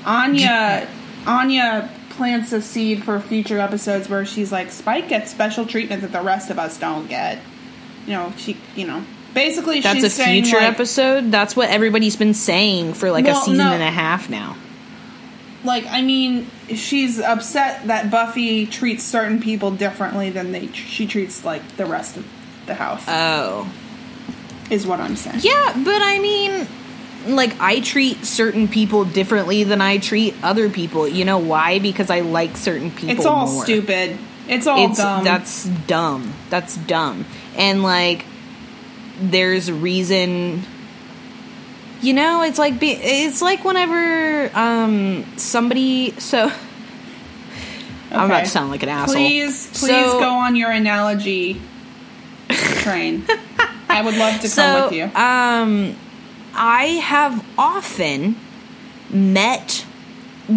Anya, 0.04 0.88
Anya 1.26 1.90
plants 2.10 2.52
a 2.52 2.60
seed 2.60 3.04
for 3.04 3.20
future 3.20 3.58
episodes 3.58 4.08
where 4.08 4.26
she's 4.26 4.52
like, 4.52 4.70
Spike 4.70 5.08
gets 5.08 5.30
special 5.30 5.64
treatment 5.64 6.02
that 6.02 6.12
the 6.12 6.20
rest 6.20 6.50
of 6.50 6.58
us 6.58 6.78
don't 6.78 7.08
get. 7.08 7.38
You 8.06 8.14
know, 8.14 8.32
she, 8.36 8.56
you 8.74 8.86
know, 8.86 9.04
basically 9.34 9.80
That's 9.80 10.00
she's 10.00 10.18
a 10.18 10.24
future 10.24 10.56
like, 10.56 10.72
episode. 10.72 11.30
That's 11.30 11.56
what 11.56 11.70
everybody's 11.70 12.16
been 12.16 12.34
saying 12.34 12.94
for 12.94 13.10
like 13.10 13.26
a 13.26 13.34
season 13.34 13.58
no. 13.58 13.72
and 13.72 13.82
a 13.82 13.90
half 13.90 14.28
now. 14.30 14.56
like 15.64 15.86
I 15.86 16.02
mean, 16.02 16.46
she's 16.68 17.20
upset 17.20 17.86
that 17.86 18.10
Buffy 18.10 18.66
treats 18.66 19.04
certain 19.04 19.40
people 19.40 19.70
differently 19.70 20.30
than 20.30 20.52
they 20.52 20.68
she 20.68 21.06
treats 21.06 21.44
like 21.44 21.76
the 21.76 21.86
rest 21.86 22.16
of 22.16 22.26
the 22.66 22.74
house. 22.74 23.04
Oh. 23.08 23.72
is 24.70 24.86
what 24.86 25.00
I'm 25.00 25.16
saying. 25.16 25.40
Yeah, 25.42 25.72
but 25.84 26.00
I 26.02 26.18
mean, 26.20 26.66
like, 27.26 27.60
I 27.60 27.80
treat 27.80 28.24
certain 28.24 28.68
people 28.68 29.04
differently 29.04 29.64
than 29.64 29.80
I 29.80 29.98
treat 29.98 30.34
other 30.42 30.68
people. 30.68 31.06
You 31.08 31.24
know 31.24 31.38
why? 31.38 31.78
Because 31.78 32.10
I 32.10 32.20
like 32.20 32.56
certain 32.56 32.90
people 32.90 33.10
it's 33.10 33.26
all 33.26 33.50
more. 33.50 33.64
stupid. 33.64 34.18
It's 34.48 34.66
all 34.66 34.90
It's 34.90 34.98
dumb. 34.98 35.24
that's 35.24 35.64
dumb. 35.64 36.32
That's 36.50 36.76
dumb. 36.76 37.24
And 37.56 37.82
like, 37.82 38.24
there's 39.30 39.70
reason. 39.70 40.62
You 42.00 42.14
know, 42.14 42.42
it's 42.42 42.58
like 42.58 42.80
be, 42.80 42.90
it's 42.92 43.40
like 43.40 43.64
whenever 43.64 44.50
um 44.56 45.24
somebody 45.36 46.12
so. 46.18 46.50
I'm 48.10 48.26
about 48.26 48.40
to 48.40 48.50
sound 48.50 48.70
like 48.70 48.82
an 48.82 48.90
asshole. 48.90 49.14
Please, 49.14 49.68
please 49.68 50.10
So- 50.10 50.18
go 50.18 50.28
on 50.28 50.54
your 50.54 50.70
analogy 50.70 51.60
train. 52.48 53.24
I 53.88 54.02
would 54.02 54.16
love 54.16 54.34
to 54.36 54.40
come 54.42 54.48
so, 54.48 54.84
with 54.84 54.92
you. 54.92 55.04
Um, 55.04 55.96
I 56.54 57.00
have 57.02 57.44
often 57.56 58.36
met 59.10 59.86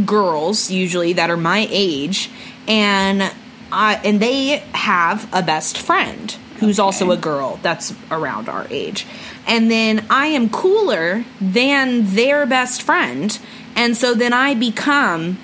girls, 0.05 0.72
usually 0.72 1.13
that 1.13 1.30
are 1.30 1.38
my 1.38 1.68
age, 1.70 2.30
and 2.68 3.32
I 3.72 4.01
and 4.03 4.20
they 4.20 4.63
have 4.74 5.30
a 5.34 5.41
best 5.41 5.78
friend 5.78 6.36
who's 6.60 6.80
also 6.80 7.12
a 7.12 7.18
girl 7.18 7.60
that's 7.62 7.93
around 8.10 8.49
our 8.49 8.68
age. 8.70 9.06
And 9.47 9.70
then 9.70 10.06
I 10.10 10.28
am 10.28 10.49
cooler 10.49 11.26
than 11.39 12.16
their 12.16 12.45
best 12.45 12.82
friend, 12.82 13.38
and 13.76 13.95
so 13.95 14.14
then 14.14 14.34
I 14.34 14.56
become 14.56 15.38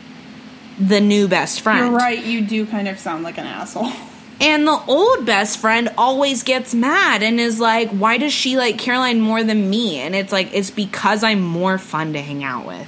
the 0.80 1.00
new 1.00 1.28
best 1.28 1.62
friend. 1.62 1.88
You're 1.88 1.98
right. 1.98 2.24
You 2.24 2.42
do 2.42 2.66
kind 2.66 2.88
of 2.88 2.98
sound 3.00 3.24
like 3.24 3.38
an 3.38 3.46
asshole. 3.46 3.92
And 4.42 4.66
the 4.66 4.82
old 4.88 5.28
best 5.28 5.60
friend 5.60 5.90
always 6.00 6.42
gets 6.42 6.74
mad 6.74 7.22
and 7.22 7.40
is 7.40 7.60
like, 7.60 7.92
why 7.92 8.18
does 8.18 8.34
she 8.34 8.58
like 8.58 8.80
Caroline 8.80 9.22
more 9.22 9.44
than 9.44 9.70
me? 9.70 10.00
And 10.00 10.16
it's 10.16 10.32
like, 10.32 10.52
it's 10.52 10.72
because 10.72 11.24
I'm 11.24 11.42
more 11.42 11.78
fun 11.78 12.14
to 12.14 12.22
hang 12.22 12.44
out 12.44 12.66
with. 12.66 12.88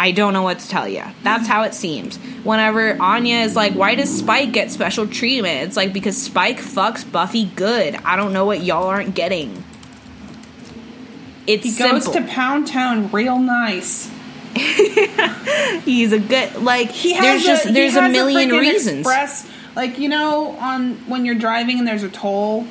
I 0.00 0.12
don't 0.12 0.32
know 0.32 0.42
what 0.42 0.60
to 0.60 0.68
tell 0.68 0.86
you. 0.88 1.02
That's 1.24 1.46
how 1.48 1.64
it 1.64 1.74
seems. 1.74 2.16
Whenever 2.44 2.96
Anya 3.02 3.38
is 3.40 3.56
like, 3.56 3.72
why 3.74 3.96
does 3.96 4.16
Spike 4.16 4.52
get 4.52 4.70
special 4.70 5.06
treatment? 5.08 5.66
It's 5.66 5.76
like, 5.76 5.92
because 5.92 6.16
Spike 6.16 6.58
fucks 6.60 7.10
Buffy 7.10 7.46
good. 7.46 7.96
I 8.04 8.14
don't 8.16 8.32
know 8.32 8.44
what 8.46 8.62
y'all 8.62 8.86
aren't 8.86 9.14
getting. 9.16 9.64
It's 11.46 11.64
He 11.64 11.70
goes 11.76 12.04
simple. 12.04 12.12
to 12.12 12.22
Pound 12.32 12.66
Town 12.68 13.10
real 13.10 13.38
nice. 13.38 14.10
He's 15.84 16.12
a 16.12 16.18
good, 16.18 16.56
like, 16.62 16.90
He 16.90 17.12
has 17.14 17.22
there's 17.22 17.44
just, 17.44 17.66
he 17.66 17.72
there's 17.72 17.96
a 17.96 18.08
million 18.08 18.50
freaking 18.50 18.60
reasons. 18.60 18.98
Express, 19.00 19.50
like 19.74 19.98
you 19.98 20.08
know, 20.08 20.50
on 20.58 20.94
when 21.08 21.24
you're 21.24 21.34
driving 21.34 21.78
and 21.78 21.86
there's 21.88 22.02
a 22.02 22.08
toll, 22.08 22.66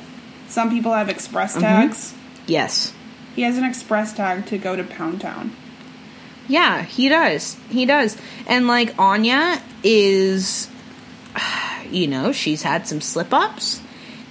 some 0.48 0.70
people 0.70 0.92
have 0.92 1.08
express 1.08 1.52
Mm-hmm. 1.52 1.60
tags. 1.62 2.14
yes. 2.46 2.92
He 3.34 3.42
has 3.42 3.56
an 3.58 3.64
express 3.64 4.12
tag 4.12 4.46
to 4.46 4.58
go 4.58 4.74
to 4.74 4.82
Pound 4.82 5.20
Town. 5.20 5.52
Yeah, 6.48 6.82
he 6.82 7.08
does. 7.08 7.54
He 7.68 7.86
does. 7.86 8.16
And 8.46 8.66
like 8.66 8.98
Anya 8.98 9.62
is 9.84 10.68
you 11.90 12.06
know, 12.06 12.32
she's 12.32 12.62
had 12.62 12.86
some 12.86 13.00
slip 13.00 13.32
ups 13.32 13.80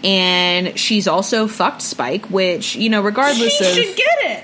and 0.03 0.78
she's 0.78 1.07
also 1.07 1.47
fucked 1.47 1.82
Spike, 1.82 2.26
which, 2.28 2.76
you 2.76 2.89
know, 2.89 3.01
regardless 3.01 3.57
she 3.57 3.65
of 3.65 3.72
should 3.72 3.95
get 3.95 4.18
it. 4.22 4.43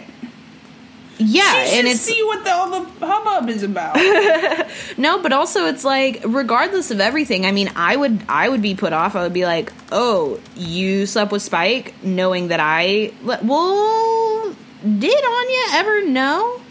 Yeah, 1.19 1.65
She 1.65 1.79
and 1.79 1.87
it's 1.87 2.01
see 2.01 2.23
what 2.23 2.43
the, 2.43 2.51
all 2.51 2.69
the 2.69 3.05
hubbub 3.05 3.49
is 3.49 3.63
about. 3.63 3.97
No, 4.97 5.21
but 5.21 5.31
also 5.31 5.65
it's 5.67 5.83
like 5.83 6.21
regardless 6.25 6.91
of 6.91 6.99
everything. 6.99 7.45
I 7.45 7.51
mean, 7.51 7.71
I 7.75 7.95
would 7.95 8.23
I 8.27 8.49
would 8.49 8.61
be 8.61 8.75
put 8.75 8.93
off. 8.93 9.15
I 9.15 9.23
would 9.23 9.33
be 9.33 9.45
like, 9.45 9.71
"Oh, 9.91 10.39
you 10.55 11.05
slept 11.05 11.31
with 11.31 11.41
Spike 11.41 11.93
knowing 12.03 12.49
that 12.49 12.59
I 12.59 13.11
well, 13.23 14.55
did 14.83 15.25
Anya 15.25 15.77
ever 15.79 16.05
know?" 16.07 16.61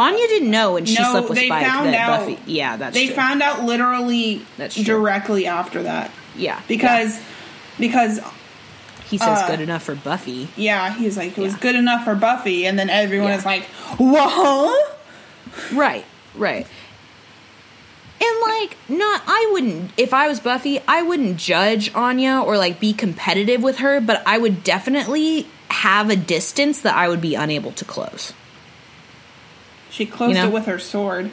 Anya 0.00 0.26
didn't 0.28 0.50
know 0.50 0.72
when 0.74 0.86
she 0.86 0.94
No, 0.94 1.12
slept 1.12 1.28
with 1.28 1.38
they 1.38 1.46
Spike 1.46 1.66
found 1.66 1.86
that 1.92 2.08
out. 2.08 2.20
Buffy. 2.20 2.38
Yeah, 2.46 2.76
that's 2.76 2.94
true. 2.96 3.00
they 3.02 3.06
true. 3.08 3.16
found 3.16 3.42
out 3.42 3.62
literally 3.64 4.40
That's 4.56 4.74
true. 4.74 4.84
directly 4.84 5.46
after 5.46 5.82
that 5.82 6.10
yeah, 6.36 6.60
because 6.68 7.20
because 7.78 8.18
he 9.10 9.18
says 9.18 9.38
uh, 9.42 9.46
good 9.48 9.60
enough 9.60 9.82
for 9.82 9.94
Buffy. 9.94 10.48
yeah, 10.56 10.92
he's 10.94 11.16
like 11.16 11.36
it 11.36 11.40
was 11.40 11.52
Yeah. 11.54 11.58
good 11.60 11.74
enough 11.76 12.04
for 12.04 12.14
Buffy, 12.14 12.66
and 12.66 12.78
then 12.78 12.88
everyone 12.88 13.28
Yeah. 13.30 13.36
is 13.38 13.44
like, 13.44 13.64
whoa, 13.98 14.74
Right, 15.72 16.04
right. 16.34 16.66
And 18.22 18.40
like, 18.42 18.76
not 18.88 19.22
I 19.26 19.48
wouldn't 19.52 19.92
if 19.96 20.12
I 20.14 20.28
was 20.28 20.40
Buffy, 20.40 20.78
I 20.86 21.02
wouldn't 21.02 21.36
judge 21.38 21.92
Anya 21.94 22.40
or 22.44 22.56
like 22.58 22.78
be 22.78 22.92
competitive 22.92 23.62
with 23.62 23.78
her, 23.78 24.00
but 24.00 24.22
I 24.26 24.38
would 24.38 24.62
definitely 24.62 25.46
have 25.70 26.10
a 26.10 26.16
distance 26.16 26.80
that 26.82 26.94
I 26.94 27.08
would 27.08 27.20
be 27.20 27.34
unable 27.34 27.72
to 27.72 27.84
close. 27.84 28.32
She 29.90 30.06
closed 30.06 30.36
You 30.36 30.42
know? 30.42 30.48
it 30.48 30.52
with 30.52 30.66
her 30.66 30.78
sword. 30.78 31.30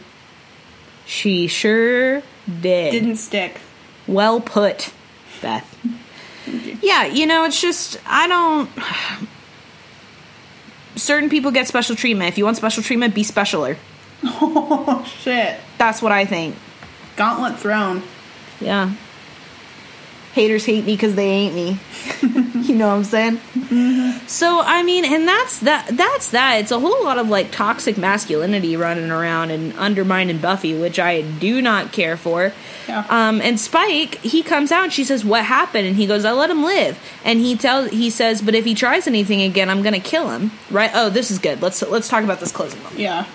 She 1.05 1.47
sure 1.47 2.21
did. 2.61 2.91
Didn't 2.91 3.15
stick. 3.17 3.59
Well 4.07 4.41
put, 4.41 4.91
Beth. 5.41 5.65
Yeah, 6.81 7.05
you 7.05 7.25
know, 7.25 7.45
it's 7.45 7.59
just 7.61 7.97
I 8.05 8.27
don't. 8.27 8.69
Certain 10.95 11.29
people 11.29 11.51
get 11.51 11.67
special 11.67 11.95
treatment. 11.95 12.29
If 12.29 12.37
you 12.37 12.45
want 12.45 12.57
special 12.57 12.81
treatment, 12.83 13.13
be 13.15 13.23
specialer. 13.23 13.77
Oh 14.23 15.05
shit! 15.21 15.59
That's 15.77 16.01
what 16.01 16.11
I 16.11 16.25
think. 16.25 16.55
Gauntlet 17.17 17.59
thrown. 17.59 18.01
Yeah. 18.59 18.93
Haters 20.37 20.65
hate 20.65 20.85
me 20.85 20.93
because 20.93 21.15
they 21.15 21.27
ain't 21.27 21.55
me. 21.55 21.79
you 22.61 22.75
know 22.75 22.87
what 22.87 22.93
I'm 22.93 23.03
saying? 23.03 23.37
So 24.27 24.61
I 24.61 24.83
mean, 24.83 25.03
and 25.03 25.27
that's 25.27 25.59
that. 25.61 25.87
That's 25.91 26.29
that. 26.29 26.57
It's 26.61 26.71
a 26.71 26.79
whole 26.79 27.03
lot 27.03 27.17
of 27.17 27.27
like 27.27 27.51
toxic 27.51 27.97
masculinity 27.97 28.77
running 28.77 29.09
around 29.09 29.49
and 29.49 29.73
undermining 29.77 30.37
Buffy, 30.37 30.79
which 30.79 30.99
I 30.99 31.21
do 31.23 31.59
not 31.59 31.91
care 31.91 32.15
for. 32.17 32.53
Yeah. 32.87 33.05
Um, 33.09 33.41
and 33.41 33.59
Spike, 33.59 34.19
he 34.19 34.43
comes 34.43 34.71
out. 34.71 34.83
and 34.85 34.93
She 34.93 35.03
says, 35.03 35.25
"What 35.25 35.43
happened?" 35.43 35.87
And 35.87 35.95
he 35.95 36.05
goes, 36.05 36.23
"I 36.23 36.33
let 36.33 36.51
him 36.51 36.63
live." 36.63 36.99
And 37.25 37.39
he 37.39 37.55
tells, 37.55 37.89
he 37.89 38.09
says, 38.11 38.41
"But 38.43 38.53
if 38.53 38.63
he 38.63 38.75
tries 38.75 39.07
anything 39.07 39.41
again, 39.41 39.69
I'm 39.69 39.81
gonna 39.81 39.99
kill 39.99 40.29
him." 40.29 40.51
Right? 40.69 40.91
Oh, 40.93 41.09
this 41.09 41.31
is 41.31 41.39
good. 41.39 41.61
Let's 41.61 41.81
let's 41.81 42.07
talk 42.07 42.23
about 42.23 42.39
this 42.39 42.51
closing 42.51 42.81
moment. 42.83 42.99
Yeah. 42.99 43.25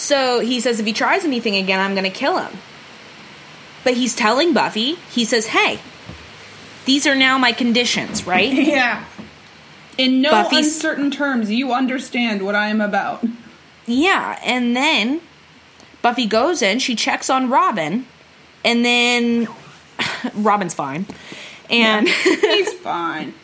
So 0.00 0.40
he 0.40 0.60
says, 0.60 0.80
if 0.80 0.86
he 0.86 0.94
tries 0.94 1.24
anything 1.24 1.56
again, 1.56 1.78
I'm 1.78 1.94
going 1.94 2.04
to 2.04 2.10
kill 2.10 2.38
him. 2.38 2.58
But 3.84 3.94
he's 3.94 4.14
telling 4.14 4.52
Buffy, 4.52 4.94
he 5.10 5.24
says, 5.24 5.46
hey, 5.48 5.80
these 6.84 7.06
are 7.06 7.14
now 7.14 7.38
my 7.38 7.52
conditions, 7.52 8.26
right? 8.26 8.52
Yeah. 8.52 9.04
In 9.98 10.22
no 10.22 10.30
Buffy's- 10.30 10.66
uncertain 10.74 11.10
terms, 11.10 11.50
you 11.50 11.72
understand 11.72 12.42
what 12.42 12.54
I 12.54 12.68
am 12.68 12.80
about. 12.80 13.22
yeah. 13.86 14.38
And 14.44 14.74
then 14.76 15.20
Buffy 16.02 16.24
goes 16.26 16.62
in, 16.62 16.78
she 16.78 16.94
checks 16.96 17.28
on 17.28 17.50
Robin, 17.50 18.06
and 18.64 18.82
then 18.84 19.46
Robin's 20.34 20.72
fine. 20.74 21.04
And. 21.68 22.08
He's 22.24 22.72
fine. 22.74 23.34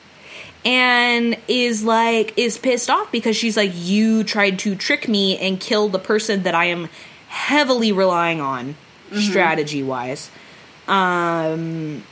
and 0.65 1.37
is 1.47 1.85
like 1.85 2.33
is 2.39 2.57
pissed 2.59 2.89
off 2.91 3.13
because 3.13 3.37
she's 3.37 3.57
like 3.57 3.71
you 3.75 4.25
tried 4.25 4.59
to 4.61 4.75
trick 4.75 5.07
me 5.09 5.37
and 5.39 5.61
kill 5.61 5.89
the 5.89 5.99
person 5.99 6.43
that 6.45 6.55
I 6.55 6.65
am 6.67 6.89
heavily 7.29 7.93
relying 7.93 8.41
on 8.41 8.75
strategy 9.13 9.83
wise 9.83 10.31
um 10.89 12.03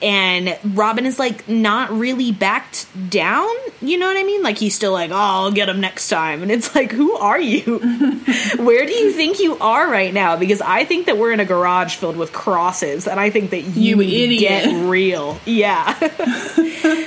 and 0.00 0.58
Robin 0.64 1.06
is 1.06 1.20
like 1.20 1.48
not 1.48 1.92
really 1.92 2.32
backed 2.32 2.86
down, 3.08 3.48
you 3.80 3.96
know 3.98 4.08
what 4.08 4.16
I 4.16 4.24
mean? 4.24 4.42
Like 4.42 4.58
he's 4.58 4.74
still 4.74 4.90
like, 4.90 5.12
"Oh, 5.12 5.14
I'll 5.16 5.52
get 5.52 5.68
him 5.68 5.80
next 5.80 6.08
time." 6.08 6.42
And 6.42 6.50
it's 6.50 6.74
like, 6.74 6.90
"Who 6.90 7.12
are 7.12 7.38
you? 7.38 7.78
Where 8.58 8.84
do 8.84 8.92
you 8.92 9.12
think 9.12 9.38
you 9.38 9.56
are 9.58 9.88
right 9.88 10.12
now?" 10.12 10.36
Because 10.36 10.60
I 10.60 10.84
think 10.84 11.06
that 11.06 11.18
we're 11.18 11.30
in 11.30 11.38
a 11.38 11.44
garage 11.44 11.94
filled 11.94 12.16
with 12.16 12.32
crosses 12.32 13.06
and 13.06 13.20
I 13.20 13.30
think 13.30 13.50
that 13.50 13.60
you, 13.60 14.02
You 14.02 14.24
idiot. 14.24 14.40
get 14.64 14.88
real. 14.88 15.38
Yeah. 15.44 15.94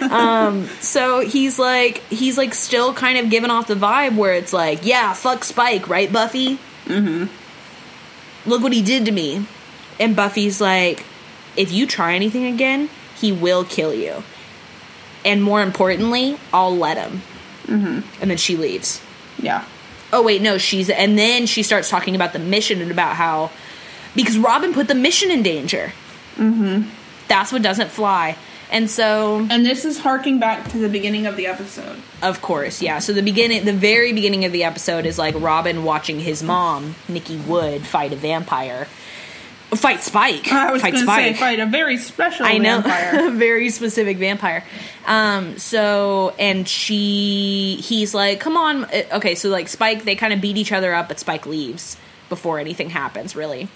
um 0.10 0.66
so 0.80 1.20
he's 1.20 1.60
like 1.60 1.98
he's 2.10 2.38
like 2.38 2.54
still 2.54 2.94
kind 2.94 3.18
of 3.18 3.30
giving 3.30 3.50
off 3.50 3.68
the 3.68 3.76
vibe 3.76 4.16
where 4.16 4.36
it's 4.36 4.54
like, 4.54 4.86
"Yeah, 4.86 5.12
fuck 5.12 5.44
Spike, 5.44 5.90
right, 5.90 6.10
Buffy?" 6.14 6.60
Mhm. 6.86 7.28
Look 8.46 8.62
what 8.62 8.74
he 8.74 8.82
did 8.82 9.06
to 9.06 9.12
me. 9.12 9.46
And 10.00 10.16
Buffy's 10.16 10.60
like, 10.62 11.06
if 11.56 11.72
you 11.72 11.88
try 11.88 12.16
anything 12.16 12.46
again, 12.46 12.90
he 13.16 13.32
will 13.32 13.64
kill 13.64 13.94
you. 13.94 14.24
And 15.24 15.42
more 15.42 15.62
importantly, 15.62 16.38
I'll 16.54 16.76
let 16.76 16.98
him. 16.98 17.22
Mm-hmm. 17.66 18.22
And 18.22 18.30
then 18.30 18.38
she 18.38 18.56
leaves. 18.56 19.02
Yeah. 19.40 19.66
Oh, 20.14 20.22
wait, 20.22 20.42
no, 20.42 20.58
she's. 20.58 20.90
And 20.90 21.18
then 21.18 21.46
she 21.46 21.64
starts 21.64 21.90
talking 21.90 22.16
about 22.16 22.34
the 22.34 22.40
mission 22.40 22.82
and 22.82 22.92
about 22.92 23.16
how. 23.16 23.52
Because 24.16 24.38
Robin 24.38 24.74
put 24.74 24.88
the 24.88 24.96
mission 24.96 25.32
in 25.32 25.42
danger. 25.44 25.94
Mm-hmm. 26.36 26.90
That's 27.28 27.52
what 27.52 27.62
doesn't 27.62 27.90
fly. 27.90 28.38
And 28.72 28.90
so, 28.90 29.46
And 29.50 29.66
this 29.66 29.86
is 29.86 30.00
harking 30.00 30.40
back 30.40 30.70
to 30.70 30.78
the 30.78 30.90
beginning 30.90 31.28
of 31.28 31.36
the 31.38 31.48
episode. 31.48 31.98
of 32.22 32.42
course, 32.42 32.82
yeah. 32.82 33.00
So 33.00 33.14
the 33.14 33.22
beginning, 33.22 33.64
the 33.66 33.74
very 33.74 34.12
beginning 34.14 34.44
of 34.46 34.52
the 34.52 34.64
episode 34.64 35.06
is 35.06 35.18
like 35.18 35.36
Robin 35.38 35.84
watching 35.84 36.20
his 36.20 36.42
mom, 36.44 36.96
Nikki 37.08 37.38
Wood, 37.38 37.86
fight 37.86 38.12
a 38.12 38.16
vampire. 38.16 38.88
Fight 39.72 40.04
Spike. 40.04 40.52
I 40.54 40.72
was 40.72 40.82
fight 40.82 40.94
going 40.94 41.06
to 41.06 41.12
say 41.12 41.34
fight 41.34 41.60
a 41.60 41.66
very 41.66 41.98
special 41.98 42.46
I 42.46 42.60
know, 42.60 42.82
vampire. 42.82 43.28
a 43.28 43.32
very 43.32 43.70
specific 43.70 44.18
vampire. 44.18 44.64
Um, 45.06 45.58
so 45.58 46.34
and 46.40 46.68
she, 46.68 47.78
he's 47.82 48.14
like, 48.14 48.40
"Come 48.40 48.58
on." 48.58 48.86
Uh, 48.86 49.04
Okay, 49.14 49.36
so 49.36 49.50
like 49.50 49.68
Spike, 49.68 50.06
they 50.06 50.16
kind 50.16 50.34
of 50.34 50.40
beat 50.40 50.58
each 50.58 50.72
other 50.72 50.94
up, 50.94 51.08
but 51.08 51.20
Spike 51.20 51.46
leaves 51.46 51.98
before 52.30 52.60
anything 52.60 52.90
happens, 52.90 53.36
really. 53.36 53.68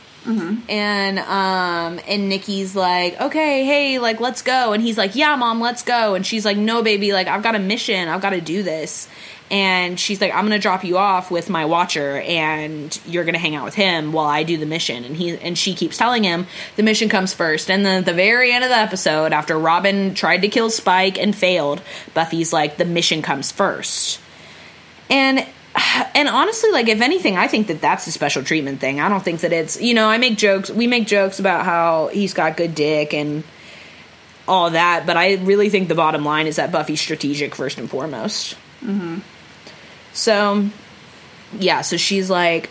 And 0.70 1.20
um, 1.20 2.00
and 2.08 2.30
Nikki's 2.30 2.76
like, 2.76 3.20
"Okay, 3.20 3.66
hey, 3.66 4.00
like 4.00 4.20
let's 4.20 4.42
go." 4.42 4.74
And 4.74 4.84
he's 4.84 4.98
like, 4.98 5.16
"Yeah, 5.16 5.36
mom, 5.36 5.60
let's 5.60 5.82
go." 5.82 6.14
And 6.14 6.26
she's 6.26 6.46
like, 6.46 6.58
"No, 6.58 6.84
baby, 6.84 7.14
like 7.14 7.28
I've 7.28 7.44
got 7.44 7.56
a 7.56 7.60
mission. 7.60 8.08
I've 8.08 8.22
got 8.22 8.32
to 8.32 8.42
do 8.42 8.62
this." 8.64 9.08
And 9.52 10.00
she's 10.00 10.22
like, 10.22 10.32
"I'm 10.34 10.44
gonna 10.46 10.60
drop 10.60 10.84
you 10.84 10.98
off 11.00 11.32
with 11.32 11.50
my 11.50 11.66
watcher, 11.66 12.22
and 12.22 13.00
you're 13.08 13.24
gonna 13.24 13.40
hang 13.40 13.56
out 13.56 13.66
with 13.66 13.74
him 13.74 14.12
while 14.12 14.28
I 14.28 14.44
do 14.44 14.58
the 14.58 14.68
mission." 14.68 15.04
And 15.04 15.18
he 15.18 15.36
and 15.38 15.58
she 15.58 15.74
keeps 15.74 15.98
telling 15.98 16.24
him 16.24 16.46
the 16.76 16.84
mission 16.84 17.10
comes 17.10 17.34
first. 17.34 17.72
And 17.72 17.84
then 17.84 18.00
at 18.00 18.06
the 18.06 18.14
very 18.14 18.52
end 18.52 18.64
of 18.64 18.70
the 18.70 18.78
episode, 18.78 19.34
after 19.34 19.58
Robin 19.58 20.14
tried 20.14 20.44
to 20.44 20.48
kill 20.50 20.70
Spike 20.70 21.18
and 21.18 21.36
failed, 21.36 21.82
Buffy's 22.14 22.54
like, 22.54 22.78
"The 22.78 22.86
mission 22.86 23.24
comes 23.24 23.52
first. 23.52 24.20
And 25.10 25.44
and 26.16 26.28
honestly, 26.28 26.72
like 26.72 26.88
if 26.88 27.02
anything, 27.02 27.38
I 27.38 27.48
think 27.48 27.68
that 27.68 27.82
that's 27.82 28.08
a 28.08 28.12
special 28.12 28.44
treatment 28.44 28.80
thing. 28.80 29.00
I 29.00 29.10
don't 29.10 29.24
think 29.24 29.42
that 29.42 29.54
it's 29.54 29.82
you 29.82 29.94
know 29.94 30.08
I 30.08 30.18
make 30.18 30.38
jokes. 30.38 30.70
We 30.70 30.88
make 30.88 31.08
jokes 31.08 31.40
about 31.40 31.66
how 31.66 32.08
he's 32.08 32.34
got 32.34 32.58
good 32.58 32.76
dick 32.76 33.14
and 33.14 33.44
all 34.48 34.72
that, 34.72 35.06
but 35.06 35.16
I 35.16 35.36
really 35.36 35.70
think 35.70 35.88
the 35.88 35.96
bottom 35.96 36.26
line 36.26 36.48
is 36.48 36.56
that 36.56 36.72
Buffy's 36.72 37.00
strategic 37.00 37.54
first 37.54 37.78
and 37.78 37.90
foremost. 37.90 38.56
Mm-hmm. 38.84 39.20
So, 40.12 40.70
yeah, 41.60 41.82
so 41.82 41.98
she's 41.98 42.32
like, 42.32 42.70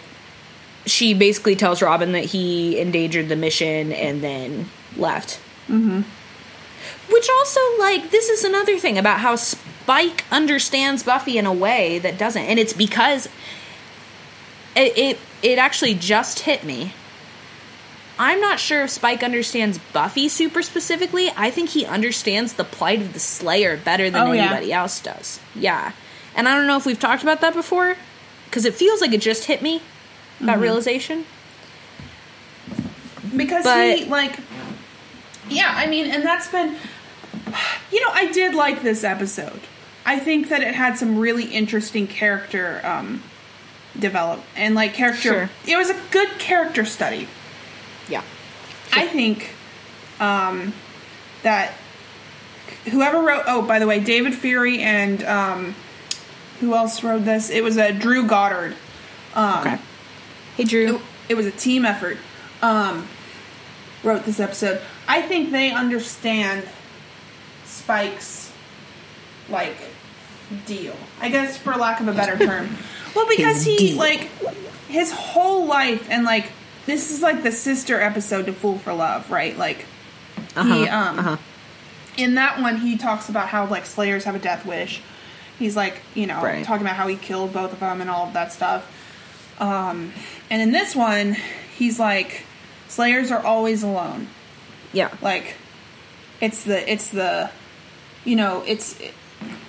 she 0.86 1.14
basically 1.14 1.54
tells 1.54 1.80
Robin 1.80 2.12
that 2.12 2.24
he 2.24 2.80
endangered 2.80 3.28
the 3.28 3.36
mission 3.36 3.92
and 3.92 4.20
then 4.20 4.68
left. 4.96 5.38
Mm-hmm. 5.68 6.00
Which 7.12 7.28
also, 7.30 7.60
like, 7.78 8.10
this 8.10 8.28
is 8.28 8.42
another 8.42 8.78
thing 8.78 8.98
about 8.98 9.20
how 9.20 9.36
Spike 9.88 10.24
understands 10.30 11.02
Buffy 11.02 11.38
in 11.38 11.46
a 11.46 11.52
way 11.52 11.98
that 12.00 12.18
doesn't, 12.18 12.42
and 12.42 12.58
it's 12.58 12.74
because 12.74 13.26
it 14.76 14.98
it, 14.98 15.18
it 15.42 15.56
actually 15.58 15.94
just 15.94 16.40
hit 16.40 16.62
me. 16.62 16.92
I'm 18.18 18.38
not 18.38 18.60
sure 18.60 18.82
if 18.84 18.90
Spike 18.90 19.22
understands 19.22 19.78
Buffy 19.94 20.28
super 20.28 20.60
specifically. 20.60 21.30
I 21.38 21.50
think 21.50 21.70
he 21.70 21.86
understands 21.86 22.52
the 22.52 22.64
plight 22.64 23.00
of 23.00 23.14
the 23.14 23.18
Slayer 23.18 23.78
better 23.78 24.10
than 24.10 24.28
Oh, 24.28 24.32
yeah. 24.32 24.42
anybody 24.50 24.74
else 24.74 25.00
does. 25.00 25.40
Yeah. 25.54 25.92
And 26.36 26.46
I 26.46 26.54
don't 26.54 26.66
know 26.66 26.76
if 26.76 26.84
we've 26.84 27.00
talked 27.00 27.22
about 27.22 27.40
that 27.40 27.54
before 27.54 27.96
because 28.44 28.66
it 28.66 28.74
feels 28.74 29.00
like 29.00 29.12
it 29.14 29.22
just 29.22 29.46
hit 29.46 29.62
me 29.62 29.80
that 30.42 30.52
Mm-hmm. 30.52 30.60
realization. 30.60 31.24
because 33.34 33.64
But- 33.64 33.98
he 34.00 34.04
like 34.04 34.38
yeah 35.48 35.72
i 35.76 35.86
mean 35.86 36.10
and 36.10 36.22
that's 36.22 36.48
been 36.48 36.76
you 37.92 38.00
know 38.04 38.10
i 38.12 38.30
did 38.32 38.54
like 38.54 38.82
this 38.82 39.02
episode 39.04 39.60
i 40.08 40.18
think 40.18 40.48
that 40.48 40.62
it 40.62 40.74
had 40.74 40.96
some 40.96 41.18
really 41.18 41.44
interesting 41.44 42.06
character 42.06 42.80
um 42.84 43.22
develop 43.98 44.40
and 44.56 44.74
like 44.74 44.94
character. 44.94 45.20
Sure. 45.20 45.50
It 45.66 45.76
was 45.76 45.90
a 45.90 46.00
good 46.10 46.28
character 46.38 46.84
study. 46.84 47.26
Yeah. 48.08 48.22
I 48.92 49.06
think 49.06 49.50
um, 50.20 50.72
that 51.42 51.72
whoever 52.90 53.20
wrote. 53.20 53.42
Oh, 53.46 53.62
by 53.62 53.78
the 53.78 53.86
way, 53.86 53.98
David 54.00 54.34
Fury 54.34 54.80
and 54.80 55.22
um, 55.24 55.74
who 56.60 56.74
else 56.74 57.02
wrote 57.02 57.24
this? 57.24 57.50
It 57.50 57.62
was 57.64 57.76
a 57.76 57.92
Drew 57.92 58.26
Goddard. 58.26 58.76
Um, 59.34 59.60
Okay. 59.60 59.78
Hey, 60.56 60.64
Drew. 60.64 60.96
it, 60.96 61.02
it 61.30 61.34
was 61.34 61.46
a 61.46 61.52
team 61.52 61.84
effort. 61.84 62.18
Um, 62.62 63.08
wrote 64.04 64.24
this 64.24 64.38
episode. 64.40 64.80
I 65.08 65.22
think 65.22 65.50
they 65.50 65.70
understand 65.72 66.68
Spike's 67.64 68.52
like 69.48 69.76
deal. 70.66 70.96
I 71.20 71.28
guess 71.28 71.56
for 71.56 71.74
lack 71.74 72.00
of 72.00 72.08
a 72.08 72.12
better 72.12 72.36
term. 72.38 72.70
Well, 73.14 73.26
because 73.28 73.64
His 73.64 73.64
he 73.64 73.76
deal. 73.88 73.96
like 73.98 74.28
his 74.88 75.10
whole 75.10 75.66
life 75.66 76.06
and 76.10 76.24
like 76.24 76.52
this 76.86 77.10
is 77.10 77.20
like 77.22 77.42
the 77.42 77.50
sister 77.50 78.00
episode 78.00 78.46
to 78.46 78.52
Fool 78.52 78.78
for 78.78 78.92
Love, 78.92 79.28
right? 79.30 79.56
Like 79.56 79.86
Uh-huh. 80.54 80.74
he 80.74 80.88
um 80.88 81.18
uh-huh. 81.18 81.36
in 82.16 82.34
that 82.36 82.60
one 82.60 82.76
he 82.76 82.96
talks 82.96 83.28
about 83.28 83.48
how 83.48 83.66
like 83.66 83.86
slayers 83.86 84.24
have 84.24 84.34
a 84.36 84.38
death 84.38 84.64
wish 84.66 85.00
he's 85.58 85.74
like 85.74 86.00
you 86.14 86.26
know 86.26 86.40
Right. 86.42 86.64
talking 86.64 86.86
about 86.86 86.96
how 86.96 87.08
he 87.08 87.16
killed 87.16 87.52
both 87.52 87.72
of 87.72 87.80
them 87.80 88.00
and 88.00 88.08
all 88.10 88.26
of 88.26 88.34
that 88.34 88.52
stuff 88.52 88.86
um 89.60 90.12
and 90.50 90.62
in 90.62 90.70
this 90.70 90.94
one 90.94 91.34
he's 91.76 91.98
like 91.98 92.44
slayers 92.88 93.30
are 93.32 93.44
always 93.44 93.82
alone 93.82 94.28
Yeah. 94.92 95.10
like 95.22 95.56
it's 96.40 96.62
the 96.62 96.92
it's 96.92 97.08
the 97.08 97.50
you 98.24 98.36
know 98.36 98.62
it's 98.66 98.96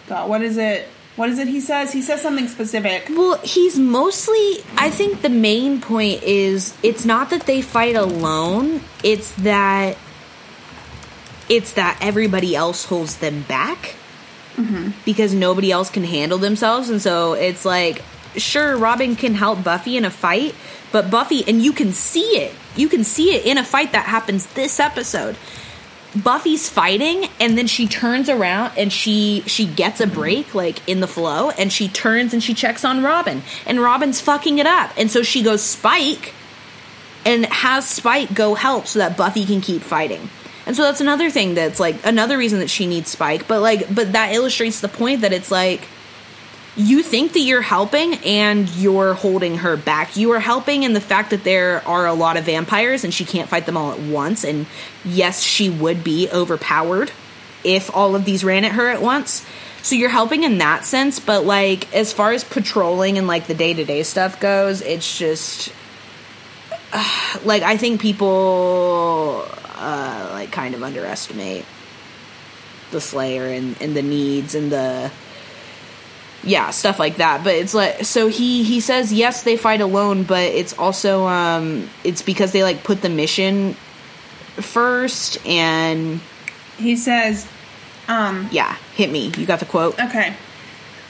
God, 0.08 0.30
what 0.30 0.42
is 0.42 0.58
it 0.58 0.88
what 1.16 1.30
is 1.30 1.38
it 1.38 1.50
he 1.50 1.60
says 1.60 1.92
he 1.92 2.02
says 2.02 2.22
something 2.22 2.48
specific 2.48 3.08
Well, 3.10 3.38
he's 3.40 3.78
mostly. 3.78 4.64
I 4.78 4.90
think 4.90 5.22
the 5.22 5.30
main 5.30 5.82
point 5.82 6.24
is 6.24 6.78
it's 6.82 7.04
not 7.04 7.30
that 7.32 7.42
they 7.42 7.62
fight 7.62 7.96
alone. 7.96 8.82
It's 9.04 9.32
that 9.34 9.98
it's 11.50 11.74
that 11.74 11.98
everybody 12.02 12.56
else 12.56 12.86
holds 12.86 13.18
them 13.18 13.42
back 13.44 13.96
mm-hmm. 14.56 14.92
because 15.04 15.34
nobody 15.34 15.72
else 15.72 15.90
can 15.90 16.04
handle 16.04 16.38
themselves, 16.38 16.90
and 16.90 17.02
so 17.02 17.34
it's 17.34 17.66
like, 17.66 18.02
sure, 18.38 18.78
Robin 18.78 19.16
can 19.16 19.34
help 19.34 19.64
Buffy 19.64 19.98
in 19.98 20.06
a 20.06 20.12
fight, 20.12 20.56
but 20.92 21.12
Buffy, 21.12 21.44
and 21.48 21.62
you 21.62 21.74
can 21.74 21.92
see 21.92 22.38
it. 22.38 22.54
You 22.76 22.88
can 22.88 23.04
see 23.04 23.36
it 23.36 23.46
in 23.46 23.58
a 23.58 23.66
fight 23.66 23.92
that 23.92 24.06
happens 24.06 24.46
this 24.54 24.80
episode. 24.80 25.36
Buffy's 26.16 26.68
fighting 26.68 27.28
and 27.40 27.58
then 27.58 27.68
she 27.68 27.88
turns 27.88 28.30
around 28.30 28.78
and 28.78 28.92
she 28.92 29.44
she 29.46 29.66
gets 29.66 30.02
a 30.02 30.08
break 30.08 30.56
like 30.56 30.88
in 30.90 31.02
the 31.02 31.08
flow 31.08 31.52
and 31.52 31.72
she 31.72 31.88
turns 31.88 32.34
and 32.34 32.44
she 32.44 32.54
checks 32.54 32.84
on 32.84 33.04
Robin 33.04 33.44
and 33.68 33.80
Robin's 33.80 34.20
fucking 34.20 34.58
it 34.58 34.66
up 34.66 34.92
and 34.98 35.12
so 35.12 35.22
she 35.22 35.44
goes 35.44 35.62
Spike 35.62 36.34
and 37.26 37.46
has 37.48 37.88
Spike 37.88 38.34
go 38.34 38.56
help 38.56 38.88
so 38.88 39.00
that 39.00 39.18
Buffy 39.18 39.46
can 39.46 39.62
keep 39.62 39.82
fighting. 39.82 40.30
And 40.66 40.76
so 40.76 40.84
that's 40.84 41.02
another 41.02 41.30
thing 41.30 41.56
that's 41.56 41.80
like 41.80 42.06
another 42.06 42.38
reason 42.38 42.60
that 42.60 42.70
she 42.70 42.86
needs 42.86 43.10
Spike, 43.10 43.48
but 43.48 43.62
like 43.62 43.94
but 43.94 44.14
that 44.14 44.34
illustrates 44.34 44.82
the 44.82 44.88
point 44.88 45.22
that 45.22 45.34
it's 45.34 45.52
like 45.52 45.88
you 46.80 47.04
think 47.04 47.34
that 47.34 47.42
you're 47.42 47.62
helping 47.62 48.14
and 48.20 48.74
you're 48.78 49.14
holding 49.14 49.58
her 49.58 49.76
back. 49.76 50.16
You 50.16 50.32
are 50.32 50.40
helping 50.40 50.84
in 50.84 50.94
the 50.94 51.02
fact 51.02 51.32
that 51.32 51.44
there 51.44 51.86
are 51.86 52.08
a 52.08 52.14
lot 52.14 52.38
of 52.38 52.46
vampires 52.46 53.04
and 53.04 53.14
she 53.14 53.26
can't 53.26 53.50
fight 53.50 53.66
them 53.66 53.76
all 53.76 53.92
at 53.92 54.00
once. 54.00 54.46
And 54.46 54.66
yes, 55.04 55.42
she 55.42 55.70
would 55.70 56.06
be 56.06 56.30
overpowered 56.30 57.12
if 57.66 57.94
all 57.94 58.16
of 58.16 58.24
these 58.24 58.46
ran 58.46 58.64
at 58.64 58.72
her 58.72 58.88
at 58.88 59.02
once. 59.02 59.46
So 59.82 59.96
you're 59.96 60.10
helping 60.10 60.44
in 60.44 60.60
that 60.60 60.86
sense, 60.86 61.20
but 61.20 61.44
like 61.44 61.94
as 61.94 62.14
far 62.14 62.32
as 62.32 62.46
patrolling 62.46 63.18
and 63.18 63.28
like 63.28 63.48
the 63.48 63.54
day 63.54 63.74
to 63.74 63.84
day 63.84 64.04
stuff 64.04 64.40
goes, 64.40 64.82
it's 64.82 65.18
just 65.18 65.74
like 67.44 67.62
I 67.62 67.76
think 67.76 68.00
people 68.00 69.46
uh, 69.76 70.30
like 70.32 70.54
kind 70.54 70.76
of 70.76 70.84
underestimate 70.84 71.66
the 72.92 73.02
Slayer 73.02 73.48
and, 73.48 73.76
and 73.82 73.98
the 73.98 74.02
needs 74.02 74.56
and 74.56 74.72
the 74.72 75.12
yeah 76.44 76.70
stuff 76.70 77.00
like 77.00 77.18
that 77.18 77.44
but 77.44 77.54
it's 77.54 77.74
like 77.74 78.06
so 78.06 78.28
he 78.28 78.64
he 78.64 78.80
says 78.80 79.12
yes 79.12 79.44
they 79.44 79.58
fight 79.58 79.82
alone 79.82 80.24
but 80.24 80.44
it's 80.44 80.78
also 80.80 81.28
um 81.28 81.90
it's 82.04 82.22
because 82.22 82.52
they 82.54 82.64
like 82.64 82.84
put 82.84 83.02
the 83.02 83.10
mission 83.10 83.74
first 84.56 85.46
and 85.46 86.20
he 86.78 86.96
says 86.96 87.48
um 88.08 88.48
yeah 88.52 88.76
hit 88.96 89.10
me 89.12 89.32
you 89.38 89.46
got 89.46 89.60
the 89.60 89.66
quote 89.66 90.00
Okay. 90.00 90.36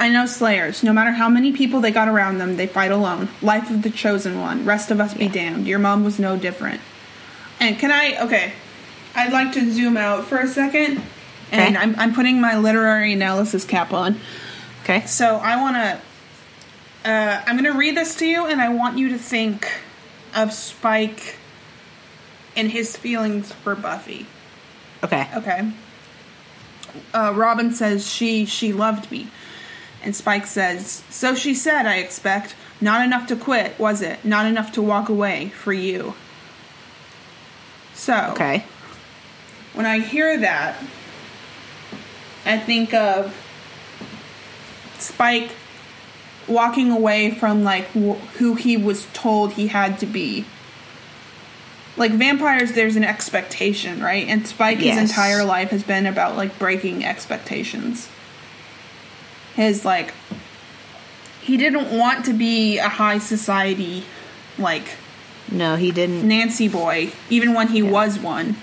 I 0.02 0.08
know 0.08 0.26
Slayers. 0.28 0.82
No 0.82 0.94
matter 0.94 1.12
how 1.12 1.28
many 1.28 1.52
people 1.52 1.82
they 1.82 1.92
got 1.92 2.08
around 2.08 2.38
them, 2.38 2.56
they 2.56 2.68
fight 2.68 2.90
alone. 2.90 3.28
Life 3.42 3.70
of 3.70 3.82
the 3.82 3.90
chosen 3.90 4.40
one. 4.40 4.64
Rest 4.64 4.92
of 4.92 5.02
us 5.02 5.14
be 5.14 5.28
damned. 5.28 5.68
Your 5.68 5.78
mom 5.78 6.06
was 6.06 6.18
no 6.18 6.38
different. 6.38 6.80
And 7.60 7.78
can 7.78 7.92
I? 7.92 8.24
Okay. 8.24 8.54
I'd 9.14 9.34
like 9.34 9.52
to 9.56 9.70
zoom 9.70 9.98
out 9.98 10.24
for 10.24 10.38
a 10.38 10.48
second, 10.48 11.02
and 11.52 11.76
Okay. 11.76 11.84
I'm 11.84 12.00
I'm 12.00 12.14
putting 12.16 12.40
my 12.40 12.58
literary 12.58 13.12
analysis 13.12 13.66
cap 13.66 13.92
on. 13.92 14.18
Okay 14.84 15.06
So 15.06 15.38
I 15.38 15.56
want 15.62 15.76
to. 15.76 17.10
Uh, 17.10 17.42
I'm 17.48 17.58
going 17.58 17.72
to 17.72 17.78
read 17.78 17.96
this 17.96 18.16
to 18.16 18.26
you, 18.26 18.46
and 18.46 18.62
I 18.62 18.70
want 18.70 18.98
you 18.98 19.10
to 19.10 19.18
think 19.18 19.72
of 20.36 20.52
Spike 20.52 21.38
and 22.58 22.70
his 22.70 22.98
feelings 22.98 23.54
for 23.54 23.76
Buffy. 23.76 24.26
okay 25.04 25.30
Okay. 25.36 25.72
Uh, 27.14 27.34
Robin 27.36 27.72
says 27.72 28.08
she 28.08 28.46
she 28.46 28.74
loved 28.74 29.12
me, 29.12 29.30
and 30.04 30.16
Spike 30.16 30.46
says 30.46 31.04
so. 31.10 31.36
She 31.36 31.54
said, 31.54 31.86
I 31.86 31.98
expect 31.98 32.56
not 32.82 33.04
enough 33.06 33.28
to 33.28 33.36
quit, 33.36 33.80
was 33.80 34.02
it? 34.02 34.26
Not 34.26 34.46
enough 34.46 34.72
to 34.74 34.82
walk 34.82 35.08
away 35.08 35.50
for 35.50 35.72
you. 35.72 36.16
So 37.94 38.32
okay 38.32 38.66
when 39.74 39.86
I 39.86 40.00
hear 40.00 40.38
that, 40.40 40.82
I 42.46 42.58
think 42.58 42.94
of 42.94 43.34
Spike 45.02 45.52
walking 46.48 46.92
away 46.92 47.32
from 47.32 47.64
like 47.64 47.86
wh- 47.90 48.20
who 48.38 48.56
he 48.56 48.76
was 48.76 49.08
told 49.14 49.54
he 49.54 49.68
had 49.68 50.00
to 50.00 50.06
be. 50.06 50.46
Like 51.98 52.12
vampires, 52.12 52.74
there's 52.74 52.96
an 52.96 53.04
expectation, 53.04 54.02
right? 54.02 54.26
And 54.28 54.48
Spike, 54.48 54.78
his 54.78 54.98
entire 54.98 55.44
life 55.44 55.70
has 55.72 55.84
been 55.84 56.06
about 56.06 56.38
like 56.38 56.58
breaking 56.58 57.04
expectations. 57.04 58.08
His 59.56 59.84
like, 59.84 60.14
he 61.42 61.58
didn't 61.58 61.98
want 61.98 62.26
to 62.26 62.34
be 62.34 62.78
a 62.78 62.88
high 62.88 63.18
society, 63.18 64.06
like 64.58 64.86
no 65.52 65.76
he 65.76 65.92
didn't 65.92 66.28
Nancy 66.28 66.68
boy, 66.68 67.12
even 67.30 67.54
when 67.54 67.68
he 67.70 67.82
was 67.82 68.18
one. 68.20 68.56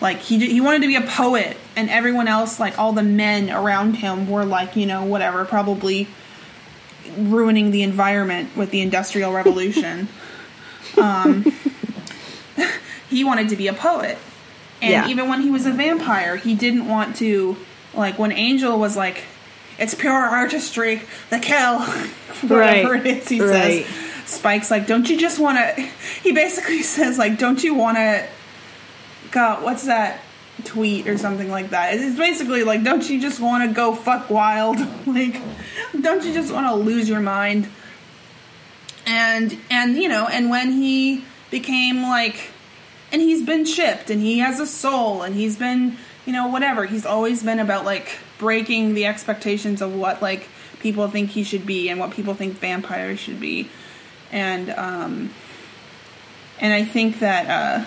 Like 0.00 0.18
he 0.18 0.38
he 0.46 0.60
wanted 0.60 0.82
to 0.82 0.88
be 0.88 0.96
a 0.96 1.00
poet, 1.00 1.56
and 1.78 1.88
everyone 1.88 2.26
else, 2.28 2.58
like 2.58 2.76
all 2.78 2.92
the 2.92 3.02
men 3.04 3.50
around 3.50 3.94
him, 3.94 4.28
were 4.28 4.44
like 4.44 4.74
you 4.76 4.84
know 4.86 5.04
whatever, 5.04 5.44
probably 5.44 6.08
ruining 7.16 7.70
the 7.70 7.82
environment 7.82 8.54
with 8.56 8.70
the 8.70 8.80
industrial 8.80 9.32
revolution. 9.32 10.08
um, 10.98 11.44
he 13.08 13.24
wanted 13.24 13.48
to 13.50 13.56
be 13.56 13.68
a 13.68 13.72
poet, 13.72 14.18
and 14.82 14.90
Yeah. 14.90 15.08
even 15.08 15.28
when 15.28 15.40
he 15.42 15.50
was 15.50 15.66
a 15.66 15.70
vampire, 15.72 16.36
he 16.36 16.54
didn't 16.54 16.86
want 16.88 17.16
to. 17.16 17.56
Like 17.94 18.18
when 18.18 18.32
Angel 18.32 18.78
was 18.78 18.96
like, 18.96 19.22
"It's 19.78 19.94
pure 19.94 20.12
artistry, 20.12 21.02
the 21.30 21.38
kill," 21.38 21.80
whatever 22.42 22.92
Right. 22.94 23.06
it 23.06 23.18
is, 23.22 23.28
he 23.28 23.40
Right. 23.40 23.86
says. 23.86 23.86
Spike's 24.26 24.70
like, 24.70 24.86
"Don't 24.86 25.08
you 25.08 25.16
just 25.16 25.38
want 25.38 25.56
to?" 25.58 25.82
He 26.22 26.32
basically 26.32 26.82
says 26.82 27.16
like, 27.18 27.38
"Don't 27.38 27.62
you 27.64 27.74
want 27.74 27.96
to?" 27.96 28.26
God, 29.30 29.62
what's 29.62 29.84
that 29.86 30.20
tweet 30.64 31.06
or 31.06 31.18
something 31.18 31.50
like 31.50 31.70
that? 31.70 31.94
It's 31.94 32.16
basically 32.16 32.64
like, 32.64 32.84
"Don't 32.84 33.08
you 33.08 33.20
just 33.20 33.40
want 33.40 33.68
to 33.68 33.74
go 33.74 33.94
fuck 33.94 34.30
wild? 34.30 34.78
like, 35.06 35.40
don't 36.00 36.24
you 36.24 36.32
just 36.32 36.52
want 36.52 36.66
to 36.68 36.74
lose 36.74 37.08
your 37.08 37.20
mind?" 37.20 37.68
And 39.06 39.58
and 39.70 39.96
you 39.96 40.08
know, 40.08 40.26
and 40.26 40.50
when 40.50 40.72
he 40.72 41.24
became 41.50 42.02
like, 42.02 42.50
and 43.12 43.22
he's 43.22 43.44
been 43.44 43.64
chipped, 43.64 44.10
and 44.10 44.20
he 44.20 44.38
has 44.40 44.60
a 44.60 44.66
soul, 44.66 45.22
and 45.22 45.34
he's 45.34 45.56
been 45.56 45.96
you 46.26 46.32
know 46.32 46.48
whatever. 46.48 46.84
He's 46.84 47.06
always 47.06 47.42
been 47.42 47.58
about 47.58 47.84
like 47.84 48.18
breaking 48.38 48.94
the 48.94 49.06
expectations 49.06 49.82
of 49.82 49.94
what 49.94 50.22
like 50.22 50.48
people 50.80 51.08
think 51.08 51.30
he 51.30 51.42
should 51.42 51.66
be 51.66 51.88
and 51.88 51.98
what 51.98 52.12
people 52.12 52.34
think 52.34 52.54
vampires 52.54 53.18
should 53.18 53.40
be 53.40 53.68
and 54.30 54.70
um, 54.70 55.30
and 56.60 56.72
I 56.72 56.84
think 56.84 57.20
that 57.20 57.48
uh, 57.48 57.84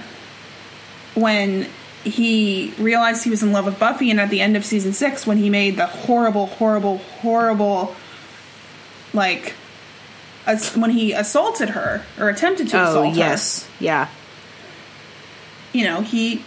when 1.19 1.67
he 2.03 2.73
realized 2.77 3.23
he 3.23 3.29
was 3.29 3.43
in 3.43 3.51
love 3.51 3.65
with 3.65 3.79
Buffy, 3.79 4.09
and 4.11 4.19
at 4.19 4.29
the 4.29 4.41
end 4.41 4.55
of 4.57 4.65
season 4.65 4.93
six, 4.93 5.27
when 5.27 5.37
he 5.37 5.49
made 5.49 5.75
the 5.75 5.85
horrible, 5.85 6.47
horrible, 6.47 6.97
horrible, 6.97 7.95
like, 9.13 9.53
when 10.75 10.89
he 10.89 11.13
assaulted 11.13 11.69
her 11.69 12.03
or 12.19 12.29
attempted 12.29 12.67
to 12.69 12.79
oh, 12.79 12.83
assault 12.83 12.95
her. 12.95 12.99
oh 12.99 13.11
assault 13.11 13.17
yes 13.17 13.69
yeah 13.79 14.09
you 15.73 15.85
know, 15.85 16.01
he 16.01 16.43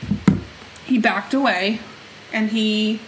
he 0.87 0.99
backed 0.99 1.35
away, 1.35 1.81
and 2.33 2.51
he 2.51 3.01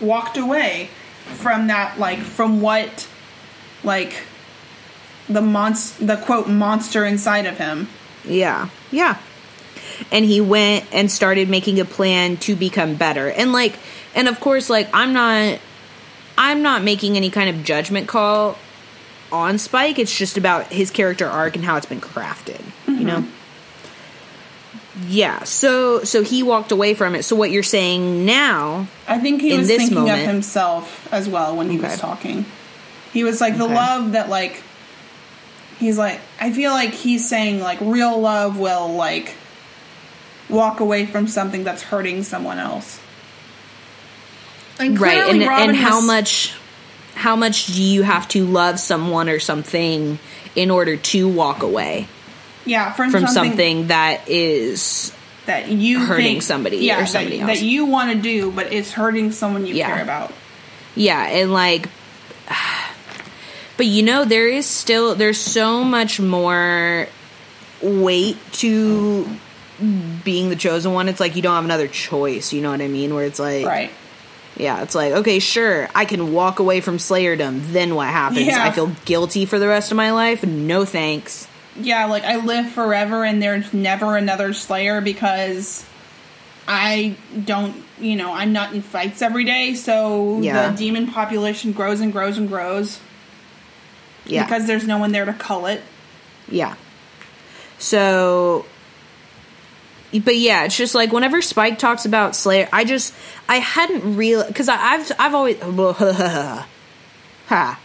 walked 0.00 0.36
away 0.36 0.90
from 1.24 1.66
that, 1.68 1.98
like, 1.98 2.20
from 2.20 2.60
what, 2.60 3.08
like 3.82 4.22
the 5.28 5.40
monst 5.40 6.04
the 6.04 6.16
quote 6.16 6.48
monster 6.48 7.04
inside 7.04 7.46
of 7.46 7.58
him. 7.58 7.88
Yeah. 8.24 8.68
Yeah. 8.90 9.18
And 10.10 10.24
he 10.24 10.40
went 10.40 10.86
and 10.92 11.10
started 11.10 11.48
making 11.48 11.80
a 11.80 11.84
plan 11.84 12.36
to 12.38 12.56
become 12.56 12.96
better. 12.96 13.28
And 13.28 13.52
like 13.52 13.78
and 14.14 14.28
of 14.28 14.40
course 14.40 14.68
like 14.68 14.88
I'm 14.92 15.12
not 15.12 15.58
I'm 16.36 16.62
not 16.62 16.82
making 16.82 17.16
any 17.16 17.30
kind 17.30 17.48
of 17.48 17.64
judgment 17.64 18.08
call 18.08 18.56
on 19.30 19.58
Spike. 19.58 19.98
It's 19.98 20.16
just 20.16 20.36
about 20.36 20.66
his 20.66 20.90
character 20.90 21.26
arc 21.26 21.56
and 21.56 21.64
how 21.64 21.76
it's 21.76 21.86
been 21.86 22.00
crafted, 22.00 22.60
mm-hmm. 22.86 22.98
you 22.98 23.04
know. 23.04 23.24
Yeah, 25.06 25.44
so 25.44 26.04
so 26.04 26.22
he 26.22 26.42
walked 26.42 26.70
away 26.70 26.94
from 26.94 27.14
it. 27.14 27.22
So 27.24 27.34
what 27.34 27.50
you're 27.50 27.62
saying 27.62 28.26
now? 28.26 28.86
I 29.08 29.18
think 29.18 29.40
he 29.40 29.56
was 29.56 29.68
thinking 29.68 29.94
moment, 29.94 30.20
of 30.20 30.26
himself 30.26 31.10
as 31.12 31.28
well 31.28 31.56
when 31.56 31.70
he 31.70 31.78
okay. 31.78 31.88
was 31.88 31.98
talking. 31.98 32.44
He 33.12 33.24
was 33.24 33.40
like 33.40 33.56
the 33.56 33.66
love 33.66 34.12
that 34.12 34.28
like 34.28 34.62
he's 35.78 35.98
like 35.98 36.20
I 36.40 36.52
feel 36.52 36.72
like 36.72 36.92
he's 36.92 37.26
saying 37.26 37.60
like 37.60 37.80
real 37.80 38.20
love 38.20 38.58
will 38.58 38.92
like 38.92 39.34
walk 40.52 40.80
away 40.80 41.06
from 41.06 41.26
something 41.26 41.64
that's 41.64 41.82
hurting 41.82 42.22
someone 42.22 42.58
else. 42.58 43.00
And 44.78 45.00
right, 45.00 45.28
and 45.30 45.42
and 45.42 45.76
how 45.76 46.00
much 46.00 46.54
how 47.14 47.36
much 47.36 47.66
do 47.66 47.82
you 47.82 48.02
have 48.02 48.28
to 48.28 48.44
love 48.44 48.78
someone 48.78 49.28
or 49.28 49.38
something 49.38 50.18
in 50.54 50.70
order 50.70 50.96
to 50.96 51.28
walk 51.28 51.62
away? 51.62 52.08
Yeah, 52.64 52.92
from, 52.92 53.10
from 53.10 53.26
something, 53.26 53.50
something, 53.50 53.86
that 53.88 54.28
is 54.28 55.12
that 55.46 55.68
you 55.68 56.00
hurting 56.00 56.24
think, 56.24 56.42
somebody 56.42 56.78
yeah, 56.78 57.02
or 57.02 57.06
somebody 57.06 57.38
that, 57.38 57.48
else 57.48 57.58
that 57.60 57.64
you 57.64 57.86
want 57.86 58.12
to 58.12 58.22
do, 58.22 58.52
but 58.52 58.72
it's 58.72 58.92
hurting 58.92 59.32
someone 59.32 59.66
you 59.66 59.74
yeah. 59.74 59.94
care 59.94 60.02
about. 60.02 60.32
Yeah, 60.94 61.22
and 61.22 61.52
like, 61.52 61.88
but 63.76 63.86
you 63.86 64.02
know, 64.02 64.24
there 64.24 64.48
is 64.48 64.66
still 64.66 65.14
there's 65.14 65.40
so 65.40 65.84
much 65.84 66.20
more 66.20 67.08
weight 67.82 68.38
to 68.52 69.26
being 70.24 70.48
the 70.48 70.56
chosen 70.56 70.92
one. 70.92 71.08
It's 71.08 71.20
like 71.20 71.36
you 71.36 71.42
don't 71.42 71.54
have 71.54 71.64
another 71.64 71.88
choice. 71.88 72.52
You 72.52 72.62
know 72.62 72.70
what 72.70 72.80
I 72.80 72.88
mean? 72.88 73.14
Where 73.14 73.24
it's 73.24 73.38
like, 73.38 73.66
right 73.66 73.90
yeah, 74.56 74.82
it's 74.82 74.94
like, 74.94 75.12
okay, 75.12 75.38
sure, 75.38 75.88
I 75.94 76.04
can 76.04 76.32
walk 76.32 76.58
away 76.58 76.80
from 76.80 76.98
Slayerdom. 76.98 77.72
Then 77.72 77.94
what 77.94 78.08
happens? 78.08 78.46
Yeah. 78.46 78.64
I 78.64 78.70
feel 78.70 78.88
guilty 79.04 79.46
for 79.46 79.58
the 79.58 79.66
rest 79.66 79.90
of 79.90 79.96
my 79.96 80.12
life? 80.12 80.44
No 80.44 80.84
thanks. 80.84 81.48
Yeah, 81.76 82.04
like 82.06 82.24
I 82.24 82.36
live 82.36 82.70
forever 82.70 83.24
and 83.24 83.42
there's 83.42 83.72
never 83.72 84.16
another 84.16 84.52
Slayer 84.52 85.00
because 85.00 85.86
I 86.68 87.16
don't, 87.44 87.82
you 87.98 88.14
know, 88.14 88.32
I'm 88.32 88.52
not 88.52 88.74
in 88.74 88.82
fights 88.82 89.22
every 89.22 89.44
day, 89.44 89.74
so 89.74 90.40
yeah. 90.40 90.70
the 90.70 90.76
demon 90.76 91.06
population 91.06 91.72
grows 91.72 92.00
and 92.00 92.12
grows 92.12 92.36
and 92.36 92.46
grows. 92.46 93.00
Yeah. 94.26 94.44
Because 94.44 94.66
there's 94.66 94.86
no 94.86 94.98
one 94.98 95.12
there 95.12 95.24
to 95.24 95.32
cull 95.32 95.66
it. 95.66 95.80
Yeah. 96.46 96.76
So 97.78 98.66
but 100.20 100.36
yeah, 100.36 100.64
it's 100.64 100.76
just 100.76 100.94
like 100.94 101.12
whenever 101.12 101.40
Spike 101.42 101.78
talks 101.78 102.04
about 102.04 102.36
Slayer, 102.36 102.68
I 102.72 102.84
just 102.84 103.14
I 103.48 103.56
hadn't 103.56 104.16
real 104.16 104.46
because 104.46 104.68
I've 104.68 105.10
I've 105.18 105.34
always 105.34 105.58
ha. 107.46 107.80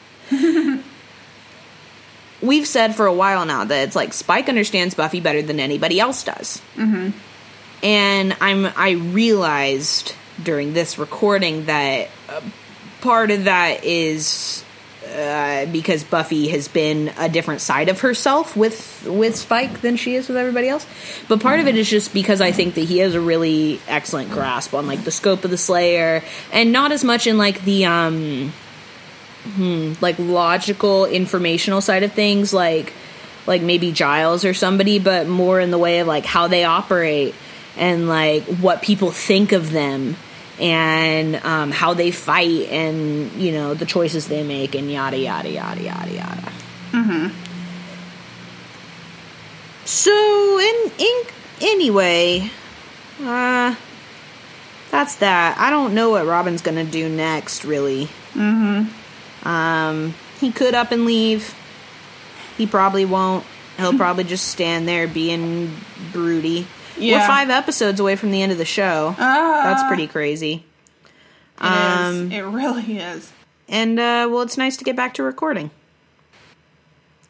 We've 2.41 2.67
said 2.67 2.95
for 2.95 3.05
a 3.05 3.13
while 3.13 3.45
now 3.45 3.63
that 3.65 3.88
it's 3.88 3.95
like 3.95 4.13
Spike 4.13 4.49
understands 4.49 4.93
Buffy 4.93 5.21
better 5.21 5.41
than 5.41 5.59
anybody 5.59 5.99
else 5.99 6.23
does, 6.23 6.61
mm-hmm. 6.75 7.09
and 7.84 8.38
I'm 8.41 8.65
I 8.75 8.91
realized 8.91 10.13
during 10.43 10.73
this 10.73 10.99
recording 10.99 11.65
that 11.65 12.09
part 13.01 13.32
of 13.32 13.45
that 13.45 13.84
is 13.84 14.63
uh, 15.08 15.66
because 15.72 16.03
Buffy 16.03 16.47
has 16.49 16.68
been 16.68 17.12
a 17.18 17.30
different 17.30 17.62
side 17.62 17.89
of 17.89 18.01
herself 18.01 18.55
with 18.55 19.08
with 19.08 19.36
Spike 19.36 19.82
than 19.82 19.95
she 19.95 20.16
is 20.16 20.28
with 20.28 20.38
everybody 20.38 20.70
else. 20.70 20.86
But 21.28 21.39
part 21.41 21.60
of 21.60 21.68
it 21.68 21.76
is 21.76 21.89
just 21.89 22.14
because 22.14 22.41
I 22.41 22.51
think 22.51 22.76
that 22.76 22.84
he 22.84 22.99
has 22.99 23.16
a 23.16 23.22
really 23.22 23.80
excellent 23.88 24.32
grasp 24.32 24.74
on 24.74 24.88
like 24.88 25.03
the 25.03 25.12
scope 25.12 25.43
of 25.45 25.51
the 25.51 25.58
Slayer, 25.58 26.24
and 26.51 26.72
not 26.72 26.91
as 26.91 27.03
much 27.03 27.28
in 27.28 27.38
like 27.38 27.64
the 27.64 27.86
um, 27.86 28.53
hmm, 29.55 29.93
like 30.01 30.20
logical 30.20 31.05
informational 31.05 31.82
side 31.82 32.03
of 32.03 32.14
things, 32.14 32.53
like 32.53 32.93
like 33.45 33.62
maybe 33.62 33.91
Giles 33.91 34.45
or 34.45 34.53
somebody, 34.53 34.99
but 34.99 35.28
more 35.28 35.60
in 35.60 35.72
the 35.72 35.78
way 35.78 35.99
of 35.99 36.08
like 36.08 36.26
how 36.26 36.47
they 36.47 36.66
operate 36.66 37.34
and 37.78 38.08
like 38.08 38.43
what 38.43 38.82
people 38.82 39.12
think 39.12 39.51
of 39.51 39.72
them 39.72 40.16
and 40.60 41.36
um, 41.38 41.72
how 41.72 41.93
they 41.93 42.12
fight 42.12 42.68
and 42.70 43.32
you 43.34 43.51
know 43.51 43.74
the 43.74 43.86
choices 43.86 44.28
they 44.28 44.43
make 44.43 44.76
and 44.76 44.91
yada 44.91 45.18
yada 45.18 45.49
yada 45.49 45.82
yada 45.82 46.14
yada. 46.14 46.51
Mm-hmm. 46.91 47.28
So 49.86 50.60
in 50.60 50.91
in 50.97 51.24
anyway, 51.62 52.51
uh, 53.22 53.76
that's 54.91 55.16
that. 55.18 55.58
I 55.58 55.70
don't 55.70 55.93
know 55.93 56.12
what 56.12 56.26
Robin's 56.26 56.62
gonna 56.62 56.86
do 56.86 57.08
next. 57.08 57.64
Really. 57.66 58.05
Mm-hmm. 58.34 59.47
Um, 59.47 60.14
he 60.39 60.51
could 60.51 60.74
up 60.74 60.91
and 60.91 61.05
leave. 61.05 61.55
He 62.58 62.66
probably 62.66 63.05
won't. 63.05 63.45
He'll 63.78 63.95
probably 63.95 64.24
just 64.24 64.47
stand 64.47 64.88
there 64.88 65.08
being 65.08 65.76
broody. 66.12 66.66
Yeah. 66.99 67.19
We're 67.19 67.27
five 67.27 67.49
episodes 67.49 67.99
away 67.99 68.15
from 68.15 68.31
the 68.31 68.41
end 68.41 68.51
of 68.51 68.57
the 68.57 68.65
show. 68.65 69.15
That's 69.17 69.83
pretty 69.87 70.07
crazy. 70.07 70.65
It 71.59 71.63
um, 71.63 72.31
is. 72.31 72.37
It 72.37 72.41
really 72.41 72.97
is. 72.97 73.31
And 73.67 73.99
uh, 73.99 74.27
well, 74.31 74.41
it's 74.41 74.57
nice 74.57 74.77
to 74.77 74.83
get 74.83 74.95
back 74.95 75.15
to 75.15 75.23
recording. 75.23 75.71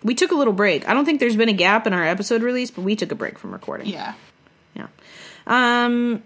We 0.04 0.14
took 0.14 0.32
a 0.32 0.36
little 0.36 0.54
break. 0.54 0.88
I 0.88 0.94
don't 0.94 1.06
think 1.06 1.20
there's 1.20 1.36
been 1.36 1.50
a 1.50 1.54
gap 1.54 1.88
in 1.88 1.94
our 1.94 2.04
episode 2.04 2.44
release, 2.44 2.70
but 2.72 2.84
we 2.84 2.96
took 2.96 3.12
a 3.12 3.16
break 3.16 3.40
from 3.40 3.52
recording. 3.52 3.88
Yeah. 3.88 4.14
Yeah. 4.76 4.88
Um, 5.48 6.22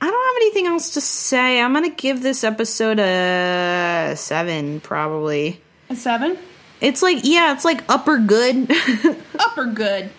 I 0.00 0.10
don't 0.10 0.26
have 0.26 0.36
anything 0.36 0.66
else 0.66 0.90
to 0.94 1.00
say. 1.00 1.60
I'm 1.60 1.72
gonna 1.72 1.88
give 1.88 2.22
this 2.22 2.44
episode 2.44 2.98
a 2.98 4.14
seven, 4.16 4.80
probably. 4.80 5.60
A 5.88 5.96
seven? 5.96 6.36
It's 6.80 7.02
like 7.02 7.20
yeah, 7.22 7.54
it's 7.54 7.64
like 7.64 7.82
upper 7.88 8.18
good. 8.18 8.70
upper 9.38 9.64
good. 9.66 10.10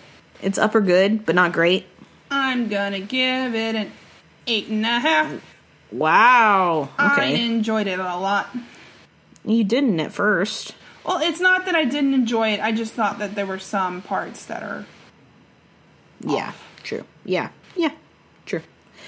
It's 0.42 0.58
upper 0.58 0.80
good, 0.80 1.24
but 1.24 1.34
not 1.34 1.52
great. 1.52 1.86
I'm 2.30 2.68
gonna 2.68 3.00
give 3.00 3.54
it 3.54 3.74
an 3.74 3.92
eight 4.46 4.68
and 4.68 4.84
a 4.84 4.98
half. 5.00 5.32
Wow. 5.92 6.90
Okay. 6.98 7.22
I 7.22 7.24
enjoyed 7.24 7.86
it 7.86 7.98
a 7.98 8.16
lot. 8.16 8.48
You 9.44 9.64
didn't 9.64 10.00
at 10.00 10.12
first. 10.12 10.74
Well, 11.04 11.20
it's 11.22 11.40
not 11.40 11.66
that 11.66 11.76
I 11.76 11.84
didn't 11.84 12.14
enjoy 12.14 12.48
it. 12.50 12.60
I 12.60 12.72
just 12.72 12.92
thought 12.92 13.18
that 13.20 13.36
there 13.36 13.46
were 13.46 13.60
some 13.60 14.02
parts 14.02 14.44
that 14.46 14.62
are. 14.62 14.84
Yeah, 16.20 16.48
off. 16.48 16.80
true. 16.82 17.04
Yeah, 17.24 17.50
yeah, 17.76 17.92
true. 18.44 18.62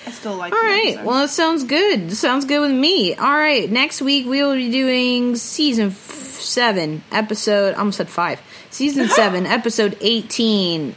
I 0.06 0.12
still 0.12 0.36
like. 0.36 0.52
All 0.52 0.58
right. 0.60 0.90
Episode. 0.90 1.06
Well, 1.06 1.24
it 1.24 1.28
sounds 1.28 1.64
good. 1.64 2.12
Sounds 2.12 2.44
good 2.44 2.60
with 2.60 2.70
me. 2.70 3.14
All 3.16 3.32
right. 3.36 3.68
Next 3.68 4.00
week 4.00 4.26
we 4.26 4.42
will 4.42 4.54
be 4.54 4.70
doing 4.70 5.34
season 5.34 5.88
f- 5.88 5.96
seven, 5.96 7.02
episode. 7.10 7.74
I 7.74 7.78
almost 7.78 7.96
said 7.96 8.08
five. 8.08 8.40
Season 8.70 9.08
seven, 9.08 9.46
episode 9.46 9.96
eighteen. 10.00 10.94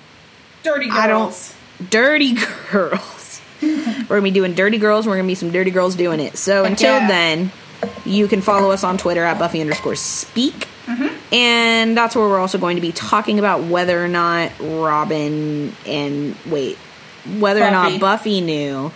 Dirty 0.61 0.85
girls. 0.85 0.99
I 0.99 1.07
don't 1.07 1.33
Dirty 1.89 2.35
Girls. 2.71 3.41
we're 3.61 4.05
gonna 4.07 4.21
be 4.21 4.31
doing 4.31 4.53
Dirty 4.53 4.77
Girls. 4.77 5.07
We're 5.07 5.15
gonna 5.15 5.27
be 5.27 5.35
some 5.35 5.51
Dirty 5.51 5.71
Girls 5.71 5.95
doing 5.95 6.19
it. 6.19 6.37
So 6.37 6.63
Heck 6.63 6.71
until 6.71 6.97
yeah. 6.97 7.07
then, 7.07 7.51
you 8.05 8.27
can 8.27 8.41
follow 8.41 8.71
us 8.71 8.83
on 8.83 8.97
Twitter 8.97 9.23
at 9.23 9.39
Buffy 9.39 9.61
underscore 9.61 9.95
Speak. 9.95 10.67
Mm-hmm. 10.85 11.33
And 11.33 11.97
that's 11.97 12.15
where 12.15 12.27
we're 12.27 12.39
also 12.39 12.57
going 12.57 12.75
to 12.75 12.81
be 12.81 12.91
talking 12.91 13.39
about 13.39 13.63
whether 13.63 14.03
or 14.03 14.07
not 14.07 14.51
Robin 14.59 15.73
and 15.85 16.35
wait, 16.47 16.75
whether 17.39 17.61
Buffy. 17.61 17.69
or 17.69 17.71
not 17.71 17.99
Buffy 17.99 18.41
knew 18.41 18.91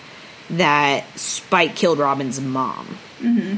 that 0.52 1.06
Spike 1.18 1.76
killed 1.76 2.00
Robin's 2.00 2.42
mom. 2.42 2.98
Mm-hmm. 3.20 3.56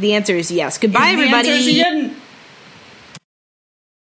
The 0.00 0.14
answer 0.14 0.34
is 0.34 0.50
yes. 0.50 0.78
Goodbye, 0.78 1.10
everybody. 1.10 1.82